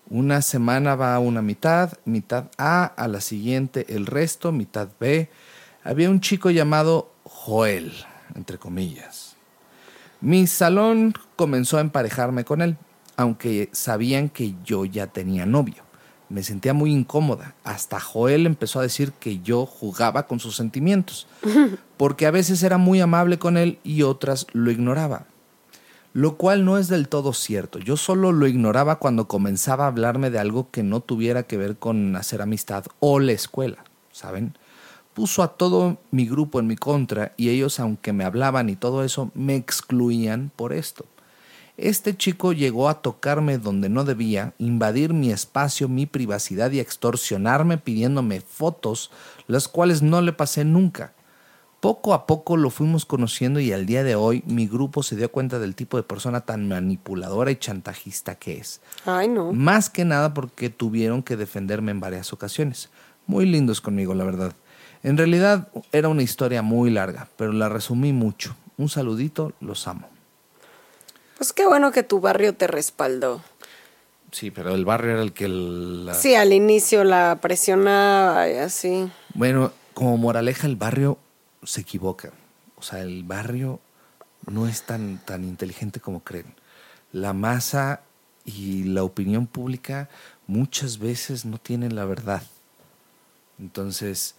Una 0.10 0.42
semana 0.42 0.96
va 0.96 1.14
a 1.16 1.20
una 1.20 1.42
mitad, 1.42 1.94
mitad 2.06 2.46
A, 2.58 2.86
a 2.86 3.08
la 3.10 3.20
siguiente 3.20 3.86
el 3.90 4.06
resto, 4.06 4.54
mitad 4.54 4.88
B. 5.00 5.30
Había 5.84 6.10
un 6.10 6.22
chico 6.22 6.50
llamado 6.50 7.12
Joel, 7.26 7.94
entre 8.34 8.58
comillas. 8.58 9.27
Mi 10.28 10.46
salón 10.46 11.14
comenzó 11.38 11.78
a 11.78 11.80
emparejarme 11.80 12.44
con 12.44 12.62
él, 12.62 12.76
aunque 13.16 13.70
sabían 13.72 14.28
que 14.28 14.56
yo 14.66 14.84
ya 14.84 15.08
tenía 15.08 15.46
novio. 15.46 15.86
Me 16.28 16.44
sentía 16.44 16.74
muy 16.74 16.92
incómoda. 16.92 17.56
Hasta 17.64 18.02
Joel 18.02 18.46
empezó 18.46 18.80
a 18.80 18.82
decir 18.82 19.14
que 19.14 19.40
yo 19.40 19.66
jugaba 19.66 20.28
con 20.28 20.42
sus 20.42 20.58
sentimientos, 20.58 21.28
porque 21.96 22.26
a 22.26 22.32
veces 22.32 22.62
era 22.64 22.78
muy 22.78 23.00
amable 23.00 23.40
con 23.40 23.56
él 23.56 23.80
y 23.86 24.02
otras 24.02 24.48
lo 24.52 24.70
ignoraba. 24.70 25.28
Lo 26.12 26.36
cual 26.36 26.66
no 26.66 26.78
es 26.78 26.90
del 26.90 27.08
todo 27.08 27.32
cierto. 27.32 27.80
Yo 27.80 27.96
solo 27.96 28.34
lo 28.34 28.48
ignoraba 28.48 29.00
cuando 29.00 29.30
comenzaba 29.30 29.86
a 29.86 29.88
hablarme 29.88 30.30
de 30.30 30.40
algo 30.40 30.72
que 30.72 30.84
no 30.84 31.00
tuviera 31.00 31.44
que 31.44 31.56
ver 31.56 31.78
con 31.78 32.18
hacer 32.18 32.42
amistad 32.42 32.84
o 33.00 33.22
la 33.22 33.32
escuela, 33.32 33.86
¿saben? 34.12 34.58
Puso 35.18 35.42
a 35.42 35.48
todo 35.48 35.98
mi 36.12 36.28
grupo 36.28 36.60
en 36.60 36.68
mi 36.68 36.76
contra 36.76 37.34
y 37.38 37.50
ellos, 37.50 37.80
aunque 37.80 38.14
me 38.14 38.24
hablaban 38.24 38.70
y 38.70 38.76
todo 38.76 39.04
eso, 39.04 39.32
me 39.34 39.56
excluían 39.56 40.52
por 40.56 40.74
esto. 40.74 41.06
Este 41.76 42.16
chico 42.16 42.54
llegó 42.54 42.88
a 42.88 43.02
tocarme 43.02 43.58
donde 43.58 43.90
no 43.90 44.04
debía, 44.04 44.54
invadir 44.60 45.16
mi 45.16 45.32
espacio, 45.32 45.90
mi 45.90 46.06
privacidad 46.06 46.70
y 46.70 46.80
extorsionarme 46.80 47.80
pidiéndome 47.80 48.42
fotos, 48.42 49.10
las 49.48 49.68
cuales 49.68 50.04
no 50.04 50.22
le 50.22 50.34
pasé 50.34 50.66
nunca. 50.66 51.14
Poco 51.80 52.14
a 52.14 52.28
poco 52.28 52.56
lo 52.56 52.70
fuimos 52.70 53.08
conociendo 53.08 53.60
y 53.60 53.74
al 53.74 53.88
día 53.88 54.04
de 54.04 54.14
hoy 54.14 54.44
mi 54.46 54.68
grupo 54.68 55.02
se 55.02 55.16
dio 55.16 55.32
cuenta 55.32 55.58
del 55.58 55.74
tipo 55.74 55.98
de 55.98 56.04
persona 56.04 56.42
tan 56.42 56.68
manipuladora 56.68 57.50
y 57.50 57.56
chantajista 57.56 58.36
que 58.36 58.60
es. 58.60 58.82
Ay, 59.04 59.30
no. 59.30 59.52
Más 59.52 59.90
que 59.90 60.06
nada 60.06 60.36
porque 60.36 60.70
tuvieron 60.70 61.24
que 61.24 61.38
defenderme 61.38 61.90
en 61.90 62.02
varias 62.02 62.34
ocasiones. 62.34 62.92
Muy 63.26 63.48
lindos 63.48 63.82
conmigo, 63.82 64.14
la 64.14 64.24
verdad. 64.24 64.54
En 65.04 65.18
realidad 65.18 65.70
era 65.92 66.10
una 66.10 66.24
historia 66.24 66.62
muy 66.62 66.90
larga, 66.90 67.28
pero 67.38 67.52
la 67.52 67.70
resumí 67.70 68.14
mucho. 68.14 68.56
Un 68.78 68.90
saludito, 68.90 69.54
los 69.60 69.88
amo. 69.88 70.10
Pues 71.38 71.54
qué 71.54 71.68
bueno 71.68 71.92
que 71.92 72.04
tu 72.04 72.20
barrio 72.20 72.56
te 72.56 72.68
respaldó. 72.68 73.42
Sí, 74.32 74.52
pero 74.52 74.74
el 74.74 74.86
barrio 74.86 75.14
era 75.14 75.22
el 75.22 75.34
que... 75.34 75.48
La... 75.48 76.14
Sí, 76.14 76.36
al 76.36 76.52
inicio 76.52 77.04
la 77.04 77.38
presionaba 77.42 78.50
y 78.50 78.56
así. 78.56 79.10
Bueno, 79.34 79.72
como 79.94 80.18
moraleja, 80.18 80.68
el 80.68 80.76
barrio 80.76 81.18
se 81.64 81.82
equivoca. 81.82 82.32
O 82.76 82.82
sea, 82.82 83.02
el 83.02 83.24
barrio 83.24 83.80
no 84.48 84.68
es 84.68 84.84
tan, 84.84 85.20
tan 85.26 85.44
inteligente 85.44 86.00
como 86.00 86.22
creen. 86.24 86.56
La 87.12 87.34
masa 87.34 88.02
y 88.46 88.84
la 88.84 89.04
opinión 89.04 89.48
pública 89.48 90.10
muchas 90.46 91.00
veces 91.00 91.46
no 91.46 91.58
tienen 91.58 91.96
la 91.96 92.06
verdad. 92.06 92.42
Entonces, 93.60 94.36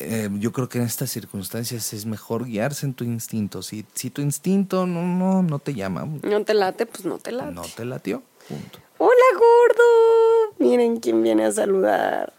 eh, 0.00 0.28
yo 0.34 0.52
creo 0.52 0.68
que 0.68 0.78
en 0.78 0.84
estas 0.84 1.10
circunstancias 1.10 1.92
es 1.92 2.06
mejor 2.06 2.46
guiarse 2.46 2.86
en 2.86 2.94
tu 2.94 3.04
instinto. 3.04 3.62
Si, 3.62 3.84
si 3.94 4.10
tu 4.10 4.22
instinto 4.22 4.86
no, 4.86 5.02
no, 5.02 5.42
no 5.42 5.58
te 5.58 5.74
llama, 5.74 6.06
No 6.22 6.44
te 6.44 6.54
late, 6.54 6.86
pues 6.86 7.04
no 7.04 7.18
te 7.18 7.32
late. 7.32 7.52
no 7.52 7.62
te 7.62 7.84
latió. 7.84 8.22
Punto. 8.48 8.78
Hola, 8.98 9.12
gordo. 9.34 10.54
Miren 10.58 11.00
quién 11.00 11.22
viene 11.22 11.44
a 11.44 11.52
saludar. 11.52 12.32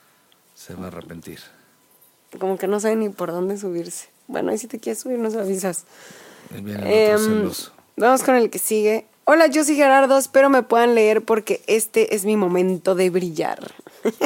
Se 0.55 0.73
va 0.73 0.85
a 0.85 0.87
arrepentir. 0.87 1.39
Como 2.39 2.57
que 2.57 2.67
no 2.67 2.79
sabe 2.79 2.95
ni 2.95 3.09
por 3.09 3.31
dónde 3.31 3.57
subirse. 3.57 4.09
Bueno, 4.27 4.51
ahí 4.51 4.57
si 4.57 4.67
te 4.67 4.79
quieres 4.79 4.99
subir, 5.01 5.17
nos 5.17 5.35
avisas. 5.35 5.85
Celoso. 6.49 7.71
vamos 7.97 8.23
con 8.23 8.35
el 8.35 8.49
que 8.49 8.59
sigue. 8.59 9.05
Hola, 9.25 9.47
yo 9.47 9.63
soy 9.63 9.75
Gerardo, 9.75 10.17
espero 10.17 10.49
me 10.49 10.63
puedan 10.63 10.95
leer 10.95 11.23
porque 11.23 11.61
este 11.67 12.15
es 12.15 12.25
mi 12.25 12.35
momento 12.35 12.95
de 12.95 13.09
brillar. 13.09 13.73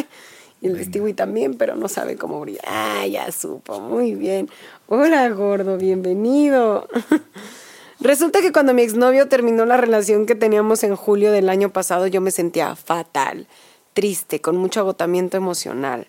y 0.63 0.67
el. 0.79 0.83
Stewie 0.85 1.13
también, 1.13 1.55
pero 1.55 1.75
no 1.75 1.87
sabe 1.87 2.15
cómo 2.15 2.39
brillar. 2.39 2.63
Ah, 2.67 3.05
ya 3.07 3.31
supo, 3.31 3.79
muy 3.79 4.15
bien. 4.15 4.49
Hola, 4.87 5.27
gordo, 5.29 5.77
bienvenido. 5.77 6.87
Resulta 7.99 8.41
que 8.41 8.51
cuando 8.51 8.73
mi 8.73 8.81
exnovio 8.81 9.27
terminó 9.29 9.65
la 9.65 9.77
relación 9.77 10.25
que 10.25 10.35
teníamos 10.35 10.83
en 10.83 10.95
julio 10.95 11.31
del 11.31 11.49
año 11.49 11.69
pasado, 11.71 12.07
yo 12.07 12.19
me 12.21 12.31
sentía 12.31 12.75
fatal, 12.75 13.47
triste, 13.93 14.41
con 14.41 14.57
mucho 14.57 14.81
agotamiento 14.81 15.37
emocional. 15.37 16.07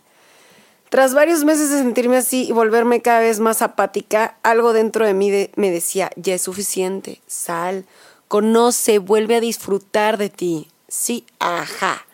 Tras 0.88 1.14
varios 1.14 1.44
meses 1.44 1.70
de 1.70 1.78
sentirme 1.78 2.16
así 2.16 2.46
y 2.48 2.52
volverme 2.52 3.00
cada 3.02 3.20
vez 3.20 3.40
más 3.40 3.62
apática, 3.62 4.36
algo 4.42 4.72
dentro 4.72 5.06
de 5.06 5.14
mí 5.14 5.30
de- 5.30 5.50
me 5.56 5.70
decía, 5.70 6.10
ya 6.16 6.34
es 6.34 6.42
suficiente, 6.42 7.20
sal, 7.26 7.84
conoce, 8.28 8.98
vuelve 8.98 9.36
a 9.36 9.40
disfrutar 9.40 10.18
de 10.18 10.30
ti. 10.30 10.68
Sí, 10.88 11.24
ajá. 11.40 12.06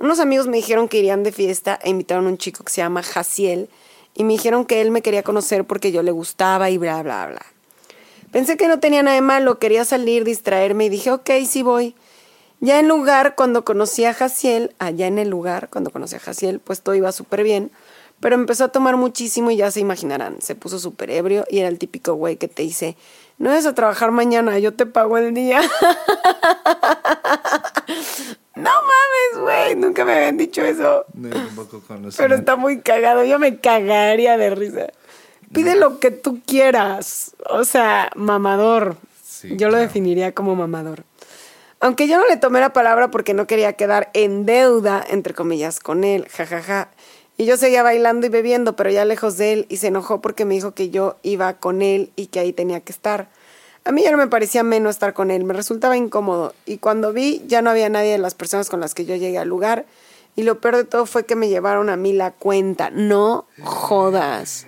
Unos 0.00 0.18
amigos 0.18 0.46
me 0.46 0.56
dijeron 0.56 0.88
que 0.88 0.96
irían 0.96 1.22
de 1.22 1.30
fiesta 1.30 1.78
e 1.82 1.90
invitaron 1.90 2.24
a 2.24 2.30
un 2.30 2.38
chico 2.38 2.64
que 2.64 2.72
se 2.72 2.80
llama 2.80 3.02
Jaciel 3.02 3.68
y 4.14 4.24
me 4.24 4.32
dijeron 4.32 4.64
que 4.64 4.80
él 4.80 4.90
me 4.90 5.02
quería 5.02 5.22
conocer 5.22 5.66
porque 5.66 5.92
yo 5.92 6.02
le 6.02 6.10
gustaba 6.10 6.70
y 6.70 6.78
bla, 6.78 7.02
bla, 7.02 7.26
bla. 7.26 7.44
Pensé 8.32 8.56
que 8.56 8.66
no 8.66 8.80
tenía 8.80 9.02
nada 9.02 9.16
de 9.16 9.20
malo, 9.20 9.58
quería 9.58 9.84
salir, 9.84 10.24
distraerme 10.24 10.86
y 10.86 10.88
dije, 10.88 11.10
ok, 11.10 11.30
sí 11.46 11.62
voy. 11.62 11.94
Ya 12.60 12.80
en 12.80 12.88
lugar, 12.88 13.34
cuando 13.34 13.62
conocí 13.62 14.06
a 14.06 14.14
Jaciel, 14.14 14.74
allá 14.78 15.06
en 15.06 15.18
el 15.18 15.28
lugar, 15.28 15.68
cuando 15.68 15.90
conocí 15.90 16.16
a 16.16 16.20
Jaciel, 16.20 16.60
pues 16.60 16.80
todo 16.80 16.94
iba 16.94 17.12
súper 17.12 17.42
bien. 17.42 17.70
Pero 18.20 18.36
empezó 18.36 18.64
a 18.64 18.68
tomar 18.68 18.96
muchísimo 18.96 19.50
y 19.50 19.56
ya 19.56 19.70
se 19.70 19.80
imaginarán, 19.80 20.40
se 20.40 20.54
puso 20.54 20.78
súper 20.78 21.10
ebrio 21.10 21.44
y 21.50 21.58
era 21.58 21.68
el 21.68 21.78
típico 21.78 22.14
güey 22.14 22.38
que 22.38 22.48
te 22.48 22.62
dice, 22.62 22.96
no 23.36 23.50
vas 23.50 23.66
a 23.66 23.74
trabajar 23.74 24.12
mañana, 24.12 24.58
yo 24.58 24.72
te 24.72 24.86
pago 24.86 25.18
el 25.18 25.34
día. 25.34 25.60
no 28.60 28.70
mames, 28.70 29.42
güey, 29.42 29.76
nunca 29.76 30.04
me 30.04 30.14
habían 30.14 30.36
dicho 30.36 30.62
eso. 30.62 31.04
No, 31.14 31.30
tampoco. 31.30 31.82
Pero 32.16 32.34
está 32.34 32.56
muy 32.56 32.80
cagado, 32.80 33.24
yo 33.24 33.38
me 33.38 33.58
cagaría 33.58 34.36
de 34.36 34.54
risa. 34.54 34.86
Pide 35.52 35.74
lo 35.74 35.98
que 35.98 36.10
tú 36.10 36.40
quieras, 36.46 37.34
o 37.48 37.64
sea, 37.64 38.10
mamador. 38.14 38.96
Sí, 39.22 39.56
yo 39.56 39.68
lo 39.68 39.78
definiría 39.78 40.32
como 40.32 40.54
mamador. 40.54 41.04
Aunque 41.80 42.06
yo 42.06 42.18
no 42.18 42.28
le 42.28 42.36
tomé 42.36 42.60
la 42.60 42.72
palabra 42.72 43.10
porque 43.10 43.34
no 43.34 43.46
quería 43.46 43.72
quedar 43.72 44.10
en 44.12 44.44
deuda, 44.44 45.02
entre 45.08 45.34
comillas, 45.34 45.80
con 45.80 46.04
él, 46.04 46.28
jajaja. 46.28 46.90
Y 47.38 47.46
yo 47.46 47.56
seguía 47.56 47.82
bailando 47.82 48.26
y 48.26 48.28
bebiendo, 48.28 48.76
pero 48.76 48.90
ya 48.90 49.06
lejos 49.06 49.38
de 49.38 49.54
él, 49.54 49.66
y 49.70 49.78
se 49.78 49.86
enojó 49.86 50.20
porque 50.20 50.44
me 50.44 50.54
dijo 50.54 50.72
que 50.72 50.90
yo 50.90 51.16
iba 51.22 51.54
con 51.54 51.80
él 51.80 52.12
y 52.14 52.26
que 52.26 52.38
ahí 52.38 52.52
tenía 52.52 52.80
que 52.80 52.92
estar. 52.92 53.28
A 53.84 53.92
mí 53.92 54.02
ya 54.02 54.10
no 54.10 54.18
me 54.18 54.26
parecía 54.26 54.62
menos 54.62 54.90
estar 54.90 55.14
con 55.14 55.30
él, 55.30 55.44
me 55.44 55.54
resultaba 55.54 55.96
incómodo. 55.96 56.54
Y 56.66 56.78
cuando 56.78 57.12
vi, 57.12 57.42
ya 57.46 57.62
no 57.62 57.70
había 57.70 57.88
nadie 57.88 58.12
de 58.12 58.18
las 58.18 58.34
personas 58.34 58.68
con 58.68 58.80
las 58.80 58.94
que 58.94 59.06
yo 59.06 59.16
llegué 59.16 59.38
al 59.38 59.48
lugar. 59.48 59.86
Y 60.36 60.42
lo 60.42 60.60
peor 60.60 60.76
de 60.76 60.84
todo 60.84 61.06
fue 61.06 61.24
que 61.24 61.36
me 61.36 61.48
llevaron 61.48 61.88
a 61.90 61.96
mí 61.96 62.12
la 62.12 62.30
cuenta. 62.30 62.90
No 62.90 63.46
jodas. 63.62 64.66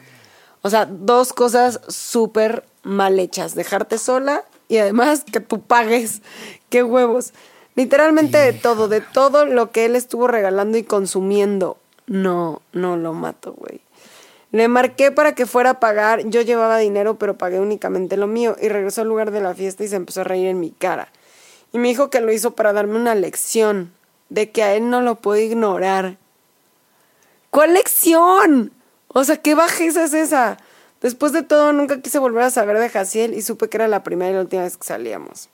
O 0.62 0.70
sea, 0.70 0.86
dos 0.86 1.32
cosas 1.32 1.80
súper 1.88 2.64
mal 2.82 3.18
hechas. 3.18 3.54
Dejarte 3.54 3.98
sola 3.98 4.44
y 4.68 4.78
además 4.78 5.24
que 5.30 5.40
tú 5.40 5.60
pagues. 5.60 6.22
Qué 6.68 6.82
huevos. 6.82 7.32
Literalmente 7.74 8.38
de 8.38 8.52
todo, 8.52 8.88
de 8.88 9.00
todo 9.00 9.46
lo 9.46 9.70
que 9.70 9.86
él 9.86 9.96
estuvo 9.96 10.26
regalando 10.26 10.78
y 10.78 10.82
consumiendo. 10.82 11.78
No, 12.06 12.60
no 12.72 12.96
lo 12.96 13.12
mato, 13.12 13.54
güey. 13.54 13.80
Le 14.52 14.68
marqué 14.68 15.10
para 15.10 15.34
que 15.34 15.46
fuera 15.46 15.70
a 15.70 15.80
pagar. 15.80 16.22
Yo 16.26 16.42
llevaba 16.42 16.78
dinero, 16.78 17.18
pero 17.18 17.38
pagué 17.38 17.58
únicamente 17.58 18.16
lo 18.16 18.26
mío. 18.26 18.54
Y 18.60 18.68
regresó 18.68 19.00
al 19.00 19.08
lugar 19.08 19.30
de 19.30 19.40
la 19.40 19.54
fiesta 19.54 19.82
y 19.82 19.88
se 19.88 19.96
empezó 19.96 20.20
a 20.20 20.24
reír 20.24 20.46
en 20.46 20.60
mi 20.60 20.70
cara. 20.70 21.08
Y 21.72 21.78
me 21.78 21.88
dijo 21.88 22.10
que 22.10 22.20
lo 22.20 22.32
hizo 22.32 22.52
para 22.52 22.72
darme 22.72 22.96
una 22.96 23.14
lección. 23.14 23.92
De 24.28 24.50
que 24.50 24.62
a 24.62 24.74
él 24.74 24.90
no 24.90 25.00
lo 25.00 25.16
puedo 25.16 25.40
ignorar. 25.40 26.16
¿Cuál 27.50 27.74
lección? 27.74 28.72
O 29.08 29.24
sea, 29.24 29.38
¿qué 29.38 29.54
bajeza 29.54 30.04
es 30.04 30.14
esa? 30.14 30.58
Después 31.00 31.32
de 31.32 31.42
todo, 31.42 31.72
nunca 31.72 32.00
quise 32.00 32.18
volver 32.18 32.44
a 32.44 32.50
saber 32.50 32.78
de 32.78 32.88
Jaciel 32.88 33.34
y 33.34 33.42
supe 33.42 33.68
que 33.68 33.76
era 33.78 33.88
la 33.88 34.04
primera 34.04 34.30
y 34.30 34.34
la 34.34 34.40
última 34.40 34.62
vez 34.62 34.76
que 34.76 34.84
salíamos. 34.84 35.48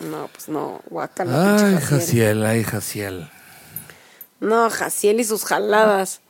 No, 0.00 0.28
pues 0.32 0.48
no, 0.48 0.80
guacala. 0.90 1.56
Ay. 1.56 1.78
Jaciel, 1.80 2.44
ay, 2.44 2.64
Jaciel. 2.64 3.30
No, 4.40 4.68
Jaciel 4.70 5.20
y 5.20 5.24
sus 5.24 5.44
jaladas. 5.44 6.21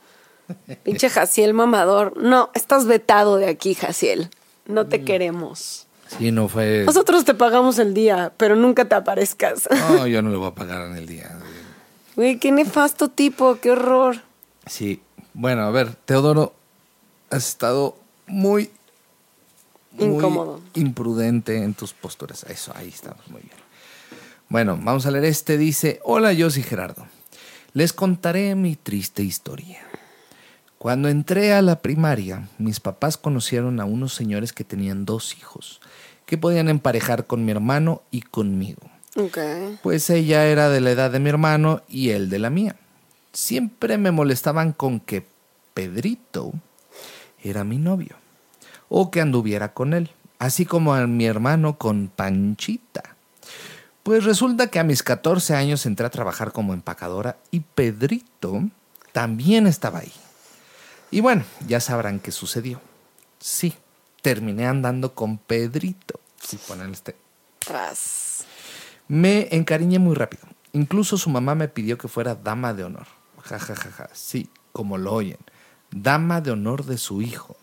Pinche 0.83 1.09
Jaciel 1.09 1.53
mamador. 1.53 2.17
No, 2.17 2.49
estás 2.53 2.85
vetado 2.85 3.37
de 3.37 3.47
aquí, 3.47 3.73
Jaciel. 3.73 4.29
No 4.65 4.87
te 4.87 5.03
queremos. 5.03 5.87
Sí, 6.17 6.31
no 6.31 6.47
fue. 6.47 6.83
Nosotros 6.85 7.25
te 7.25 7.33
pagamos 7.33 7.79
el 7.79 7.93
día, 7.93 8.33
pero 8.37 8.55
nunca 8.55 8.85
te 8.85 8.95
aparezcas. 8.95 9.67
No, 9.89 10.07
yo 10.07 10.21
no 10.21 10.29
le 10.29 10.37
voy 10.37 10.47
a 10.47 10.55
pagar 10.55 10.87
en 10.87 10.95
el 10.95 11.07
día. 11.07 11.37
Güey, 12.15 12.37
qué 12.39 12.51
nefasto 12.51 13.09
tipo, 13.09 13.57
qué 13.59 13.71
horror. 13.71 14.21
Sí. 14.67 15.01
Bueno, 15.33 15.63
a 15.63 15.71
ver, 15.71 15.95
Teodoro, 16.05 16.53
has 17.31 17.47
estado 17.47 17.97
muy 18.27 18.69
muy 19.91 20.07
Incómodo. 20.07 20.59
imprudente 20.73 21.63
en 21.63 21.73
tus 21.73 21.93
posturas. 21.93 22.43
Eso, 22.43 22.71
ahí 22.75 22.89
estamos, 22.89 23.27
muy 23.29 23.41
bien. 23.41 23.55
Bueno, 24.49 24.77
vamos 24.81 25.05
a 25.05 25.11
leer 25.11 25.25
este. 25.25 25.57
Dice, 25.57 25.99
hola, 26.03 26.33
yo 26.33 26.49
soy 26.49 26.63
Gerardo. 26.63 27.07
Les 27.73 27.93
contaré 27.93 28.53
mi 28.55 28.75
triste 28.75 29.23
historia. 29.23 29.81
Cuando 30.83 31.07
entré 31.07 31.53
a 31.53 31.61
la 31.61 31.81
primaria, 31.81 32.49
mis 32.57 32.81
papás 32.81 33.15
conocieron 33.15 33.79
a 33.79 33.85
unos 33.85 34.13
señores 34.13 34.51
que 34.51 34.65
tenían 34.65 35.05
dos 35.05 35.33
hijos, 35.37 35.79
que 36.25 36.37
podían 36.37 36.67
emparejar 36.67 37.25
con 37.25 37.45
mi 37.45 37.53
hermano 37.53 38.01
y 38.11 38.21
conmigo. 38.21 38.81
Pues 39.81 40.09
ella 40.09 40.45
era 40.45 40.67
de 40.67 40.81
la 40.81 40.91
edad 40.91 41.09
de 41.09 41.21
mi 41.21 41.29
hermano 41.29 41.83
y 41.87 42.09
él 42.09 42.29
de 42.29 42.37
la 42.39 42.49
mía. 42.49 42.75
Siempre 43.31 43.97
me 43.97 44.11
molestaban 44.11 44.73
con 44.73 44.99
que 44.99 45.25
Pedrito 45.73 46.51
era 47.41 47.63
mi 47.63 47.77
novio 47.77 48.17
o 48.89 49.09
que 49.09 49.21
anduviera 49.21 49.73
con 49.73 49.93
él, 49.93 50.09
así 50.37 50.65
como 50.65 50.95
a 50.95 51.07
mi 51.07 51.25
hermano 51.25 51.77
con 51.77 52.09
Panchita. 52.13 53.15
Pues 54.03 54.25
resulta 54.25 54.67
que 54.67 54.79
a 54.79 54.83
mis 54.83 55.01
14 55.01 55.55
años 55.55 55.85
entré 55.85 56.05
a 56.05 56.09
trabajar 56.09 56.51
como 56.51 56.73
empacadora 56.73 57.37
y 57.51 57.61
Pedrito 57.61 58.63
también 59.13 59.65
estaba 59.65 59.99
ahí. 59.99 60.11
Y 61.13 61.21
bueno, 61.21 61.43
ya 61.67 61.79
sabrán 61.79 62.19
qué 62.19 62.31
sucedió. 62.31 62.81
Sí, 63.37 63.75
terminé 64.23 64.65
andando 64.65 65.13
con 65.13 65.37
Pedrito. 65.37 66.19
Sí, 66.41 66.57
ponen 66.67 66.91
este 66.91 67.15
Tras. 67.59 68.45
me 69.07 69.47
encariñé 69.51 69.99
muy 69.99 70.15
rápido. 70.15 70.41
Incluso 70.71 71.19
su 71.19 71.29
mamá 71.29 71.53
me 71.53 71.67
pidió 71.67 71.99
que 71.99 72.07
fuera 72.07 72.33
dama 72.33 72.73
de 72.73 72.85
honor. 72.85 73.05
Ja, 73.43 73.59
ja, 73.59 73.75
ja, 73.75 73.91
ja. 73.91 74.09
Sí, 74.11 74.49
como 74.71 74.97
lo 74.97 75.13
oyen. 75.13 75.37
Dama 75.91 76.41
de 76.41 76.49
honor 76.49 76.83
de 76.83 76.97
su 76.97 77.21
hijo. 77.21 77.55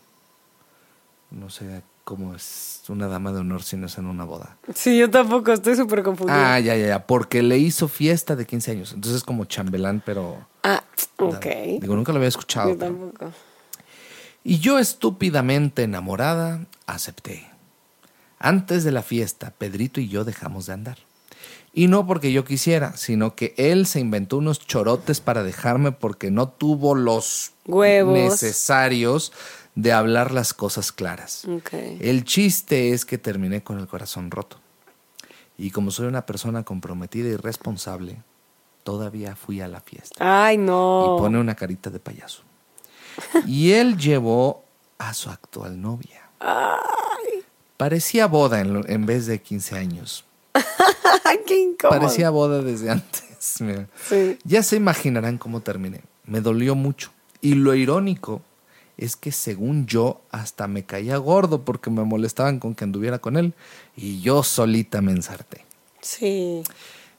No 1.29 1.49
sé 1.49 1.83
cómo 2.11 2.35
es 2.35 2.81
una 2.89 3.07
dama 3.07 3.31
de 3.31 3.39
honor 3.39 3.63
si 3.63 3.77
no 3.77 3.85
es 3.85 3.97
en 3.97 4.05
una 4.05 4.25
boda. 4.25 4.57
Sí, 4.75 4.97
yo 4.97 5.09
tampoco, 5.09 5.53
estoy 5.53 5.77
súper 5.77 6.03
confundida. 6.03 6.55
Ah, 6.55 6.59
ya, 6.59 6.75
ya, 6.75 6.87
ya. 6.87 7.07
Porque 7.07 7.41
le 7.41 7.57
hizo 7.57 7.87
fiesta 7.87 8.35
de 8.35 8.45
15 8.45 8.71
años. 8.71 8.91
Entonces 8.93 9.19
es 9.19 9.23
como 9.23 9.45
chambelán, 9.45 10.03
pero... 10.05 10.45
Ah, 10.63 10.83
ok. 11.17 11.45
Digo, 11.79 11.95
nunca 11.95 12.11
lo 12.11 12.17
había 12.17 12.27
escuchado. 12.27 12.69
Yo 12.71 12.77
pero- 12.77 12.91
tampoco. 12.91 13.31
Y 14.43 14.59
yo 14.59 14.77
estúpidamente 14.77 15.83
enamorada, 15.83 16.65
acepté. 16.85 17.49
Antes 18.39 18.83
de 18.83 18.91
la 18.91 19.03
fiesta, 19.03 19.53
Pedrito 19.57 20.01
y 20.01 20.09
yo 20.09 20.25
dejamos 20.25 20.65
de 20.65 20.73
andar. 20.73 20.97
Y 21.73 21.87
no 21.87 22.05
porque 22.05 22.33
yo 22.33 22.43
quisiera, 22.43 22.97
sino 22.97 23.35
que 23.35 23.53
él 23.55 23.85
se 23.85 24.01
inventó 24.01 24.35
unos 24.37 24.59
chorotes 24.59 25.21
para 25.21 25.43
dejarme 25.43 25.93
porque 25.93 26.29
no 26.29 26.49
tuvo 26.49 26.93
los 26.93 27.53
Huevos. 27.65 28.13
necesarios 28.17 29.31
de 29.75 29.93
hablar 29.93 30.31
las 30.31 30.53
cosas 30.53 30.91
claras. 30.91 31.47
El 31.71 32.23
chiste 32.25 32.91
es 32.91 33.05
que 33.05 33.17
terminé 33.17 33.63
con 33.63 33.79
el 33.79 33.87
corazón 33.87 34.31
roto. 34.31 34.57
Y 35.57 35.71
como 35.71 35.91
soy 35.91 36.07
una 36.07 36.25
persona 36.25 36.63
comprometida 36.63 37.29
y 37.29 37.35
responsable, 37.35 38.23
todavía 38.83 39.35
fui 39.35 39.61
a 39.61 39.67
la 39.67 39.79
fiesta 39.79 40.15
Ay, 40.45 40.57
no. 40.57 41.15
y 41.17 41.21
pone 41.21 41.39
una 41.39 41.55
carita 41.55 41.89
de 41.89 41.99
payaso. 41.99 42.43
Y 43.45 43.71
él 43.73 43.97
llevó 43.97 44.63
a 44.97 45.13
su 45.13 45.29
actual 45.29 45.79
novia. 45.81 46.29
Parecía 47.77 48.27
boda 48.27 48.61
en, 48.61 49.05
vez 49.05 49.25
de 49.25 49.41
15 49.41 49.77
años. 49.77 50.25
Ay, 50.53 51.39
qué 51.47 51.59
incómodo. 51.59 51.99
Parecía 51.99 52.29
boda 52.29 52.61
desde 52.61 52.89
antes. 52.89 53.55
mira. 53.59 53.87
Sí. 54.07 54.37
Ya 54.43 54.63
se 54.63 54.75
imaginarán 54.75 55.37
cómo 55.37 55.61
terminé. 55.61 56.01
Me 56.25 56.41
dolió 56.41 56.75
mucho. 56.75 57.11
Y 57.41 57.55
lo 57.55 57.73
irónico 57.73 58.41
es 59.01 59.15
que 59.17 59.31
según 59.33 59.85
yo 59.87 60.21
hasta 60.31 60.67
me 60.67 60.83
caía 60.85 61.17
gordo 61.17 61.65
porque 61.65 61.89
me 61.89 62.03
molestaban 62.05 62.59
con 62.59 62.75
que 62.75 62.85
anduviera 62.85 63.19
con 63.19 63.35
él 63.35 63.53
y 63.97 64.21
yo 64.21 64.43
solita 64.43 65.01
me 65.01 65.11
ensarté. 65.11 65.65
Sí. 66.01 66.63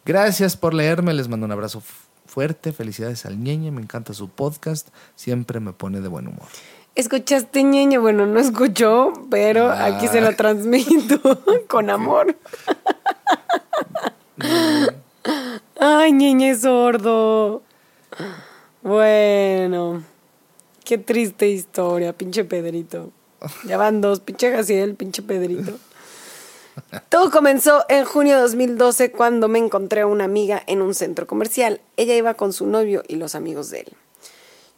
Gracias 0.07 0.57
por 0.57 0.73
leerme, 0.75 1.13
les 1.13 1.29
mando 1.29 1.45
un 1.47 1.53
abrazo 1.53 1.81
fu- 1.81 1.95
fuerte, 2.27 2.73
felicidades 2.73 3.27
al 3.27 3.39
ñeñe, 3.43 3.71
me 3.71 3.83
encanta 3.83 4.15
su 4.15 4.29
podcast, 4.31 4.89
siempre 5.17 5.61
me 5.61 5.73
pone 5.73 6.01
de 6.01 6.09
buen 6.09 6.27
humor. 6.29 6.47
¿Escuchaste, 6.95 7.63
ñeño? 7.63 8.01
Bueno, 8.01 8.27
no 8.27 8.39
escuchó, 8.41 9.13
pero 9.31 9.71
aquí 9.71 10.09
se 10.09 10.21
lo 10.21 10.35
transmito 10.37 11.21
con 11.69 11.89
amor. 11.91 12.37
Ay, 15.81 16.13
ñeñe 16.13 16.55
sordo. 16.57 17.63
Bueno, 18.83 20.03
qué 20.85 20.99
triste 20.99 21.49
historia, 21.49 22.13
pinche 22.13 22.45
Pedrito. 22.45 23.11
Ya 23.65 23.77
van 23.77 24.01
dos, 24.01 24.21
pinche 24.21 24.51
Gaciel, 24.51 24.95
pinche 24.95 25.23
Pedrito. 25.23 25.79
Todo 27.09 27.31
comenzó 27.31 27.85
en 27.89 28.05
junio 28.05 28.37
de 28.37 28.43
2012 28.43 29.13
cuando 29.13 29.49
me 29.49 29.59
encontré 29.59 30.03
a 30.03 30.07
una 30.07 30.25
amiga 30.25 30.63
en 30.67 30.81
un 30.83 30.95
centro 30.95 31.27
comercial. 31.27 31.81
Ella 31.97 32.15
iba 32.17 32.35
con 32.35 32.53
su 32.53 32.67
novio 32.67 33.03
y 33.09 33.17
los 33.17 33.35
amigos 33.35 33.71
de 33.71 33.81
él. 33.81 33.93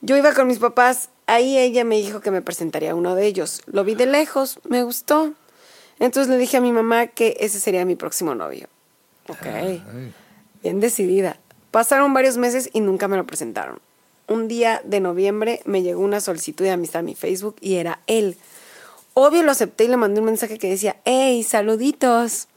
Yo 0.00 0.16
iba 0.16 0.34
con 0.34 0.46
mis 0.46 0.58
papás, 0.58 1.08
ahí 1.26 1.56
ella 1.56 1.84
me 1.84 1.96
dijo 1.96 2.20
que 2.20 2.30
me 2.30 2.42
presentaría 2.42 2.90
a 2.90 2.94
uno 2.94 3.14
de 3.14 3.26
ellos. 3.26 3.62
Lo 3.66 3.84
vi 3.84 3.94
de 3.94 4.06
lejos, 4.06 4.58
me 4.68 4.82
gustó. 4.82 5.32
Entonces 5.98 6.28
le 6.28 6.36
dije 6.36 6.56
a 6.56 6.60
mi 6.60 6.72
mamá 6.72 7.06
que 7.06 7.36
ese 7.40 7.60
sería 7.60 7.84
mi 7.84 7.96
próximo 7.96 8.34
novio. 8.34 8.68
Ok, 9.28 9.46
bien 10.62 10.80
decidida. 10.80 11.38
Pasaron 11.70 12.12
varios 12.12 12.36
meses 12.36 12.68
y 12.72 12.80
nunca 12.80 13.08
me 13.08 13.16
lo 13.16 13.24
presentaron. 13.26 13.78
Un 14.26 14.48
día 14.48 14.80
de 14.84 15.00
noviembre 15.00 15.60
me 15.66 15.82
llegó 15.82 16.00
una 16.00 16.20
solicitud 16.20 16.64
de 16.64 16.70
amistad 16.70 17.00
a 17.00 17.02
mi 17.02 17.14
Facebook 17.14 17.56
y 17.60 17.74
era 17.74 18.00
él. 18.06 18.36
Obvio 19.12 19.42
lo 19.42 19.50
acepté 19.50 19.84
y 19.84 19.88
le 19.88 19.98
mandé 19.98 20.20
un 20.20 20.26
mensaje 20.26 20.58
que 20.58 20.70
decía, 20.70 20.96
hey, 21.04 21.42
saluditos. 21.42 22.48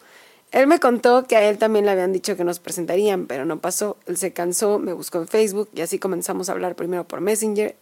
Él 0.51 0.67
me 0.67 0.79
contó 0.79 1.27
que 1.27 1.35
a 1.35 1.47
él 1.49 1.57
también 1.57 1.85
le 1.85 1.91
habían 1.91 2.13
dicho 2.13 2.37
que 2.37 2.45
nos 2.45 2.59
presentarían, 2.59 3.27
pero 3.27 3.43
no 3.43 3.59
pasó. 3.59 3.97
Él 4.05 4.17
se 4.17 4.31
cansó, 4.31 4.79
me 4.79 4.93
buscó 4.93 5.17
en 5.17 5.27
Facebook 5.27 5.69
y 5.75 5.81
así 5.81 5.99
comenzamos 5.99 6.47
a 6.47 6.53
hablar 6.53 6.75
primero 6.75 7.05
por 7.05 7.19
Messenger, 7.19 7.75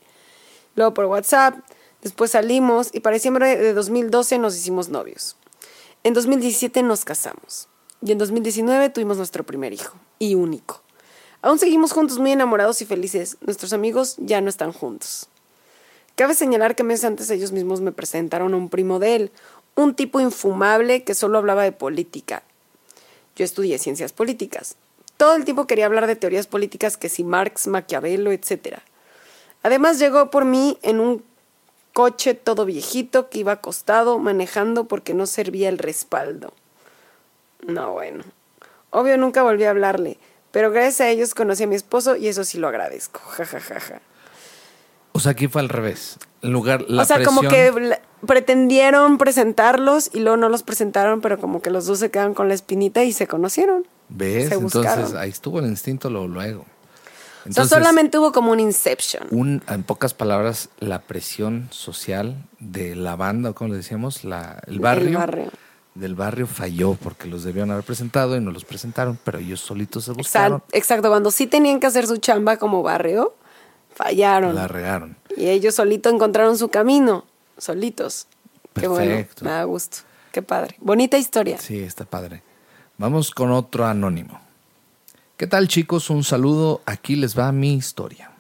luego 0.76 0.94
por 0.96 1.06
WhatsApp, 1.06 1.56
después 2.02 2.32
salimos 2.32 2.90
y 2.92 3.02
para 3.02 3.14
diciembre 3.14 3.56
de 3.56 3.74
2012 3.74 4.40
nos 4.40 4.56
hicimos 4.58 4.90
novios. 4.90 5.38
En 6.04 6.16
2017 6.16 6.82
nos 6.82 7.06
casamos 7.06 7.68
y 8.02 8.12
en 8.12 8.18
2019 8.18 8.90
tuvimos 8.90 9.18
nuestro 9.18 9.44
primer 9.44 9.74
hijo 9.74 9.96
y 10.18 10.34
único. 10.34 10.85
Aún 11.46 11.60
seguimos 11.60 11.92
juntos 11.92 12.18
muy 12.18 12.32
enamorados 12.32 12.82
y 12.82 12.88
felices. 12.88 13.38
Nuestros 13.42 13.72
amigos 13.72 14.16
ya 14.18 14.42
no 14.42 14.50
están 14.50 14.74
juntos. 14.74 15.28
Cabe 16.16 16.34
señalar 16.34 16.76
que 16.76 16.84
meses 16.84 17.06
antes 17.06 17.30
ellos 17.30 17.52
mismos 17.52 17.82
me 17.82 17.92
presentaron 17.92 18.56
a 18.56 18.58
un 18.58 18.68
primo 18.68 18.98
de 18.98 19.16
él, 19.16 19.32
un 19.76 19.94
tipo 19.94 20.20
infumable 20.20 21.04
que 21.04 21.14
solo 21.14 21.38
hablaba 21.38 21.62
de 21.62 21.72
política. 21.72 22.42
Yo 23.36 23.46
estudié 23.46 23.78
ciencias 23.78 24.12
políticas. 24.12 24.76
Todo 25.18 25.36
el 25.36 25.46
tiempo 25.46 25.68
quería 25.68 25.86
hablar 25.86 26.08
de 26.08 26.16
teorías 26.16 26.48
políticas 26.48 26.98
que 26.98 27.10
si 27.10 27.24
Marx, 27.24 27.68
Maquiavelo, 27.68 28.32
etc. 28.32 28.80
Además 29.62 30.00
llegó 30.00 30.32
por 30.32 30.46
mí 30.46 30.80
en 30.82 31.00
un 31.00 31.24
coche 31.94 32.34
todo 32.34 32.66
viejito 32.66 33.30
que 33.30 33.38
iba 33.38 33.52
acostado 33.52 34.18
manejando 34.18 34.86
porque 34.86 35.14
no 35.14 35.28
servía 35.28 35.70
el 35.70 35.78
respaldo. 35.78 36.54
No, 37.68 37.92
bueno. 37.92 38.24
Obvio 38.90 39.16
nunca 39.20 39.44
volví 39.44 39.66
a 39.66 39.70
hablarle, 39.70 40.18
pero 40.56 40.72
gracias 40.72 41.02
a 41.02 41.10
ellos 41.10 41.36
conocí 41.36 41.64
a 41.64 41.68
mi 41.68 41.76
esposo 41.76 42.16
y 42.16 42.30
eso 42.30 42.46
sí 42.46 42.58
lo 42.58 42.70
agradezco. 42.70 43.20
Ja, 43.20 43.46
ja, 43.46 43.60
ja, 43.60 43.78
ja. 43.78 44.02
O 45.12 45.20
sea, 45.20 45.34
aquí 45.34 45.50
fue 45.50 45.60
al 45.60 45.68
revés. 45.68 46.18
En 46.42 46.54
lugar, 46.54 46.86
la 46.88 47.02
o 47.02 47.06
sea, 47.06 47.26
como 47.26 47.42
que 47.42 48.00
pretendieron 48.26 49.18
presentarlos 49.18 50.10
y 50.14 50.22
luego 50.22 50.38
no 50.38 50.48
los 50.48 50.64
presentaron, 50.64 51.20
pero 51.20 51.40
como 51.40 51.62
que 51.62 51.72
los 51.72 51.88
dos 51.88 52.00
se 52.00 52.10
quedaron 52.10 52.34
con 52.34 52.48
la 52.48 52.54
espinita 52.54 53.04
y 53.04 53.12
se 53.12 53.28
conocieron. 53.28 53.86
¿Ves? 54.08 54.48
se 54.48 54.56
Entonces 54.56 55.14
ahí 55.16 55.30
estuvo 55.30 55.60
el 55.60 55.66
instinto 55.66 56.10
luego. 56.10 56.62
o 56.62 56.64
sea, 56.64 56.68
Entonces, 57.48 57.78
solamente 57.78 58.18
hubo 58.18 58.32
como 58.32 58.54
un 58.54 58.62
inception. 58.62 59.28
un, 59.32 59.62
en 59.68 59.84
pocas 59.84 60.14
palabras, 60.14 60.70
la 60.80 61.02
presión 61.02 61.68
social 61.72 62.48
de 62.60 62.96
la 62.96 63.18
banda, 63.18 63.50
o 63.50 63.56
como 63.56 63.72
le 63.72 63.76
decíamos, 63.76 64.24
la, 64.24 64.64
el 64.68 64.80
barrio, 64.80 65.10
El 65.10 65.18
barrio. 65.18 65.52
Del 65.96 66.14
barrio 66.14 66.46
falló 66.46 66.94
porque 66.96 67.28
los 67.28 67.44
debieron 67.44 67.72
haber 67.72 67.84
presentado 67.84 68.36
y 68.36 68.42
no 68.42 68.52
los 68.52 68.66
presentaron, 68.66 69.18
pero 69.24 69.40
ellos 69.40 69.62
solitos 69.62 70.04
se 70.06 70.12
buscaron, 70.12 70.58
Exacto, 70.58 70.78
exacto, 70.78 71.10
cuando 71.10 71.32
sí 71.32 71.48
tenían 71.48 71.80
que 71.80 71.88
hacer 71.88 72.06
su 72.06 72.18
chamba 72.18 72.58
como 72.58 72.84
barrio, 72.84 73.34
fallaron. 73.96 74.54
la 74.54 74.68
regaron. 74.68 75.18
Y 75.38 75.48
ellos 75.48 75.76
solitos 75.76 76.14
encontraron 76.14 76.58
su 76.58 76.68
camino, 76.70 77.26
solitos. 77.58 78.28
Qué 78.74 78.88
bueno, 78.88 79.16
Perfecto. 79.16 79.46
me 79.46 79.52
da 79.52 79.64
gusto. 79.64 79.98
Qué 80.34 80.42
padre. 80.42 80.76
Bonita 80.80 81.18
historia. 81.18 81.58
Sí, 81.58 81.80
está 81.80 82.04
padre. 82.04 82.44
Vamos 82.98 83.32
con 83.32 83.52
otro 83.52 83.86
anónimo. 83.86 84.42
¿Qué 85.38 85.48
tal 85.48 85.70
chicos? 85.70 86.10
Un 86.10 86.26
saludo. 86.26 86.82
Aquí 86.86 87.16
les 87.16 87.40
va 87.40 87.52
mi 87.54 87.74
historia. 87.74 88.32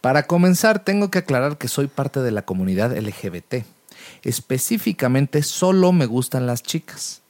Para 0.00 0.24
comenzar, 0.28 0.84
tengo 0.84 1.10
que 1.10 1.18
aclarar 1.18 1.58
que 1.58 1.66
soy 1.66 1.88
parte 1.88 2.20
de 2.20 2.30
la 2.30 2.42
comunidad 2.42 2.96
LGBT. 2.96 3.64
Específicamente, 4.24 5.42
solo 5.42 5.92
me 5.92 6.06
gustan 6.06 6.46
las 6.46 6.62
chicas. 6.62 7.22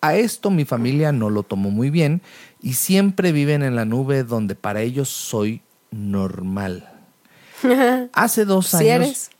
A 0.00 0.14
esto 0.16 0.50
mi 0.50 0.64
familia 0.64 1.10
no 1.10 1.30
lo 1.30 1.42
tomó 1.42 1.70
muy 1.70 1.90
bien 1.90 2.20
y 2.62 2.74
siempre 2.74 3.32
viven 3.32 3.62
en 3.62 3.74
la 3.74 3.84
nube 3.84 4.22
donde 4.22 4.54
para 4.54 4.82
ellos 4.82 5.08
soy 5.08 5.62
normal. 5.90 6.92
Hace 8.12 8.44
dos 8.44 8.74
años... 8.74 8.86
eres. 8.86 9.30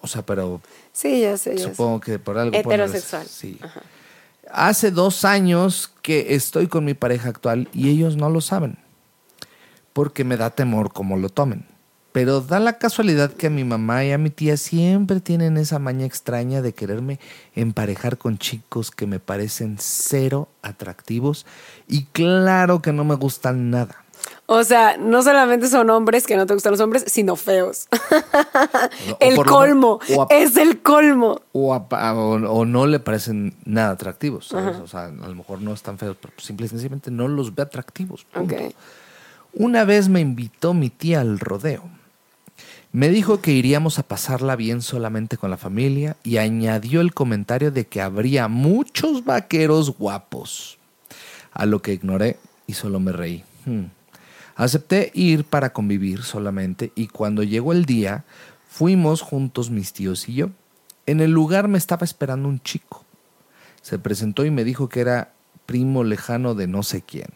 O 0.00 0.06
sea, 0.08 0.24
pero 0.24 0.60
Sí, 0.92 1.20
ya 1.20 1.36
sé, 1.36 1.56
ya 1.56 1.64
sé. 1.64 1.70
supongo 1.70 2.00
que 2.00 2.18
por 2.18 2.38
algo. 2.38 2.56
Heterosexual. 2.56 3.26
Sí. 3.26 3.58
Ajá. 3.60 3.82
Hace 4.50 4.90
dos 4.90 5.26
años 5.26 5.92
que 6.00 6.34
estoy 6.34 6.68
con 6.68 6.86
mi 6.86 6.94
pareja 6.94 7.28
actual 7.28 7.68
y 7.74 7.90
ellos 7.90 8.16
no 8.16 8.30
lo 8.30 8.40
saben. 8.40 8.78
Porque 9.92 10.24
me 10.24 10.38
da 10.38 10.50
temor 10.50 10.92
cómo 10.94 11.18
lo 11.18 11.28
tomen. 11.28 11.66
Pero 12.16 12.40
da 12.40 12.60
la 12.60 12.78
casualidad 12.78 13.30
que 13.30 13.48
a 13.48 13.50
mi 13.50 13.62
mamá 13.62 14.02
y 14.02 14.10
a 14.12 14.16
mi 14.16 14.30
tía 14.30 14.56
siempre 14.56 15.20
tienen 15.20 15.58
esa 15.58 15.78
maña 15.78 16.06
extraña 16.06 16.62
de 16.62 16.72
quererme 16.72 17.20
emparejar 17.54 18.16
con 18.16 18.38
chicos 18.38 18.90
que 18.90 19.06
me 19.06 19.20
parecen 19.20 19.76
cero 19.78 20.48
atractivos 20.62 21.44
y 21.86 22.04
claro 22.06 22.80
que 22.80 22.94
no 22.94 23.04
me 23.04 23.16
gustan 23.16 23.68
nada. 23.70 24.02
O 24.46 24.64
sea, 24.64 24.96
no 24.96 25.22
solamente 25.22 25.68
son 25.68 25.90
hombres 25.90 26.26
que 26.26 26.36
no 26.38 26.46
te 26.46 26.54
gustan 26.54 26.72
los 26.72 26.80
hombres, 26.80 27.04
sino 27.06 27.36
feos. 27.36 27.86
El 29.20 29.36
colmo. 29.44 30.00
menos- 30.08 30.18
o 30.18 30.22
a- 30.22 30.26
Es 30.34 30.56
el 30.56 30.80
colmo. 30.80 31.42
o, 31.52 31.74
a- 31.74 32.14
o, 32.14 32.30
o 32.60 32.64
no 32.64 32.86
le 32.86 32.98
parecen 32.98 33.54
nada 33.66 33.90
atractivos. 33.90 34.46
¿sabes? 34.48 34.76
O 34.78 34.86
sea, 34.86 35.04
a 35.04 35.10
lo 35.10 35.34
mejor 35.34 35.60
no 35.60 35.74
están 35.74 35.98
feos, 35.98 36.16
pero 36.18 36.32
simple 36.38 36.64
y 36.64 36.70
sencillamente 36.70 37.10
no 37.10 37.28
los 37.28 37.54
ve 37.54 37.62
atractivos. 37.64 38.24
Una 39.52 39.84
vez 39.84 40.08
me 40.08 40.20
invitó 40.20 40.72
mi 40.72 40.88
tía 40.88 41.20
al 41.20 41.38
rodeo. 41.38 41.82
Me 42.92 43.08
dijo 43.10 43.40
que 43.40 43.52
iríamos 43.52 43.98
a 43.98 44.04
pasarla 44.04 44.56
bien 44.56 44.80
solamente 44.80 45.36
con 45.36 45.50
la 45.50 45.56
familia 45.56 46.16
y 46.22 46.38
añadió 46.38 47.00
el 47.00 47.12
comentario 47.12 47.70
de 47.70 47.86
que 47.86 48.00
habría 48.00 48.48
muchos 48.48 49.24
vaqueros 49.24 49.96
guapos. 49.98 50.78
A 51.52 51.66
lo 51.66 51.82
que 51.82 51.92
ignoré 51.92 52.38
y 52.66 52.74
solo 52.74 53.00
me 53.00 53.12
reí. 53.12 53.44
Hmm. 53.64 53.86
Acepté 54.54 55.10
ir 55.14 55.44
para 55.44 55.72
convivir 55.72 56.22
solamente 56.22 56.92
y 56.94 57.08
cuando 57.08 57.42
llegó 57.42 57.72
el 57.72 57.84
día 57.84 58.24
fuimos 58.68 59.20
juntos 59.20 59.70
mis 59.70 59.92
tíos 59.92 60.28
y 60.28 60.34
yo. 60.34 60.50
En 61.04 61.20
el 61.20 61.30
lugar 61.30 61.68
me 61.68 61.78
estaba 61.78 62.04
esperando 62.04 62.48
un 62.48 62.60
chico. 62.60 63.04
Se 63.82 63.98
presentó 63.98 64.44
y 64.44 64.50
me 64.50 64.64
dijo 64.64 64.88
que 64.88 65.00
era 65.00 65.32
primo 65.66 66.04
lejano 66.04 66.54
de 66.54 66.66
no 66.66 66.82
sé 66.82 67.02
quién 67.02 67.28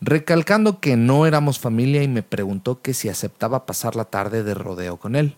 recalcando 0.00 0.80
que 0.80 0.96
no 0.96 1.26
éramos 1.26 1.58
familia 1.58 2.02
y 2.02 2.08
me 2.08 2.22
preguntó 2.22 2.82
que 2.82 2.94
si 2.94 3.08
aceptaba 3.08 3.66
pasar 3.66 3.96
la 3.96 4.04
tarde 4.04 4.42
de 4.42 4.54
rodeo 4.54 4.98
con 4.98 5.16
él. 5.16 5.36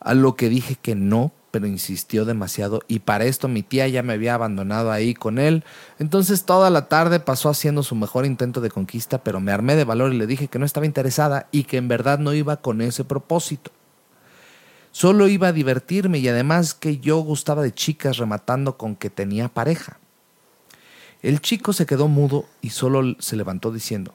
A 0.00 0.14
lo 0.14 0.34
que 0.34 0.48
dije 0.48 0.76
que 0.76 0.94
no, 0.94 1.32
pero 1.50 1.66
insistió 1.66 2.24
demasiado 2.24 2.80
y 2.88 3.00
para 3.00 3.24
esto 3.24 3.48
mi 3.48 3.62
tía 3.62 3.88
ya 3.88 4.02
me 4.02 4.14
había 4.14 4.34
abandonado 4.34 4.92
ahí 4.92 5.14
con 5.14 5.38
él. 5.38 5.64
Entonces 5.98 6.44
toda 6.44 6.70
la 6.70 6.88
tarde 6.88 7.20
pasó 7.20 7.48
haciendo 7.48 7.82
su 7.82 7.94
mejor 7.94 8.24
intento 8.24 8.60
de 8.60 8.70
conquista, 8.70 9.22
pero 9.22 9.40
me 9.40 9.52
armé 9.52 9.76
de 9.76 9.84
valor 9.84 10.12
y 10.12 10.18
le 10.18 10.26
dije 10.26 10.48
que 10.48 10.58
no 10.58 10.64
estaba 10.64 10.86
interesada 10.86 11.48
y 11.50 11.64
que 11.64 11.76
en 11.76 11.88
verdad 11.88 12.18
no 12.18 12.32
iba 12.32 12.58
con 12.58 12.80
ese 12.80 13.04
propósito. 13.04 13.72
Solo 14.92 15.28
iba 15.28 15.48
a 15.48 15.52
divertirme 15.52 16.18
y 16.18 16.28
además 16.28 16.74
que 16.74 16.98
yo 16.98 17.18
gustaba 17.18 17.62
de 17.62 17.72
chicas 17.72 18.16
rematando 18.16 18.76
con 18.76 18.96
que 18.96 19.10
tenía 19.10 19.48
pareja. 19.48 19.98
El 21.22 21.40
chico 21.40 21.72
se 21.72 21.86
quedó 21.86 22.08
mudo 22.08 22.46
y 22.62 22.70
solo 22.70 23.14
se 23.20 23.36
levantó 23.36 23.70
diciendo, 23.72 24.14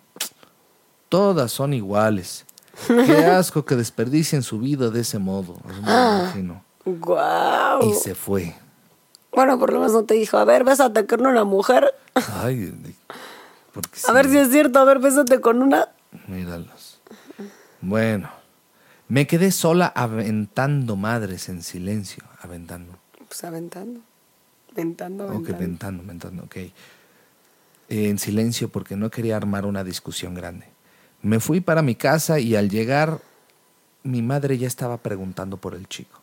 todas 1.09 1.51
son 1.51 1.73
iguales. 1.73 2.45
Qué 2.87 3.25
asco 3.25 3.63
que 3.65 3.75
desperdicien 3.75 4.41
su 4.43 4.59
vida 4.59 4.89
de 4.89 5.01
ese 5.01 5.19
modo. 5.19 5.57
imagino. 5.79 6.63
Guau. 6.85 7.89
Y 7.89 7.93
se 7.93 8.15
fue. 8.15 8.55
Bueno, 9.31 9.59
por 9.59 9.71
lo 9.73 9.79
menos 9.79 9.93
no 9.93 10.03
te 10.03 10.13
dijo, 10.15 10.37
a 10.37 10.45
ver, 10.45 10.63
bésate 10.63 11.05
con 11.05 11.25
una 11.25 11.43
mujer. 11.43 11.93
Ay, 12.41 12.73
porque 13.73 13.99
A 14.07 14.11
ver 14.13 14.29
si 14.29 14.37
es 14.37 14.49
cierto, 14.49 14.79
a 14.79 14.85
ver, 14.85 14.99
bésate 14.99 15.41
con 15.41 15.61
una. 15.61 15.89
míralos. 16.27 16.99
Bueno, 17.81 18.29
me 19.09 19.27
quedé 19.27 19.51
sola 19.51 19.91
aventando 19.93 20.95
madres 20.95 21.49
en 21.49 21.61
silencio. 21.61 22.23
Aventando. 22.41 22.97
Pues 23.27 23.43
aventando. 23.43 23.99
Aventando, 24.71 25.25
Ok, 25.25 25.31
aventando. 25.49 25.57
ventando, 25.59 26.03
ventando, 26.05 26.43
ok. 26.43 26.55
En 27.89 28.17
silencio 28.17 28.69
porque 28.69 28.95
no 28.95 29.09
quería 29.09 29.37
armar 29.37 29.65
una 29.65 29.83
discusión 29.83 30.33
grande. 30.33 30.67
Me 31.21 31.39
fui 31.39 31.61
para 31.61 31.81
mi 31.81 31.95
casa 31.95 32.39
y 32.39 32.55
al 32.55 32.69
llegar 32.69 33.19
mi 34.03 34.21
madre 34.21 34.57
ya 34.57 34.67
estaba 34.67 34.97
preguntando 34.97 35.57
por 35.57 35.75
el 35.75 35.87
chico. 35.87 36.21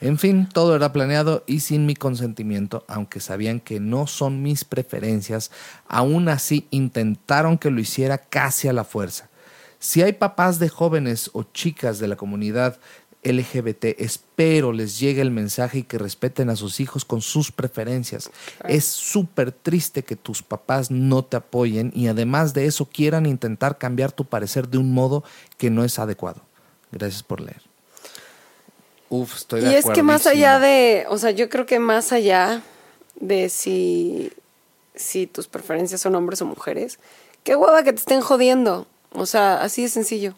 En 0.00 0.18
fin, 0.18 0.48
todo 0.52 0.76
era 0.76 0.92
planeado 0.92 1.42
y 1.46 1.60
sin 1.60 1.84
mi 1.84 1.96
consentimiento, 1.96 2.84
aunque 2.86 3.18
sabían 3.18 3.58
que 3.58 3.80
no 3.80 4.06
son 4.06 4.42
mis 4.42 4.64
preferencias, 4.64 5.50
aún 5.88 6.28
así 6.28 6.68
intentaron 6.70 7.58
que 7.58 7.70
lo 7.70 7.80
hiciera 7.80 8.18
casi 8.18 8.68
a 8.68 8.72
la 8.72 8.84
fuerza. 8.84 9.28
Si 9.80 10.02
hay 10.02 10.12
papás 10.12 10.58
de 10.58 10.68
jóvenes 10.68 11.30
o 11.32 11.44
chicas 11.44 11.98
de 11.98 12.08
la 12.08 12.16
comunidad 12.16 12.78
LGBT, 13.24 13.84
espero 13.98 14.72
les 14.72 14.98
llegue 14.98 15.20
el 15.20 15.30
mensaje 15.30 15.78
y 15.78 15.82
que 15.82 15.98
respeten 15.98 16.50
a 16.50 16.56
sus 16.56 16.78
hijos 16.80 17.04
con 17.04 17.20
sus 17.20 17.50
preferencias. 17.50 18.30
Es 18.66 18.84
súper 18.84 19.50
triste 19.50 20.04
que 20.04 20.16
tus 20.16 20.42
papás 20.42 20.90
no 20.90 21.24
te 21.24 21.36
apoyen 21.36 21.92
y 21.94 22.06
además 22.06 22.54
de 22.54 22.66
eso 22.66 22.86
quieran 22.86 23.26
intentar 23.26 23.76
cambiar 23.78 24.12
tu 24.12 24.24
parecer 24.24 24.68
de 24.68 24.78
un 24.78 24.92
modo 24.92 25.24
que 25.56 25.70
no 25.70 25.84
es 25.84 25.98
adecuado. 25.98 26.42
Gracias 26.92 27.22
por 27.22 27.40
leer. 27.40 27.62
Uf, 29.10 29.36
estoy 29.36 29.62
de 29.62 29.72
Y 29.72 29.74
es 29.74 29.86
que 29.86 30.02
más 30.02 30.26
allá 30.26 30.58
de, 30.58 31.06
o 31.08 31.18
sea, 31.18 31.30
yo 31.30 31.48
creo 31.48 31.66
que 31.66 31.78
más 31.78 32.12
allá 32.12 32.62
de 33.18 33.48
si, 33.48 34.32
si 34.94 35.26
tus 35.26 35.48
preferencias 35.48 36.00
son 36.00 36.14
hombres 36.14 36.40
o 36.42 36.46
mujeres, 36.46 36.98
qué 37.42 37.56
hueva 37.56 37.82
que 37.82 37.92
te 37.92 37.98
estén 37.98 38.20
jodiendo. 38.20 38.86
O 39.12 39.26
sea, 39.26 39.60
así 39.62 39.82
de 39.82 39.88
sencillo. 39.88 40.34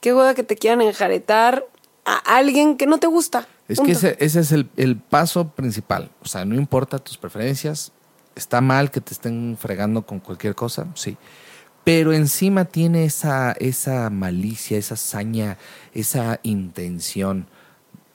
Qué 0.00 0.12
hueva 0.12 0.34
que 0.34 0.42
te 0.42 0.56
quieran 0.56 0.82
enjaretar 0.82 1.64
a 2.04 2.36
alguien 2.36 2.76
que 2.76 2.86
no 2.86 2.98
te 2.98 3.06
gusta. 3.06 3.46
Es 3.68 3.78
Punto. 3.78 3.86
que 3.86 3.92
ese, 3.92 4.16
ese 4.20 4.40
es 4.40 4.52
el, 4.52 4.68
el 4.76 4.96
paso 4.96 5.48
principal. 5.48 6.10
O 6.22 6.26
sea, 6.26 6.44
no 6.44 6.54
importa 6.54 6.98
tus 6.98 7.16
preferencias. 7.16 7.92
Está 8.34 8.60
mal 8.60 8.90
que 8.90 9.00
te 9.00 9.14
estén 9.14 9.56
fregando 9.58 10.04
con 10.04 10.20
cualquier 10.20 10.54
cosa, 10.54 10.86
sí. 10.94 11.16
Pero 11.84 12.12
encima 12.12 12.64
tiene 12.64 13.04
esa, 13.04 13.52
esa 13.52 14.10
malicia, 14.10 14.78
esa 14.78 14.96
saña, 14.96 15.58
esa 15.92 16.40
intención 16.42 17.46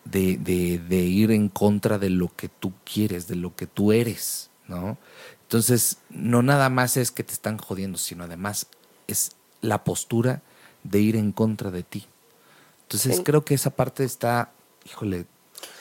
de, 0.06 0.38
de, 0.38 0.80
de 0.80 0.98
ir 0.98 1.32
en 1.32 1.50
contra 1.50 2.00
de 2.00 2.10
lo 2.10 2.36
que 2.36 2.50
tú 2.50 2.74
quieres, 2.84 3.28
de 3.28 3.36
lo 3.36 3.56
que 3.56 3.68
tú 3.68 3.92
eres, 3.92 4.50
¿no? 4.68 4.98
Entonces, 5.44 5.98
no 6.10 6.42
nada 6.42 6.70
más 6.70 6.98
es 6.98 7.12
que 7.12 7.24
te 7.24 7.34
están 7.34 7.58
jodiendo, 7.58 7.98
sino 7.98 8.24
además 8.24 8.68
es 9.08 9.32
la 9.62 9.84
postura 9.84 10.42
de 10.84 11.00
ir 11.00 11.16
en 11.16 11.32
contra 11.32 11.72
de 11.72 11.84
ti. 11.84 12.06
Entonces, 12.90 13.18
Sí. 13.18 13.24
creo 13.24 13.46
que 13.46 13.54
esa 13.54 13.70
parte 13.70 14.04
está, 14.04 14.52
híjole, 14.84 15.28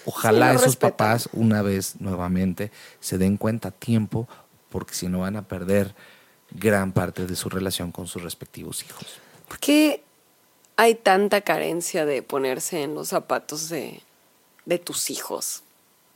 ojalá 0.04 0.50
Sí, 0.50 0.56
esos 0.56 0.76
papás 0.76 1.30
una 1.32 1.62
vez 1.62 1.94
nuevamente 2.00 2.70
se 3.00 3.16
den 3.16 3.38
cuenta 3.38 3.68
a 3.68 3.70
tiempo, 3.70 4.28
porque 4.68 4.92
si 4.94 5.08
no 5.08 5.20
van 5.20 5.36
a 5.36 5.48
perder 5.48 5.94
gran 6.50 6.92
parte 6.92 7.26
de 7.26 7.34
su 7.34 7.48
relación 7.48 7.92
con 7.92 8.06
sus 8.06 8.22
respectivos 8.22 8.84
hijos. 8.84 9.20
¿Por 9.48 9.58
qué 9.58 10.02
hay 10.76 10.94
tanta 10.96 11.40
carencia 11.40 12.04
de 12.04 12.22
ponerse 12.22 12.82
en 12.82 12.94
los 12.94 13.08
zapatos 13.08 13.70
de, 13.70 14.02
de 14.66 14.78
tus 14.78 15.08
hijos? 15.08 15.62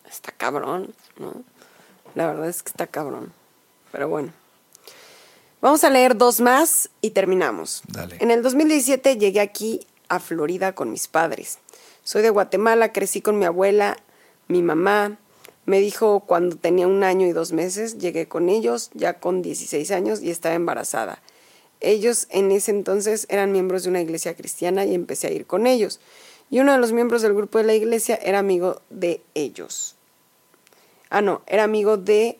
Está 0.06 0.30
cabrón, 0.32 0.94
¿no? 1.18 1.42
La 2.14 2.26
verdad 2.26 2.50
es 2.50 2.62
que 2.62 2.68
está 2.68 2.86
cabrón. 2.86 3.32
Pero 3.92 4.10
bueno. 4.10 4.30
Vamos 5.62 5.84
a 5.84 5.90
leer 5.90 6.18
dos 6.18 6.40
más 6.40 6.90
y 7.00 7.10
terminamos. 7.10 7.82
Dale. 7.88 8.18
En 8.20 8.30
el 8.30 8.42
2017 8.42 9.16
llegué 9.16 9.40
aquí 9.40 9.86
a 10.12 10.20
Florida 10.20 10.74
con 10.74 10.90
mis 10.90 11.08
padres. 11.08 11.58
Soy 12.04 12.20
de 12.20 12.28
Guatemala, 12.28 12.92
crecí 12.92 13.22
con 13.22 13.38
mi 13.38 13.46
abuela, 13.46 13.96
mi 14.46 14.62
mamá. 14.62 15.18
Me 15.64 15.80
dijo 15.80 16.20
cuando 16.20 16.56
tenía 16.56 16.86
un 16.86 17.02
año 17.02 17.26
y 17.26 17.32
dos 17.32 17.52
meses, 17.52 17.96
llegué 17.96 18.28
con 18.28 18.50
ellos, 18.50 18.90
ya 18.92 19.14
con 19.20 19.40
16 19.40 19.90
años 19.90 20.20
y 20.20 20.30
estaba 20.30 20.54
embarazada. 20.54 21.22
Ellos 21.80 22.26
en 22.28 22.50
ese 22.52 22.72
entonces 22.72 23.26
eran 23.30 23.52
miembros 23.52 23.84
de 23.84 23.88
una 23.88 24.02
iglesia 24.02 24.36
cristiana 24.36 24.84
y 24.84 24.94
empecé 24.94 25.28
a 25.28 25.32
ir 25.32 25.46
con 25.46 25.66
ellos. 25.66 25.98
Y 26.50 26.60
uno 26.60 26.72
de 26.72 26.78
los 26.78 26.92
miembros 26.92 27.22
del 27.22 27.32
grupo 27.32 27.56
de 27.56 27.64
la 27.64 27.74
iglesia 27.74 28.16
era 28.22 28.38
amigo 28.38 28.82
de 28.90 29.22
ellos. 29.34 29.96
Ah, 31.08 31.22
no, 31.22 31.40
era 31.46 31.64
amigo 31.64 31.96
de 31.96 32.38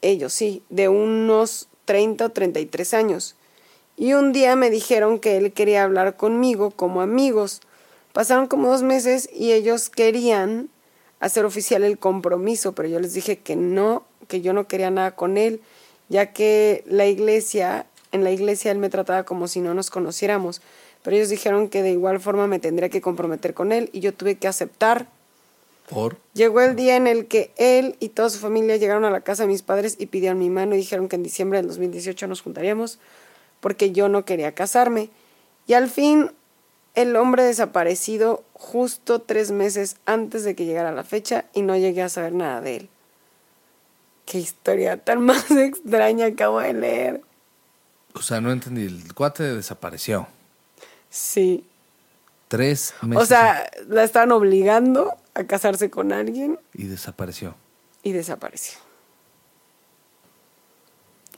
ellos, 0.00 0.32
sí, 0.32 0.64
de 0.68 0.88
unos 0.88 1.68
30 1.84 2.26
o 2.26 2.28
33 2.30 2.94
años. 2.94 3.36
Y 3.96 4.14
un 4.14 4.32
día 4.32 4.56
me 4.56 4.70
dijeron 4.70 5.18
que 5.18 5.36
él 5.36 5.52
quería 5.52 5.84
hablar 5.84 6.16
conmigo 6.16 6.70
como 6.70 7.00
amigos. 7.00 7.60
Pasaron 8.12 8.46
como 8.46 8.68
dos 8.68 8.82
meses 8.82 9.28
y 9.32 9.52
ellos 9.52 9.90
querían 9.90 10.68
hacer 11.20 11.44
oficial 11.44 11.84
el 11.84 11.98
compromiso, 11.98 12.72
pero 12.72 12.88
yo 12.88 12.98
les 12.98 13.14
dije 13.14 13.38
que 13.38 13.54
no, 13.54 14.04
que 14.28 14.40
yo 14.40 14.52
no 14.52 14.66
quería 14.66 14.90
nada 14.90 15.12
con 15.12 15.38
él, 15.38 15.60
ya 16.08 16.32
que 16.32 16.82
la 16.86 17.06
iglesia, 17.06 17.86
en 18.10 18.24
la 18.24 18.32
iglesia 18.32 18.72
él 18.72 18.78
me 18.78 18.90
trataba 18.90 19.22
como 19.22 19.46
si 19.46 19.60
no 19.60 19.72
nos 19.72 19.88
conociéramos, 19.88 20.62
pero 21.02 21.16
ellos 21.16 21.28
dijeron 21.28 21.68
que 21.68 21.82
de 21.82 21.92
igual 21.92 22.18
forma 22.18 22.46
me 22.46 22.58
tendría 22.58 22.88
que 22.88 23.00
comprometer 23.00 23.54
con 23.54 23.72
él 23.72 23.88
y 23.92 24.00
yo 24.00 24.12
tuve 24.12 24.34
que 24.34 24.48
aceptar. 24.48 25.06
Por 25.88 26.16
Llegó 26.34 26.60
el 26.60 26.74
día 26.74 26.96
en 26.96 27.06
el 27.06 27.26
que 27.26 27.52
él 27.56 27.96
y 28.00 28.08
toda 28.08 28.30
su 28.30 28.38
familia 28.38 28.76
llegaron 28.76 29.04
a 29.04 29.10
la 29.10 29.20
casa 29.20 29.44
de 29.44 29.48
mis 29.48 29.62
padres 29.62 29.96
y 29.98 30.06
pidieron 30.06 30.38
mi 30.38 30.50
mano 30.50 30.74
y 30.74 30.78
dijeron 30.78 31.08
que 31.08 31.16
en 31.16 31.22
diciembre 31.22 31.58
del 31.58 31.68
2018 31.68 32.26
nos 32.26 32.40
juntaríamos 32.40 32.98
porque 33.62 33.92
yo 33.92 34.10
no 34.10 34.26
quería 34.26 34.54
casarme. 34.54 35.08
Y 35.66 35.72
al 35.72 35.88
fin 35.88 36.30
el 36.94 37.16
hombre 37.16 37.44
desaparecido 37.44 38.44
justo 38.52 39.22
tres 39.22 39.50
meses 39.50 39.96
antes 40.04 40.44
de 40.44 40.54
que 40.54 40.66
llegara 40.66 40.92
la 40.92 41.04
fecha 41.04 41.46
y 41.54 41.62
no 41.62 41.74
llegué 41.78 42.02
a 42.02 42.10
saber 42.10 42.34
nada 42.34 42.60
de 42.60 42.76
él. 42.76 42.88
Qué 44.26 44.38
historia 44.38 44.98
tan 44.98 45.20
más 45.24 45.50
extraña 45.50 46.26
acabo 46.26 46.60
de 46.60 46.74
leer. 46.74 47.22
O 48.14 48.20
sea, 48.20 48.42
no 48.42 48.52
entendí. 48.52 48.84
El 48.84 49.14
cuate 49.14 49.42
desapareció. 49.54 50.26
Sí. 51.08 51.64
Tres 52.48 52.92
meses. 53.00 53.22
O 53.22 53.26
sea, 53.26 53.70
la 53.88 54.04
estaban 54.04 54.32
obligando 54.32 55.14
a 55.32 55.44
casarse 55.44 55.88
con 55.88 56.12
alguien 56.12 56.58
Y 56.74 56.84
desapareció. 56.88 57.54
y 58.02 58.12
desapareció. 58.12 58.78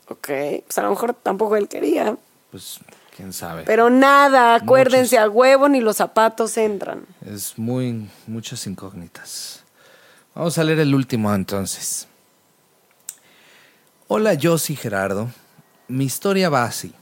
Ok, 0.08 0.28
pues 0.66 0.78
a 0.78 0.82
lo 0.82 0.90
mejor 0.90 1.14
tampoco 1.14 1.56
él 1.56 1.68
quería. 1.68 2.16
Pues, 2.50 2.80
quién 3.16 3.32
sabe. 3.32 3.64
Pero 3.64 3.90
nada, 3.90 4.54
acuérdense, 4.54 5.18
a 5.18 5.28
huevo 5.28 5.68
ni 5.68 5.80
los 5.80 5.96
zapatos 5.96 6.56
entran. 6.56 7.06
Es 7.24 7.58
muy. 7.58 8.08
muchas 8.26 8.66
incógnitas. 8.66 9.62
Vamos 10.34 10.58
a 10.58 10.64
leer 10.64 10.80
el 10.80 10.94
último 10.94 11.32
entonces. 11.34 12.08
Hola, 14.08 14.34
yo 14.34 14.58
soy 14.58 14.76
Gerardo. 14.76 15.30
Mi 15.88 16.04
historia 16.04 16.50
va 16.50 16.64
así. 16.64 16.92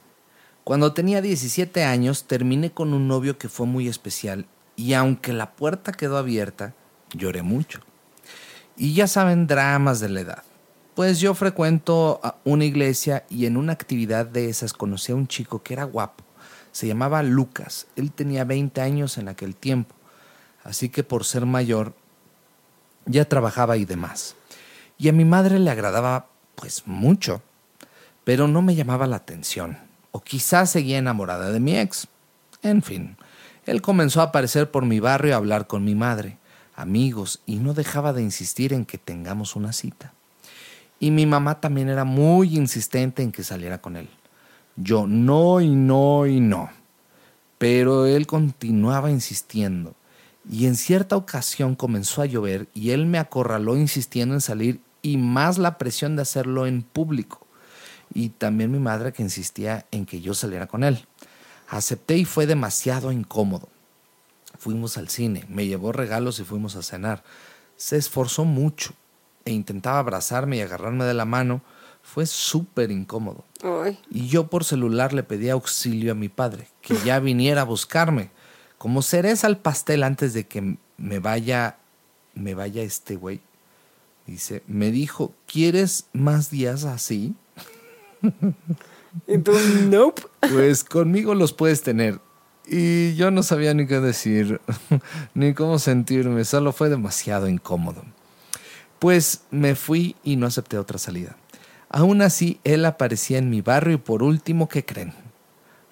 Cuando 0.65 0.93
tenía 0.93 1.21
17 1.21 1.83
años 1.83 2.25
terminé 2.25 2.71
con 2.71 2.95
un 2.95 3.09
novio 3.09 3.37
que 3.39 3.49
fue 3.49 3.67
muy 3.67 3.89
especial 3.89 4.47
y 4.77 4.93
aunque 4.95 5.33
la 5.33 5.53
puerta 5.53 5.93
quedó 5.93 6.17
abierta, 6.17 6.75
lloré 7.13 7.43
mucho. 7.43 7.81
Y 8.77 8.95
ya 8.95 9.07
saben, 9.07 9.47
dramas 9.47 10.01
de 10.01 10.09
la 10.09 10.21
edad. 10.21 10.43
Pues 10.95 11.21
yo 11.21 11.33
frecuento 11.33 12.21
una 12.45 12.67
iglesia 12.67 13.25
y 13.31 13.47
en 13.47 13.57
una 13.57 13.73
actividad 13.73 14.27
de 14.27 14.51
esas 14.51 14.75
conocí 14.75 15.11
a 15.11 15.15
un 15.15 15.27
chico 15.27 15.63
que 15.63 15.73
era 15.73 15.85
guapo. 15.85 16.23
Se 16.71 16.87
llamaba 16.87 17.23
Lucas. 17.23 17.87
Él 17.97 18.13
tenía 18.13 18.45
20 18.45 18.79
años 18.83 19.17
en 19.17 19.29
aquel 19.29 19.57
tiempo. 19.57 19.95
Así 20.65 20.91
que 20.91 21.03
por 21.03 21.25
ser 21.25 21.47
mayor, 21.47 21.95
ya 23.07 23.25
trabajaba 23.25 23.79
y 23.79 23.87
demás. 23.87 24.37
Y 24.99 25.09
a 25.09 25.15
mi 25.15 25.25
madre 25.25 25.59
le 25.59 25.71
agradaba 25.71 26.27
pues 26.57 26.83
mucho, 26.87 27.41
pero 28.25 28.47
no 28.47 28.61
me 28.61 28.75
llamaba 28.75 29.07
la 29.07 29.17
atención. 29.17 29.79
O 30.11 30.21
quizás 30.21 30.71
seguía 30.71 30.99
enamorada 30.99 31.51
de 31.51 31.61
mi 31.61 31.75
ex. 31.75 32.07
En 32.63 32.83
fin, 32.83 33.17
él 33.65 33.81
comenzó 33.81 34.21
a 34.21 34.25
aparecer 34.25 34.71
por 34.71 34.85
mi 34.85 35.01
barrio 35.01 35.33
a 35.33 35.39
hablar 35.39 35.67
con 35.67 35.85
mi 35.85 35.95
madre, 35.95 36.37
amigos, 36.77 37.41
y 37.47 37.57
no 37.57 37.73
dejaba 37.73 38.13
de 38.13 38.23
insistir 38.23 38.75
en 38.75 38.85
que 38.85 38.99
tengamos 38.99 39.57
una 39.57 39.73
cita. 39.73 40.13
Y 41.03 41.11
mi 41.11 41.27
mamá 41.27 41.61
también 41.61 41.89
era 41.89 42.05
muy 42.05 42.57
insistente 42.57 43.25
en 43.25 43.33
que 43.33 43.43
saliera 43.43 43.81
con 43.81 43.97
él. 43.97 44.09
Yo 44.77 45.09
no 45.09 45.61
y 45.61 45.69
no 45.69 46.29
y 46.29 46.39
no. 46.39 46.71
Pero 47.59 48.07
él 48.07 48.29
continuaba 48.29 49.11
insistiendo. 49.11 49.97
Y 50.49 50.67
en 50.67 50.77
cierta 50.77 51.17
ocasión 51.17 51.75
comenzó 51.75 52.23
a 52.23 52.27
llover 52.27 52.69
y 52.73 52.91
él 52.91 53.07
me 53.07 53.19
acorraló 53.19 53.77
insistiendo 53.77 54.37
en 54.37 54.41
salir 54.41 54.81
y 55.03 55.17
más 55.17 55.59
la 55.59 55.77
presión 55.77 56.15
de 56.15 56.23
hacerlo 56.23 56.69
en 56.69 56.83
público. 56.83 57.49
Y 58.15 58.29
también 58.29 58.71
mi 58.71 58.79
madre 58.79 59.13
que 59.13 59.25
insistía 59.25 59.87
en 59.91 60.07
que 60.07 60.21
yo 60.21 60.35
saliera 60.35 60.69
con 60.69 60.85
él. 60.85 61.05
Acepté 61.69 62.17
y 62.17 62.25
fue 62.25 62.47
demasiado 62.47 63.11
incómodo. 63.11 63.69
Fuimos 64.57 64.97
al 64.97 65.09
cine, 65.09 65.47
me 65.49 65.67
llevó 65.67 65.91
regalos 65.91 66.39
y 66.39 66.45
fuimos 66.45 66.77
a 66.77 66.83
cenar. 66.85 67.25
Se 67.77 67.97
esforzó 67.97 68.45
mucho 68.45 68.95
e 69.45 69.53
intentaba 69.53 69.99
abrazarme 69.99 70.57
y 70.57 70.61
agarrarme 70.61 71.05
de 71.05 71.15
la 71.15 71.25
mano. 71.25 71.63
Fue 72.03 72.27
súper 72.27 72.91
incómodo. 72.91 73.45
Ay, 73.63 73.99
Y 74.11 74.27
yo 74.27 74.49
por 74.49 74.65
celular 74.65 75.13
le 75.13 75.23
pedí 75.23 75.49
auxilio 75.49 76.13
a 76.13 76.17
mi 76.17 76.29
padre, 76.29 76.69
que 76.81 76.97
ya 77.05 77.19
viniera 77.21 77.63
a 77.63 77.65
buscarme. 77.65 78.31
Como 78.79 79.03
cereza 79.03 79.47
al 79.47 79.59
pastel 79.59 80.03
antes 80.03 80.35
de 80.35 80.47
que 80.47 80.77
me 80.97 81.19
vaya, 81.21 81.77
me 82.35 82.55
vaya 82.55 82.83
este 82.83 83.17
güey. 83.17 83.41
Dice, 84.27 84.63
me 84.67 84.91
dijo, 84.91 85.33
¿quieres 85.47 86.07
más 86.13 86.51
días 86.51 86.85
así? 86.85 87.35
tú, 88.23 89.53
nope. 89.89 90.23
Pues 90.53 90.85
conmigo 90.85 91.35
los 91.35 91.53
puedes 91.53 91.83
tener. 91.83 92.21
Y 92.67 93.15
yo 93.15 93.31
no 93.31 93.43
sabía 93.43 93.75
ni 93.75 93.87
qué 93.87 94.01
decir, 94.01 94.61
ni 95.35 95.53
cómo 95.55 95.79
sentirme, 95.79 96.45
solo 96.45 96.73
fue 96.73 96.89
demasiado 96.89 97.49
incómodo. 97.49 98.05
Pues 99.03 99.43
me 99.51 99.75
fui 99.75 100.15
y 100.23 100.37
no 100.37 100.47
acepté 100.47 100.79
otra 100.79 100.97
salida. 100.97 101.35
Aún 101.89 102.23
así, 102.23 102.61
él 102.63 102.85
aparecía 102.85 103.39
en 103.39 103.51
mi 103.51 103.61
barrio 103.61 103.95
y 103.95 103.99
por 103.99 104.23
último, 104.23 104.69
¿qué 104.69 104.85
creen? 104.85 105.13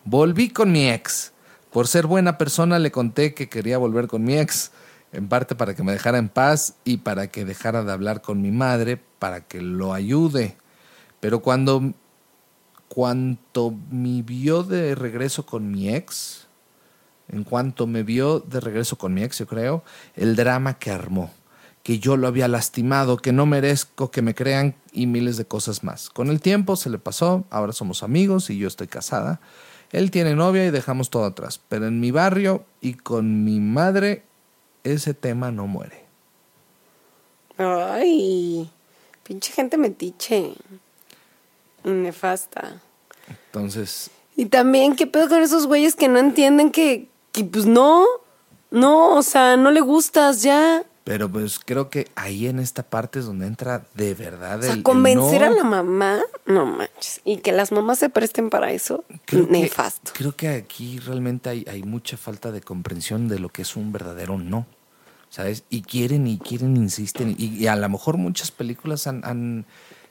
Volví 0.04 0.50
con 0.50 0.70
mi 0.70 0.88
ex. 0.88 1.32
Por 1.72 1.88
ser 1.88 2.06
buena 2.06 2.38
persona 2.38 2.78
le 2.78 2.92
conté 2.92 3.34
que 3.34 3.48
quería 3.48 3.78
volver 3.78 4.06
con 4.06 4.22
mi 4.22 4.38
ex, 4.38 4.70
en 5.10 5.26
parte 5.26 5.56
para 5.56 5.74
que 5.74 5.82
me 5.82 5.90
dejara 5.90 6.18
en 6.18 6.28
paz 6.28 6.76
y 6.84 6.98
para 6.98 7.26
que 7.26 7.44
dejara 7.44 7.82
de 7.82 7.90
hablar 7.90 8.22
con 8.22 8.42
mi 8.42 8.52
madre, 8.52 9.02
para 9.18 9.40
que 9.40 9.60
lo 9.60 9.92
ayude. 9.92 10.56
Pero 11.18 11.40
cuando 11.40 11.92
cuanto 12.86 13.74
me 13.90 14.22
vio 14.22 14.62
de 14.62 14.94
regreso 14.94 15.44
con 15.46 15.68
mi 15.68 15.92
ex, 15.92 16.46
en 17.26 17.42
cuanto 17.42 17.88
me 17.88 18.04
vio 18.04 18.38
de 18.38 18.60
regreso 18.60 18.96
con 18.98 19.12
mi 19.14 19.24
ex, 19.24 19.40
yo 19.40 19.48
creo, 19.48 19.82
el 20.14 20.36
drama 20.36 20.78
que 20.78 20.92
armó, 20.92 21.32
que 21.90 21.98
yo 21.98 22.16
lo 22.16 22.28
había 22.28 22.46
lastimado, 22.46 23.16
que 23.16 23.32
no 23.32 23.46
merezco 23.46 24.12
que 24.12 24.22
me 24.22 24.32
crean 24.32 24.76
y 24.92 25.08
miles 25.08 25.36
de 25.36 25.44
cosas 25.44 25.82
más. 25.82 26.08
Con 26.08 26.30
el 26.30 26.40
tiempo 26.40 26.76
se 26.76 26.88
le 26.88 26.98
pasó, 26.98 27.42
ahora 27.50 27.72
somos 27.72 28.04
amigos 28.04 28.48
y 28.48 28.58
yo 28.58 28.68
estoy 28.68 28.86
casada. 28.86 29.40
Él 29.90 30.12
tiene 30.12 30.36
novia 30.36 30.64
y 30.64 30.70
dejamos 30.70 31.10
todo 31.10 31.24
atrás, 31.24 31.60
pero 31.68 31.88
en 31.88 31.98
mi 31.98 32.12
barrio 32.12 32.64
y 32.80 32.94
con 32.94 33.42
mi 33.42 33.58
madre 33.58 34.22
ese 34.84 35.14
tema 35.14 35.50
no 35.50 35.66
muere. 35.66 36.04
Ay, 37.58 38.70
pinche 39.24 39.52
gente 39.52 39.76
metiche. 39.76 40.54
Y 41.82 41.90
nefasta. 41.90 42.80
Entonces, 43.46 44.12
Y 44.36 44.46
también, 44.46 44.94
¿qué 44.94 45.08
pedo 45.08 45.28
con 45.28 45.42
esos 45.42 45.66
güeyes 45.66 45.96
que 45.96 46.06
no 46.06 46.20
entienden 46.20 46.70
que, 46.70 47.08
que 47.32 47.42
pues 47.42 47.66
no, 47.66 48.06
no, 48.70 49.16
o 49.16 49.22
sea, 49.24 49.56
no 49.56 49.72
le 49.72 49.80
gustas 49.80 50.42
ya? 50.42 50.84
Pero 51.04 51.28
pues 51.30 51.58
creo 51.58 51.88
que 51.90 52.08
ahí 52.14 52.46
en 52.46 52.58
esta 52.58 52.82
parte 52.82 53.18
es 53.20 53.24
donde 53.26 53.46
entra 53.46 53.86
de 53.94 54.14
verdad 54.14 54.58
O 54.58 54.62
sea, 54.62 54.72
el- 54.72 54.78
el 54.78 54.82
convencer 54.82 55.40
no. 55.40 55.46
a 55.46 55.50
la 55.50 55.64
mamá, 55.64 56.20
no 56.46 56.66
manches. 56.66 57.20
Y 57.24 57.38
que 57.38 57.52
las 57.52 57.72
mamás 57.72 57.98
se 57.98 58.10
presten 58.10 58.50
para 58.50 58.70
eso, 58.72 59.04
Creo 59.24 59.46
que- 59.46 59.52
nefasto. 59.52 60.12
creo 60.14 60.36
que 60.36 60.48
aquí 60.48 60.98
realmente 60.98 61.48
hay, 61.48 61.64
hay 61.68 61.82
mucha 61.82 62.16
falta 62.16 62.52
de 62.52 62.60
comprensión 62.60 63.28
de 63.28 63.38
lo 63.38 63.48
que 63.48 63.62
es 63.62 63.76
un 63.76 63.92
verdadero 63.92 64.38
no. 64.38 64.66
¿Sabes? 65.32 65.62
Y 65.70 65.82
quieren 65.82 66.26
y 66.26 66.38
quieren, 66.38 66.76
insisten. 66.76 67.36
Y, 67.38 67.46
y 67.56 67.68
a 67.68 67.76
lo 67.76 67.88
mejor 67.88 68.16
muchas 68.16 68.50
películas 68.50 69.06
han, 69.06 69.24
han 69.24 69.64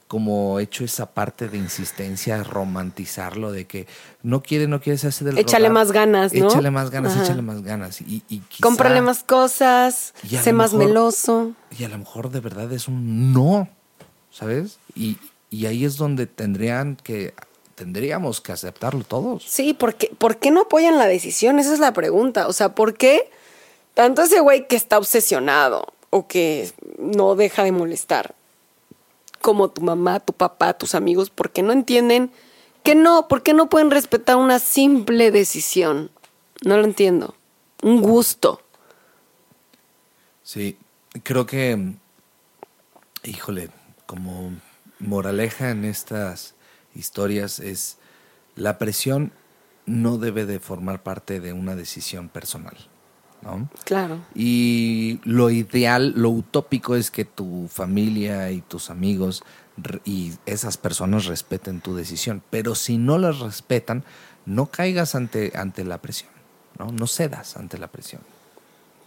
como 0.09 0.59
hecho 0.59 0.83
esa 0.83 1.11
parte 1.13 1.47
de 1.49 1.57
insistencia, 1.59 2.43
romantizarlo, 2.43 3.51
de 3.51 3.67
que 3.67 3.85
no 4.23 4.41
quiere, 4.41 4.67
no 4.67 4.81
quiere, 4.81 4.97
se 4.97 5.07
hace 5.07 5.23
del 5.23 5.37
Échale 5.37 5.67
rogar. 5.69 5.73
más 5.85 5.91
ganas, 5.91 6.33
¿no? 6.33 6.47
Échale 6.47 6.71
más 6.71 6.89
ganas, 6.89 7.13
Ajá. 7.13 7.23
échale 7.25 7.43
más 7.43 7.61
ganas. 7.61 8.01
Y, 8.01 8.23
y 8.27 8.39
quizá- 8.39 8.61
Cómprale 8.63 9.01
más 9.01 9.23
cosas, 9.23 10.15
sé 10.27 10.51
más 10.51 10.73
mejor- 10.73 10.87
meloso. 10.87 11.51
Y 11.77 11.83
a 11.83 11.89
lo 11.89 11.99
mejor 11.99 12.31
de 12.31 12.39
verdad 12.39 12.73
es 12.73 12.87
un 12.87 13.33
no, 13.33 13.69
¿sabes? 14.31 14.79
Y, 14.95 15.17
y 15.51 15.67
ahí 15.67 15.85
es 15.85 15.95
donde 15.97 16.25
tendrían 16.25 16.95
que, 16.95 17.35
tendríamos 17.75 18.41
que 18.41 18.51
aceptarlo 18.51 19.03
todos. 19.03 19.43
Sí, 19.47 19.75
porque, 19.75 20.11
¿por 20.17 20.37
qué 20.37 20.49
no 20.49 20.61
apoyan 20.61 20.97
la 20.97 21.05
decisión? 21.05 21.59
Esa 21.59 21.71
es 21.71 21.79
la 21.79 21.93
pregunta. 21.93 22.47
O 22.47 22.53
sea, 22.53 22.73
¿por 22.73 22.95
qué 22.95 23.29
tanto 23.93 24.23
ese 24.23 24.39
güey 24.39 24.67
que 24.67 24.75
está 24.75 24.97
obsesionado 24.97 25.85
o 26.09 26.25
que 26.27 26.71
no 26.97 27.35
deja 27.35 27.63
de 27.63 27.71
molestar, 27.71 28.33
como 29.41 29.69
tu 29.69 29.81
mamá, 29.81 30.19
tu 30.19 30.33
papá, 30.33 30.73
tus 30.73 30.95
amigos, 30.95 31.29
¿por 31.29 31.51
qué 31.51 31.63
no 31.63 31.71
entienden 31.71 32.31
que 32.83 32.95
no? 32.95 33.27
¿Por 33.27 33.43
qué 33.43 33.53
no 33.53 33.69
pueden 33.69 33.91
respetar 33.91 34.37
una 34.37 34.59
simple 34.59 35.31
decisión? 35.31 36.11
No 36.63 36.77
lo 36.77 36.83
entiendo. 36.83 37.35
Un 37.81 38.01
gusto. 38.01 38.61
Sí, 40.43 40.77
creo 41.23 41.45
que, 41.45 41.93
híjole, 43.23 43.69
como 44.05 44.51
moraleja 44.99 45.69
en 45.69 45.85
estas 45.85 46.55
historias 46.95 47.59
es 47.59 47.97
la 48.55 48.77
presión 48.77 49.31
no 49.85 50.17
debe 50.17 50.45
de 50.45 50.59
formar 50.59 51.01
parte 51.01 51.39
de 51.39 51.53
una 51.53 51.75
decisión 51.75 52.29
personal, 52.29 52.77
¿no? 53.41 53.69
Claro. 53.85 54.19
Y 54.35 55.19
lo 55.23 55.49
ideal, 55.49 56.13
lo 56.15 56.29
utópico 56.29 56.95
es 56.95 57.11
que 57.11 57.25
tu 57.25 57.67
familia 57.67 58.51
y 58.51 58.61
tus 58.61 58.89
amigos 58.89 59.43
y 60.03 60.33
esas 60.45 60.77
personas 60.77 61.25
respeten 61.25 61.81
tu 61.81 61.95
decisión. 61.95 62.41
Pero 62.49 62.75
si 62.75 62.97
no 62.97 63.17
las 63.17 63.39
respetan, 63.39 64.03
no 64.45 64.67
caigas 64.67 65.15
ante, 65.15 65.51
ante 65.55 65.83
la 65.83 65.99
presión, 65.99 66.31
¿no? 66.77 66.91
No 66.91 67.07
cedas 67.07 67.55
ante 67.57 67.77
la 67.77 67.87
presión. 67.87 68.21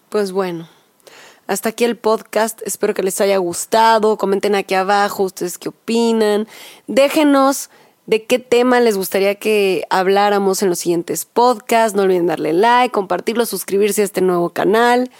Pues 0.08 0.32
bueno, 0.32 0.68
hasta 1.46 1.70
aquí 1.70 1.84
el 1.84 1.96
podcast. 1.96 2.60
Espero 2.64 2.94
que 2.94 3.02
les 3.02 3.20
haya 3.20 3.36
gustado. 3.38 4.16
Comenten 4.16 4.54
aquí 4.54 4.74
abajo 4.74 5.24
ustedes 5.24 5.58
qué 5.58 5.68
opinan. 5.68 6.46
Déjenos 6.86 7.70
de 8.06 8.24
qué 8.24 8.38
tema 8.38 8.80
les 8.80 8.96
gustaría 8.96 9.34
que 9.36 9.84
habláramos 9.90 10.62
en 10.62 10.68
los 10.68 10.80
siguientes 10.80 11.24
podcasts. 11.24 11.96
No 11.96 12.02
olviden 12.02 12.26
darle 12.26 12.52
like, 12.52 12.92
compartirlo, 12.92 13.46
suscribirse 13.46 14.02
a 14.02 14.04
este 14.04 14.20
nuevo 14.20 14.50
canal. 14.50 15.10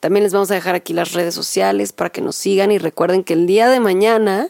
También 0.00 0.22
les 0.22 0.32
vamos 0.32 0.50
a 0.50 0.54
dejar 0.54 0.74
aquí 0.74 0.92
las 0.92 1.12
redes 1.12 1.34
sociales 1.34 1.92
para 1.92 2.10
que 2.10 2.20
nos 2.20 2.36
sigan 2.36 2.70
y 2.70 2.78
recuerden 2.78 3.24
que 3.24 3.34
el 3.34 3.46
día 3.46 3.68
de 3.68 3.80
mañana 3.80 4.48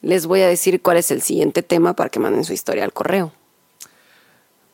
les 0.00 0.26
voy 0.26 0.40
a 0.40 0.48
decir 0.48 0.80
cuál 0.80 0.96
es 0.96 1.10
el 1.10 1.20
siguiente 1.20 1.62
tema 1.62 1.94
para 1.94 2.08
que 2.08 2.18
manden 2.18 2.44
su 2.44 2.52
historia 2.52 2.84
al 2.84 2.92
correo. 2.92 3.32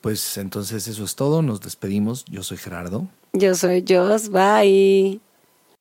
Pues 0.01 0.37
entonces 0.37 0.87
eso 0.89 1.05
es 1.05 1.15
todo, 1.15 1.43
nos 1.43 1.61
despedimos. 1.61 2.25
Yo 2.27 2.43
soy 2.43 2.59
Gerardo. 2.59 3.09
Yo 3.33 3.55
soy 3.55 3.85
Jos, 3.89 4.29
bye. 4.29 5.21